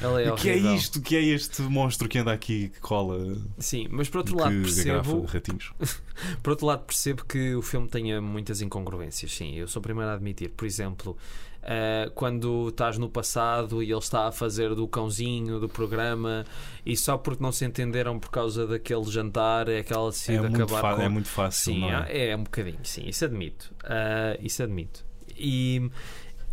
[0.00, 3.86] Ela é que é isto, que é este monstro que anda aqui que cola Sim,
[3.90, 5.72] mas por outro que lado percebo, ratinhos
[6.42, 9.32] por outro lado percebo que o filme tenha muitas incongruências.
[9.32, 10.50] Sim, eu sou o primeiro a admitir.
[10.50, 11.16] Por exemplo,
[11.62, 16.44] eh, quando estás no passado e ele está a fazer do cãozinho do programa
[16.86, 20.62] e só porque não se entenderam por causa daquele jantar é aquela é decide muito,
[20.62, 22.06] acabar com é muito fácil Sim, não é?
[22.12, 23.72] é, é um bocadinho, sim, isso admito.
[23.84, 25.04] Ah, isso admito.
[25.36, 25.90] E,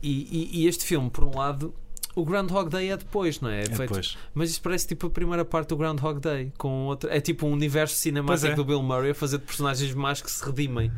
[0.03, 1.73] e- e este filme, por um lado,
[2.15, 3.59] o Groundhog Day é depois, não é?
[3.59, 4.17] É É feito- depois.
[4.33, 6.51] Mas isso parece tipo a primeira parte do Groundhog Day.
[6.57, 8.55] Com outra, é tipo um universo cinemático é.
[8.55, 10.91] do Bill Murray a fazer de personagens más que se redimem.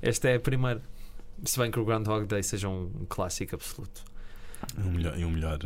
[0.00, 0.80] Esta é a primeira.
[1.44, 4.04] Se bem que o Groundhog Day seja um clássico absoluto.
[4.78, 5.58] E um melhor, e um melhor,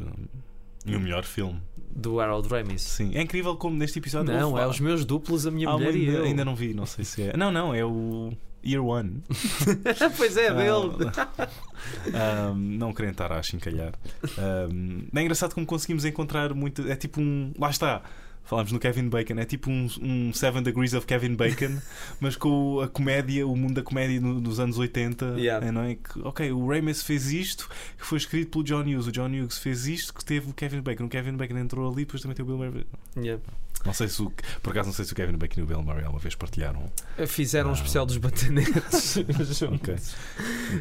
[0.86, 1.60] e um melhor filme.
[1.90, 2.80] Do Harold Ramis.
[2.82, 4.32] Sim, é incrível como neste episódio.
[4.32, 6.24] Não, é os meus duplos, a minha uma mulher e ainda, eu.
[6.24, 7.36] ainda não vi, não sei se é.
[7.36, 8.32] Não, não, é o
[8.66, 9.22] Year One.
[10.16, 11.10] pois é, dele.
[12.12, 13.92] Ah, um, não querem estar a chincalhar.
[14.38, 16.88] Um, é engraçado como conseguimos encontrar muito.
[16.90, 17.52] É tipo um.
[17.58, 18.02] Lá está.
[18.44, 21.78] Falámos no Kevin Bacon, é tipo um, um Seven Degrees of Kevin Bacon,
[22.20, 25.34] mas com a comédia, o mundo da comédia no- nos anos 80.
[25.36, 25.66] Yeah.
[25.66, 25.96] é, não é?
[25.96, 29.08] Que, ok, o Ramis fez isto, que foi escrito pelo John Hughes.
[29.08, 31.06] O John Hughes fez isto, que teve o Kevin Bacon.
[31.06, 32.86] O Kevin Bacon entrou ali, depois também tem o Bill Murray.
[33.16, 33.42] Yeah.
[33.86, 34.30] Não sei se o,
[34.62, 36.90] por acaso, não sei se o Kevin Bacon e o Bill Murray uma vez partilharam.
[37.26, 37.76] Fizeram um Ah.
[37.76, 39.16] especial dos batanetes.
[39.72, 39.94] Ok.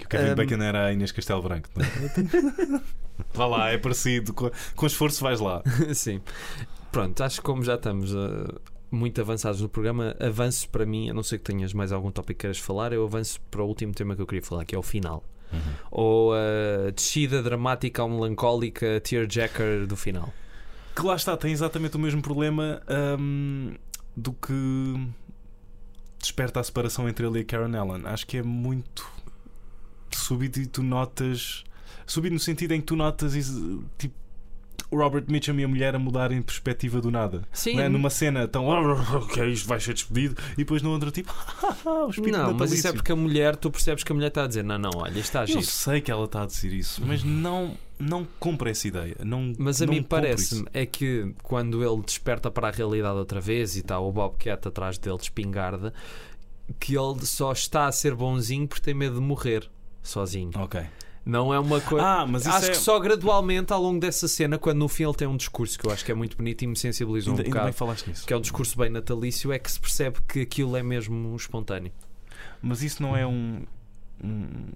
[0.03, 1.69] O Kevin Um, Bacon era a Inês Castelo Branco.
[1.75, 2.81] não é?
[3.33, 4.33] Vá lá, é parecido.
[4.33, 5.61] Com, com esforço vais lá.
[5.93, 6.19] Sim.
[6.91, 8.53] Pronto, acho que como já estamos ah,
[8.91, 12.37] muito avançados no programa, avanço para mim, a não ser que tenhas mais algum tópico
[12.39, 14.77] que queiras falar, eu avanço para o último tema que eu queria falar, que é
[14.77, 15.23] o final.
[15.89, 20.33] Ou a descida dramática ou melancólica tearjacker do final.
[20.95, 22.81] Que lá está, tem exatamente o mesmo problema
[23.19, 23.73] hum,
[24.15, 25.09] do que
[26.19, 28.05] desperta a separação entre ele e a Karen Allen.
[28.05, 29.05] Acho que é muito
[30.11, 31.63] súbito e tu notas.
[32.07, 33.33] Súbito no sentido em que tu notas
[33.97, 34.24] tipo.
[34.95, 37.41] O Robert Mitchum e a mulher a mudarem de perspectiva do nada.
[37.51, 37.89] Sim, é?
[37.89, 38.65] Numa cena tão.
[38.67, 40.35] Ok, isto vai ser despedido.
[40.53, 41.33] E depois no outro, tipo.
[41.85, 44.45] o espírito não, mas isso é porque a mulher, tu percebes que a mulher está
[44.45, 45.63] a dizer: não, não, olha, isto está a Eu giro.
[45.63, 49.15] sei que ela está a dizer isso, mas não, não compra essa ideia.
[49.23, 53.41] Não, Mas a não mim parece-me é que quando ele desperta para a realidade outra
[53.41, 55.93] vez e está o Bobcat atrás dele de espingarda,
[56.79, 59.69] que ele só está a ser bonzinho porque tem medo de morrer
[60.01, 60.51] sozinho.
[60.55, 60.81] Ok.
[61.25, 62.05] Não é uma coisa.
[62.05, 62.69] Ah, mas isso acho é.
[62.69, 65.87] que só gradualmente ao longo dessa cena, quando no fim ele tem um discurso que
[65.87, 67.79] eu acho que é muito bonito e me sensibilizou Ainda, um ainda bem bocado, que
[67.79, 68.27] falaste nisso.
[68.27, 71.91] que é um discurso bem natalício, é que se percebe que aquilo é mesmo espontâneo.
[72.61, 73.63] Mas isso não é um.
[74.23, 74.67] um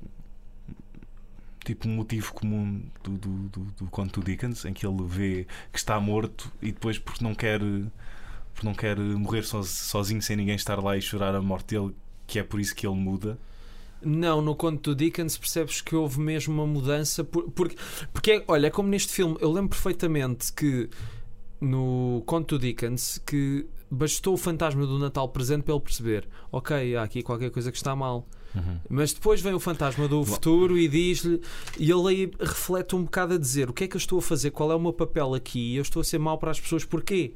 [1.63, 5.45] tipo um motivo comum do, do, do, do conto do Dickens, em que ele vê
[5.71, 7.59] que está morto e depois, porque não quer,
[8.53, 11.95] porque não quer morrer so- sozinho sem ninguém estar lá e chorar a morte dele,
[12.25, 13.37] que é por isso que ele muda.
[14.01, 17.23] Não, no conto do Dickens percebes que houve mesmo uma mudança.
[17.23, 17.75] por- porque,
[18.13, 20.89] porque é- olha, é como neste filme, eu lembro perfeitamente que
[21.59, 26.95] no conto do Dickens que bastou o fantasma do Natal presente para ele perceber: ok,
[26.95, 28.27] há aqui qualquer coisa que está mal.
[28.89, 31.39] Mas depois vem o fantasma do futuro e diz-lhe,
[31.77, 34.21] e ele aí reflete um bocado a dizer: o que é que eu estou a
[34.21, 34.49] fazer?
[34.51, 35.75] Qual é o meu papel aqui?
[35.75, 37.33] Eu estou a ser mau para as pessoas, porquê?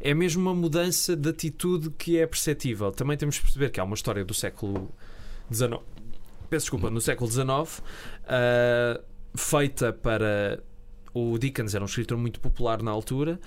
[0.00, 2.90] É mesmo uma mudança de atitude que é perceptível.
[2.92, 4.90] Também temos de perceber que há uma história do século
[5.52, 5.80] XIX.
[6.50, 7.82] Peço desculpa, no século XIX,
[8.26, 9.00] ah,
[9.36, 10.62] feita para.
[11.12, 13.38] O Dickens era um escritor muito popular na altura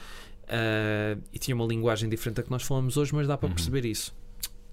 [0.48, 3.56] ah, e tinha uma linguagem diferente da que nós falamos hoje, mas dá para Uhum.
[3.56, 4.16] perceber isso.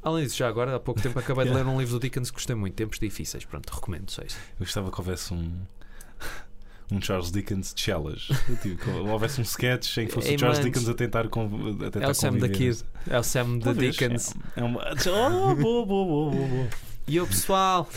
[0.02, 2.36] Além disso, já agora, há pouco tempo acabei de ler um livro do Dickens que
[2.36, 3.44] gostei muito, Tempos Difíceis.
[3.44, 4.36] Pronto, recomendo, só isso.
[4.60, 5.50] Eu gostava que houvesse um.
[6.92, 8.26] um Charles Dickens challenge.
[8.62, 11.90] Tipo, que houvesse um sketch em que fosse o Charles Dickens a tentar, conv- a
[11.90, 12.48] tentar É o Sam da.
[12.50, 12.84] Kid.
[13.08, 13.72] É o Sam da.
[13.72, 14.34] Dickens.
[14.56, 14.82] É, é uma...
[14.82, 16.68] Oh, boa, boa, boa, boa.
[17.06, 17.88] E o pessoal,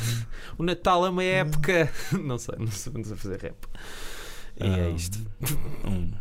[0.57, 1.91] o Natal é uma época.
[2.11, 3.55] Não sei, não não sei fazer rap.
[4.59, 5.19] E é Ah, isto.
[5.85, 6.11] Um,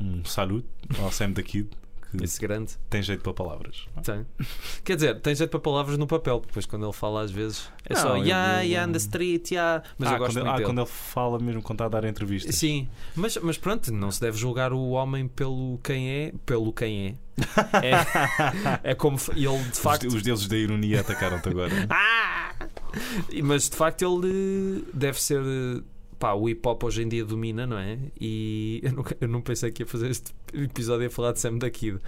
[0.00, 0.66] um saludo
[1.00, 1.68] ao Sam da Kid
[2.16, 2.72] que Esse grande.
[2.90, 3.86] tem jeito para palavras.
[4.02, 4.26] Tem.
[4.84, 7.94] Quer dizer, tem jeito para palavras no papel, depois quando ele fala às vezes é
[7.94, 9.82] Não, só yeah, eu- yeah, on the street, yeah.
[9.98, 12.08] Mas ah, eu gosto quando, muito ah, quando ele fala mesmo quando está a dar
[12.08, 12.54] entrevistas.
[12.54, 17.06] Sim, mas, mas pronto, não se deve julgar o homem pelo quem é, pelo quem
[17.08, 17.26] é.
[18.82, 20.06] É, é como ele de Os, facto.
[20.06, 21.72] os deuses da ironia atacaram-te agora.
[21.90, 22.54] Ah!
[23.30, 25.42] E- Mas de facto ele deve ser.
[26.18, 27.98] Pá, o hip hop hoje em dia domina, não é?
[28.20, 31.58] E eu, nunca- eu não pensei que ia fazer este episódio a falar de Sam
[31.58, 31.98] da Kid.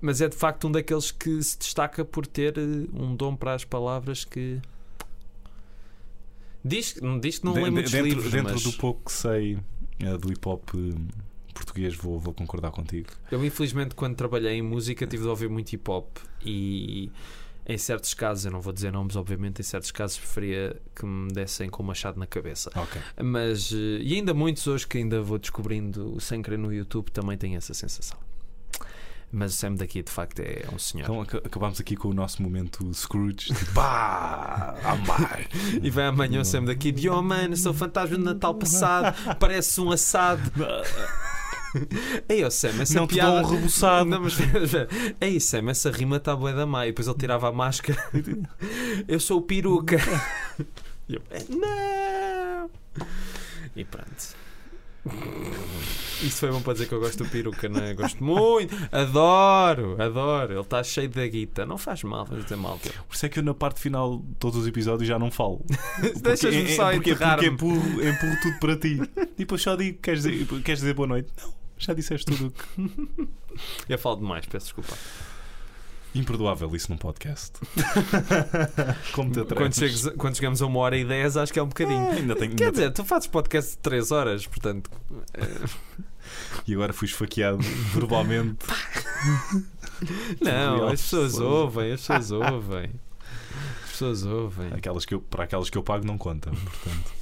[0.00, 2.62] Mas é de facto um daqueles que se destaca por ter eh,
[2.94, 4.58] um dom para as palavras que.
[6.64, 9.58] Diz, diz que não De- lê muitos dentro livros, dentro mas do pouco que sei
[10.00, 10.94] eh, do hip hop eh,
[11.52, 13.08] português, vou, vou concordar contigo.
[13.30, 16.08] eu infelizmente quando trabalhei em música tive de ouvir muito hip hop
[16.44, 17.10] e
[17.66, 21.32] em certos casos, eu não vou dizer nomes obviamente, em certos casos preferia que me
[21.32, 22.70] dessem com o machado na cabeça.
[22.76, 23.00] Ok.
[23.22, 27.36] Mas, eh, e ainda muitos hoje que ainda vou descobrindo sem querer no YouTube também
[27.38, 28.18] têm essa sensação.
[29.36, 31.04] Mas o Sam daqui de facto é um senhor.
[31.04, 33.52] Então aca- acabamos aqui com o nosso momento Scrooge.
[33.52, 34.76] Tipo, pá!
[34.84, 35.48] Amar!
[35.82, 39.80] E vai amanhã o Sam daqui de Oh mano, sou fantasma do Natal passado, parece
[39.80, 40.40] um assado.
[42.28, 43.42] Ei, oh Sam, essa Não te piada.
[43.42, 44.08] dou um reboçado.
[44.10, 44.36] Não, mas.
[45.20, 46.86] Ei, Sam, essa rima está boa da má.
[46.86, 47.98] E depois ele tirava a máscara.
[49.08, 49.96] Eu sou o peruca.
[51.08, 52.70] E eu, não!
[53.76, 54.34] E pronto.
[56.22, 57.92] Isto foi bom para dizer que eu gosto do peruca, não é?
[57.92, 60.52] Gosto muito, adoro, adoro.
[60.54, 62.78] Ele está cheio da guita, não faz mal, vamos dizer mal.
[62.78, 65.62] Por isso é que eu na parte final de todos os episódios já não falo.
[66.22, 68.98] Deixas-me é- só é- porque, porque empurro, empurro tudo para ti.
[69.34, 71.30] E depois só digo: queres dizer, queres dizer boa noite?
[71.42, 72.46] Não, já disseste tudo.
[72.46, 73.28] o que-
[73.88, 74.94] Eu falo demais, peço desculpa.
[76.14, 77.52] Imperdoável isso num podcast.
[79.14, 81.66] Como te Quando, chegues- quando chegamos a uma hora e dez, acho que é um
[81.68, 82.06] bocadinho.
[82.08, 84.90] Ah, ainda tenho, Quer ainda dizer, tu fazes podcast de 3 horas, portanto.
[85.32, 85.48] tenho-
[86.68, 87.58] E agora fui esfaqueado
[87.92, 88.64] verbalmente.
[90.40, 92.90] Não, as pessoas ouvem, as pessoas ouvem.
[93.84, 94.68] As pessoas ouvem.
[94.72, 96.50] Aquelas que eu, para aquelas que eu pago não conta.
[96.50, 97.12] Portanto,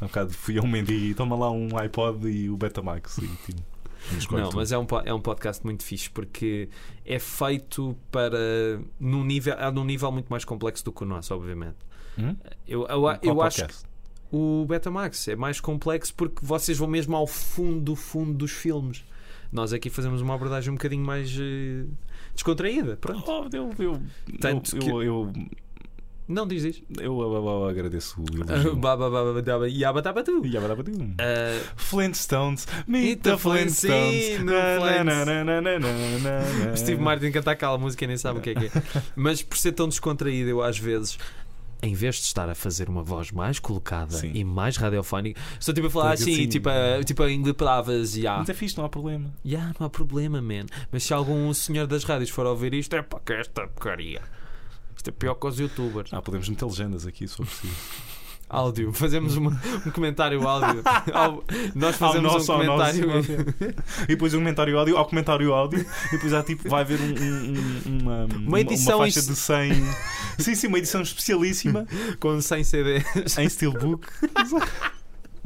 [0.00, 3.18] há bocado fui a um mendigo e toma lá um iPod e o Betamax.
[3.18, 3.62] E, tipo,
[4.30, 6.68] Não, mas é um, é um podcast muito fixe porque
[7.04, 8.38] é feito para
[9.00, 11.76] num nível, é num nível muito mais complexo do que o nosso, obviamente.
[12.18, 12.36] Hum?
[12.66, 13.74] Eu, eu, eu acho que
[14.30, 19.04] o Betamax é mais complexo porque vocês vão mesmo ao fundo do fundo dos filmes.
[19.52, 21.84] Nós aqui fazemos uma abordagem um bocadinho mais eh,
[22.34, 22.96] descontraída.
[22.96, 23.22] Pronto.
[23.30, 24.02] Oh, eu, eu,
[24.40, 25.32] Tanto eu, que- eu, eu,
[26.26, 26.82] Não diz isto.
[27.00, 28.76] eu, eu- eu agradeço o elogio.
[28.80, 30.40] Baba, baba, daba, yaba, daba, tu.
[30.56, 30.84] Agora vai-
[31.20, 34.38] Ah, Flintstones, meet the Flintstones.
[36.76, 38.70] Steve Martin canta aquela música e nem sabe o que é que é.
[39.14, 41.18] Mas por ser tão descontraído, eu às vezes,
[41.82, 44.30] em vez de estar a fazer uma voz mais colocada Sim.
[44.34, 48.38] e mais radiofónica, estou tipo a falar assim, assim- tipo, a, tipo em palavras, ya.
[48.38, 49.32] Mas é fixe, não há problema.
[49.44, 50.66] Ya, não há problema, man.
[50.90, 54.22] Mas se algum senhor das rádios for ouvir isto, é para que esta porcaria.
[54.96, 56.12] Isto é pior que os youtubers.
[56.12, 57.74] Ah, podemos meter legendas aqui, se for preciso.
[58.46, 60.82] Áudio, fazemos uma- um comentário áudio.
[61.12, 61.42] Ao-
[61.74, 63.00] Nós fazemos nosso, um ao nosso.
[63.00, 63.54] comentário.
[64.04, 67.04] E depois um comentário áudio, ao comentário áudio, e depois há tipo, vai haver um,
[67.06, 67.52] um-
[67.86, 69.72] um- uma, uma, edição uma faixa de 100.
[70.38, 71.86] Sim, sim, uma edição especialíssima
[72.20, 73.38] com 100 CDs.
[73.38, 74.06] em Steelbook.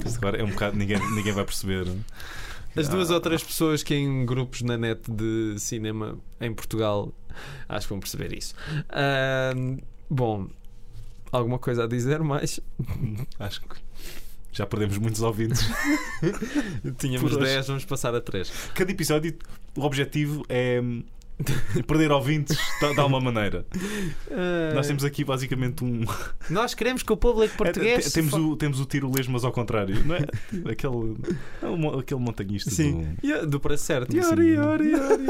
[0.04, 1.86] Isto agora é um bocado, ninguém, ninguém vai perceber.
[2.78, 7.12] As duas ou três pessoas que em grupos na net de cinema em Portugal
[7.68, 8.54] acho que vão perceber isso.
[8.90, 9.78] Ahm,
[10.08, 10.48] bom,
[11.32, 12.60] alguma coisa a dizer mais?
[13.38, 13.76] Acho que
[14.52, 15.60] já perdemos muitos ouvintes.
[16.98, 17.52] Tínhamos Por hoje.
[17.52, 18.50] 10, vamos passar a 3.
[18.74, 19.36] Cada episódio,
[19.76, 20.80] o objetivo é
[21.86, 23.64] perder ouvintes de, de alguma maneira.
[24.74, 26.04] Nós temos aqui basicamente um.
[26.50, 28.06] Nós queremos que o público português.
[28.06, 30.20] É, te- temos, o, temos o tiro lesmo, mas ao contrário, não é?
[30.70, 31.16] Aquele,
[31.62, 33.26] é aquele montanhista Sim, do.
[33.26, 34.12] Yeah, do preço certo.
[34.12, 34.18] Sim.
[34.18, 35.24] Yori, yori, yori.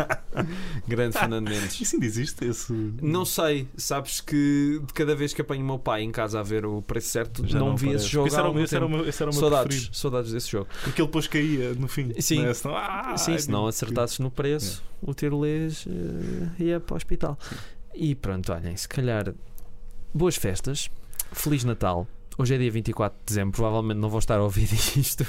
[0.86, 1.80] Grande Fernando Mendes.
[1.80, 2.44] Isso ainda existe?
[2.44, 2.72] Esse...
[3.02, 6.42] Não sei, sabes que de cada vez que apanho o meu pai em casa a
[6.42, 8.04] ver o preço certo, Já não, vi aparece.
[8.04, 8.28] esse jogo.
[8.28, 9.96] Esse era, esse era o meu, esse era o meu Saudades, preferido.
[9.96, 10.68] saudades desse jogo.
[10.82, 12.12] Porque ele depois caía no fim.
[12.20, 12.42] Sim.
[12.42, 12.54] não é?
[12.54, 17.38] Senão, ah, Sim, se não acertasses no preço, o tirolês eh, ia para o hospital.
[17.94, 19.34] E pronto, olhem, se calhar
[20.14, 20.90] boas festas,
[21.32, 22.06] Feliz Natal.
[22.38, 25.26] Hoje é dia 24 de dezembro, provavelmente não vão estar a ouvir isto.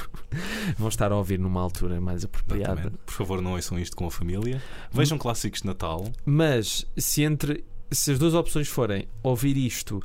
[0.78, 2.74] vão estar a ouvir numa altura mais apropriada.
[2.74, 2.98] Exatamente.
[3.06, 4.62] Por favor, não ouçam isto com a família.
[4.92, 6.06] Vejam clássicos de Natal.
[6.26, 10.02] Mas se entre se as duas opções forem ouvir isto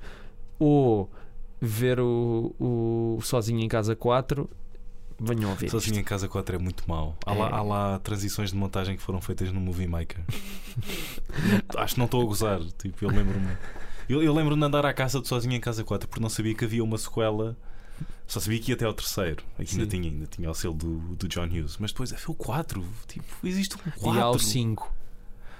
[0.58, 1.08] ou
[1.60, 4.48] ver o, o Sozinho em Casa 4,
[5.18, 5.70] venham ouvir.
[5.70, 7.16] Sozinho em Casa 4 é muito mau.
[7.24, 7.52] Há, lá, É.
[7.52, 10.20] há lá transições de montagem que foram feitas no Movie Maker.
[11.74, 12.60] Não- acho que não estou a gozar.
[12.78, 13.56] Tipo, eu lembro-me.
[14.08, 16.54] Eu, eu lembro-me de andar à casa de Sozinho em Casa 4 porque não sabia
[16.54, 17.56] que havia uma sequela.
[18.26, 19.42] Só sabia que ia até ao terceiro.
[19.58, 21.76] Aqui ainda tinha, ainda tinha o selo do, do John Hughes.
[21.78, 22.84] Mas depois é o 4.
[23.06, 24.18] Tipo, existe um 4.
[24.18, 24.92] E há o 5.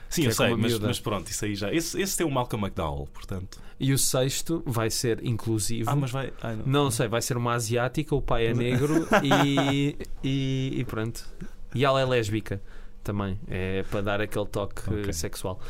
[0.09, 1.73] Sim, eu é sei, mas, mas pronto, isso aí já.
[1.73, 3.61] Esse, esse tem o Malcolm McDowell, portanto.
[3.78, 5.91] E o sexto vai ser inclusivo.
[5.91, 6.33] Ah, mas vai.
[6.43, 11.27] ai, Não sei, vai ser uma asiática, o pai é negro e, e, e pronto.
[11.74, 12.61] E ela é lésbica
[13.05, 15.09] também, é para dar aquele toque Ok.
[15.09, 15.61] eh, sexual.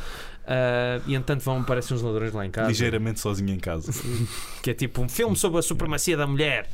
[0.49, 2.69] Ah, e entanto vão aparecer uns ladrões lá em casa.
[2.69, 3.91] Ligeiramente sozinho em casa.
[4.63, 6.69] Que é tipo um filme sobre a supremacia da mulher.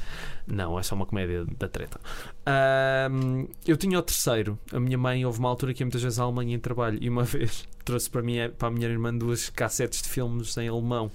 [0.48, 2.00] Não, é só uma comédia da treta.
[2.46, 4.60] Ahm, eu tinha o terceiro.
[4.72, 7.10] A minha mãe houve uma altura que ia muitas vezes à Alemanha em trabalho e
[7.10, 11.12] uma vez trouxe para, mim, para a minha irmã duas cassetes de filmes em alemão.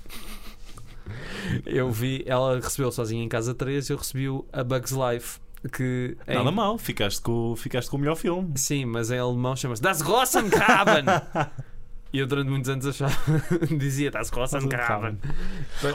[1.64, 5.38] Eu vi, ela recebeu sozinha em casa 3 eu recebi o A Bug's Life.
[5.72, 8.52] Que em- Nada mal, ficaste com, ficaste com o melhor filme.
[8.56, 11.04] Sim, mas em alemão chama-se Das Rosengraben.
[12.10, 13.14] E eu durante muitos anos achava,
[13.78, 15.18] dizia Das Rosengraben.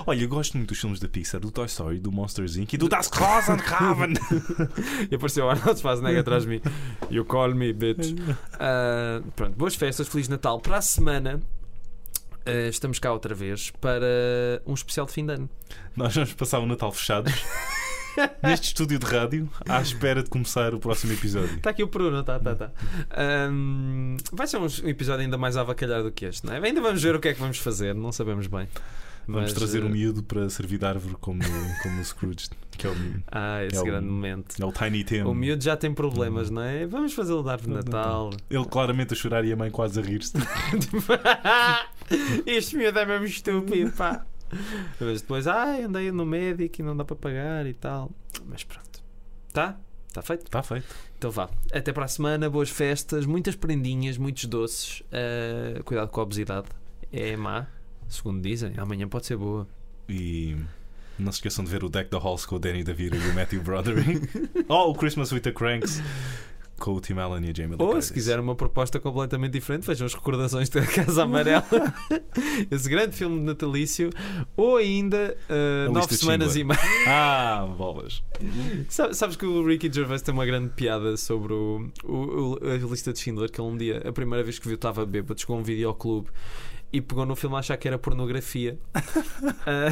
[0.05, 2.73] Olha, eu gosto muito dos filmes da Pixar, do Toy Story, do Monsters Inc.
[2.73, 4.13] e do Das Rosengraben.
[5.09, 6.61] E apareceu o Arnold Schwarzenegger atrás de mim.
[7.09, 8.13] You call me, bitch.
[8.59, 10.59] Ah, pronto, boas festas, Feliz Natal.
[10.59, 11.41] Para a semana
[12.45, 15.49] ah, estamos cá outra vez para um especial de fim de ano.
[15.95, 17.33] Nós vamos passar o Natal fechados
[18.43, 21.55] neste estúdio de rádio à espera de começar o próximo episódio.
[21.55, 22.71] Está aqui o Bruno, tá, tá, tá.
[23.11, 26.59] Ahm, vai ser um episódio ainda mais avacalhado do que este, não é?
[26.59, 28.67] Ainda vamos ver o que é que vamos fazer, não sabemos bem.
[29.25, 31.41] Vamos Mas, trazer eh, um miúdo para servir de árvore como,
[31.81, 32.95] como o Scrooge, que é o,
[33.31, 34.61] Ah, esse É o- grande momento.
[34.61, 35.21] é o Tiny Tim.
[35.21, 36.85] O miúdo já tem problemas, não é?
[36.85, 38.31] Vamos fazê-lo dar de Natal.
[38.49, 40.33] Ele claramente a chorar e a mãe quase a rir-se.
[42.45, 44.25] este miúdo é mesmo estúpido, pá.
[44.99, 48.11] Mas depois, ai, andei no médico e não dá para pagar e tal.
[48.45, 49.03] Mas pronto.
[49.51, 49.77] Tá?
[50.07, 50.45] Está feito?
[50.45, 50.85] Está feito.
[51.17, 51.49] Então vá.
[51.71, 55.01] Até para a semana, boas festas, muitas prendinhas, muitos doces.
[55.11, 56.67] Ah, cuidado com a obesidade.
[57.11, 57.67] É má,
[58.07, 58.73] segundo dizem.
[58.77, 59.67] Amanhã pode ser boa.
[60.07, 60.55] E
[61.17, 63.33] não se esqueçam de ver o Deck the Halls com o Danny DeVito e o
[63.33, 64.27] Matthew Broderick.
[64.69, 66.01] oh, o Christmas with the Cranks
[66.83, 68.05] com o Tim Allen e a Jamie Lee Ou Curtis.
[68.07, 71.63] se quiser uma proposta completamente diferente, vejam as recordações da Casa Amarela.
[72.69, 74.09] Esse grande filme de natalício.
[74.57, 75.37] Ou ainda
[75.87, 76.79] A nove semanas e meia.
[77.07, 78.21] Ah, bolas.
[78.89, 82.75] Sabe- Sabes que o Ricky Gervais tem uma grande piada sobre o, o- o- a
[82.89, 85.55] lista de Schindler, que ele um dia, a primeira vez que viu, estava bêbado, chegou
[85.55, 86.29] a um videoclube
[86.93, 88.77] e pegou no filme a achar que era pornografia.
[89.65, 89.89] Ah,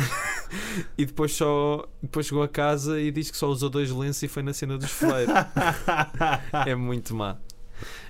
[0.98, 4.28] e depois só depois chegou a casa e disse que só usou dois lenços e
[4.28, 5.34] foi na cena dos foleiros.
[6.68, 7.38] é muito má.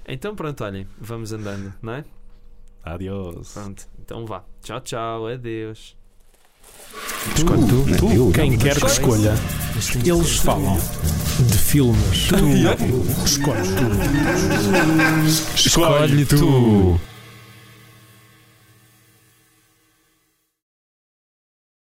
[0.07, 2.05] Então pronto, olhem, vamos andando, não é?
[2.83, 3.53] Adiós.
[3.53, 4.43] Pronto, então vá.
[4.63, 5.95] Tchau, tchau, adeus.
[7.35, 9.33] Escolhe tu, tu, quem quer que escolha.
[10.03, 10.77] Eles falam
[11.47, 12.27] de filmes.
[12.27, 13.85] Tu escolhes tu.
[15.55, 17.10] Escolhe tu.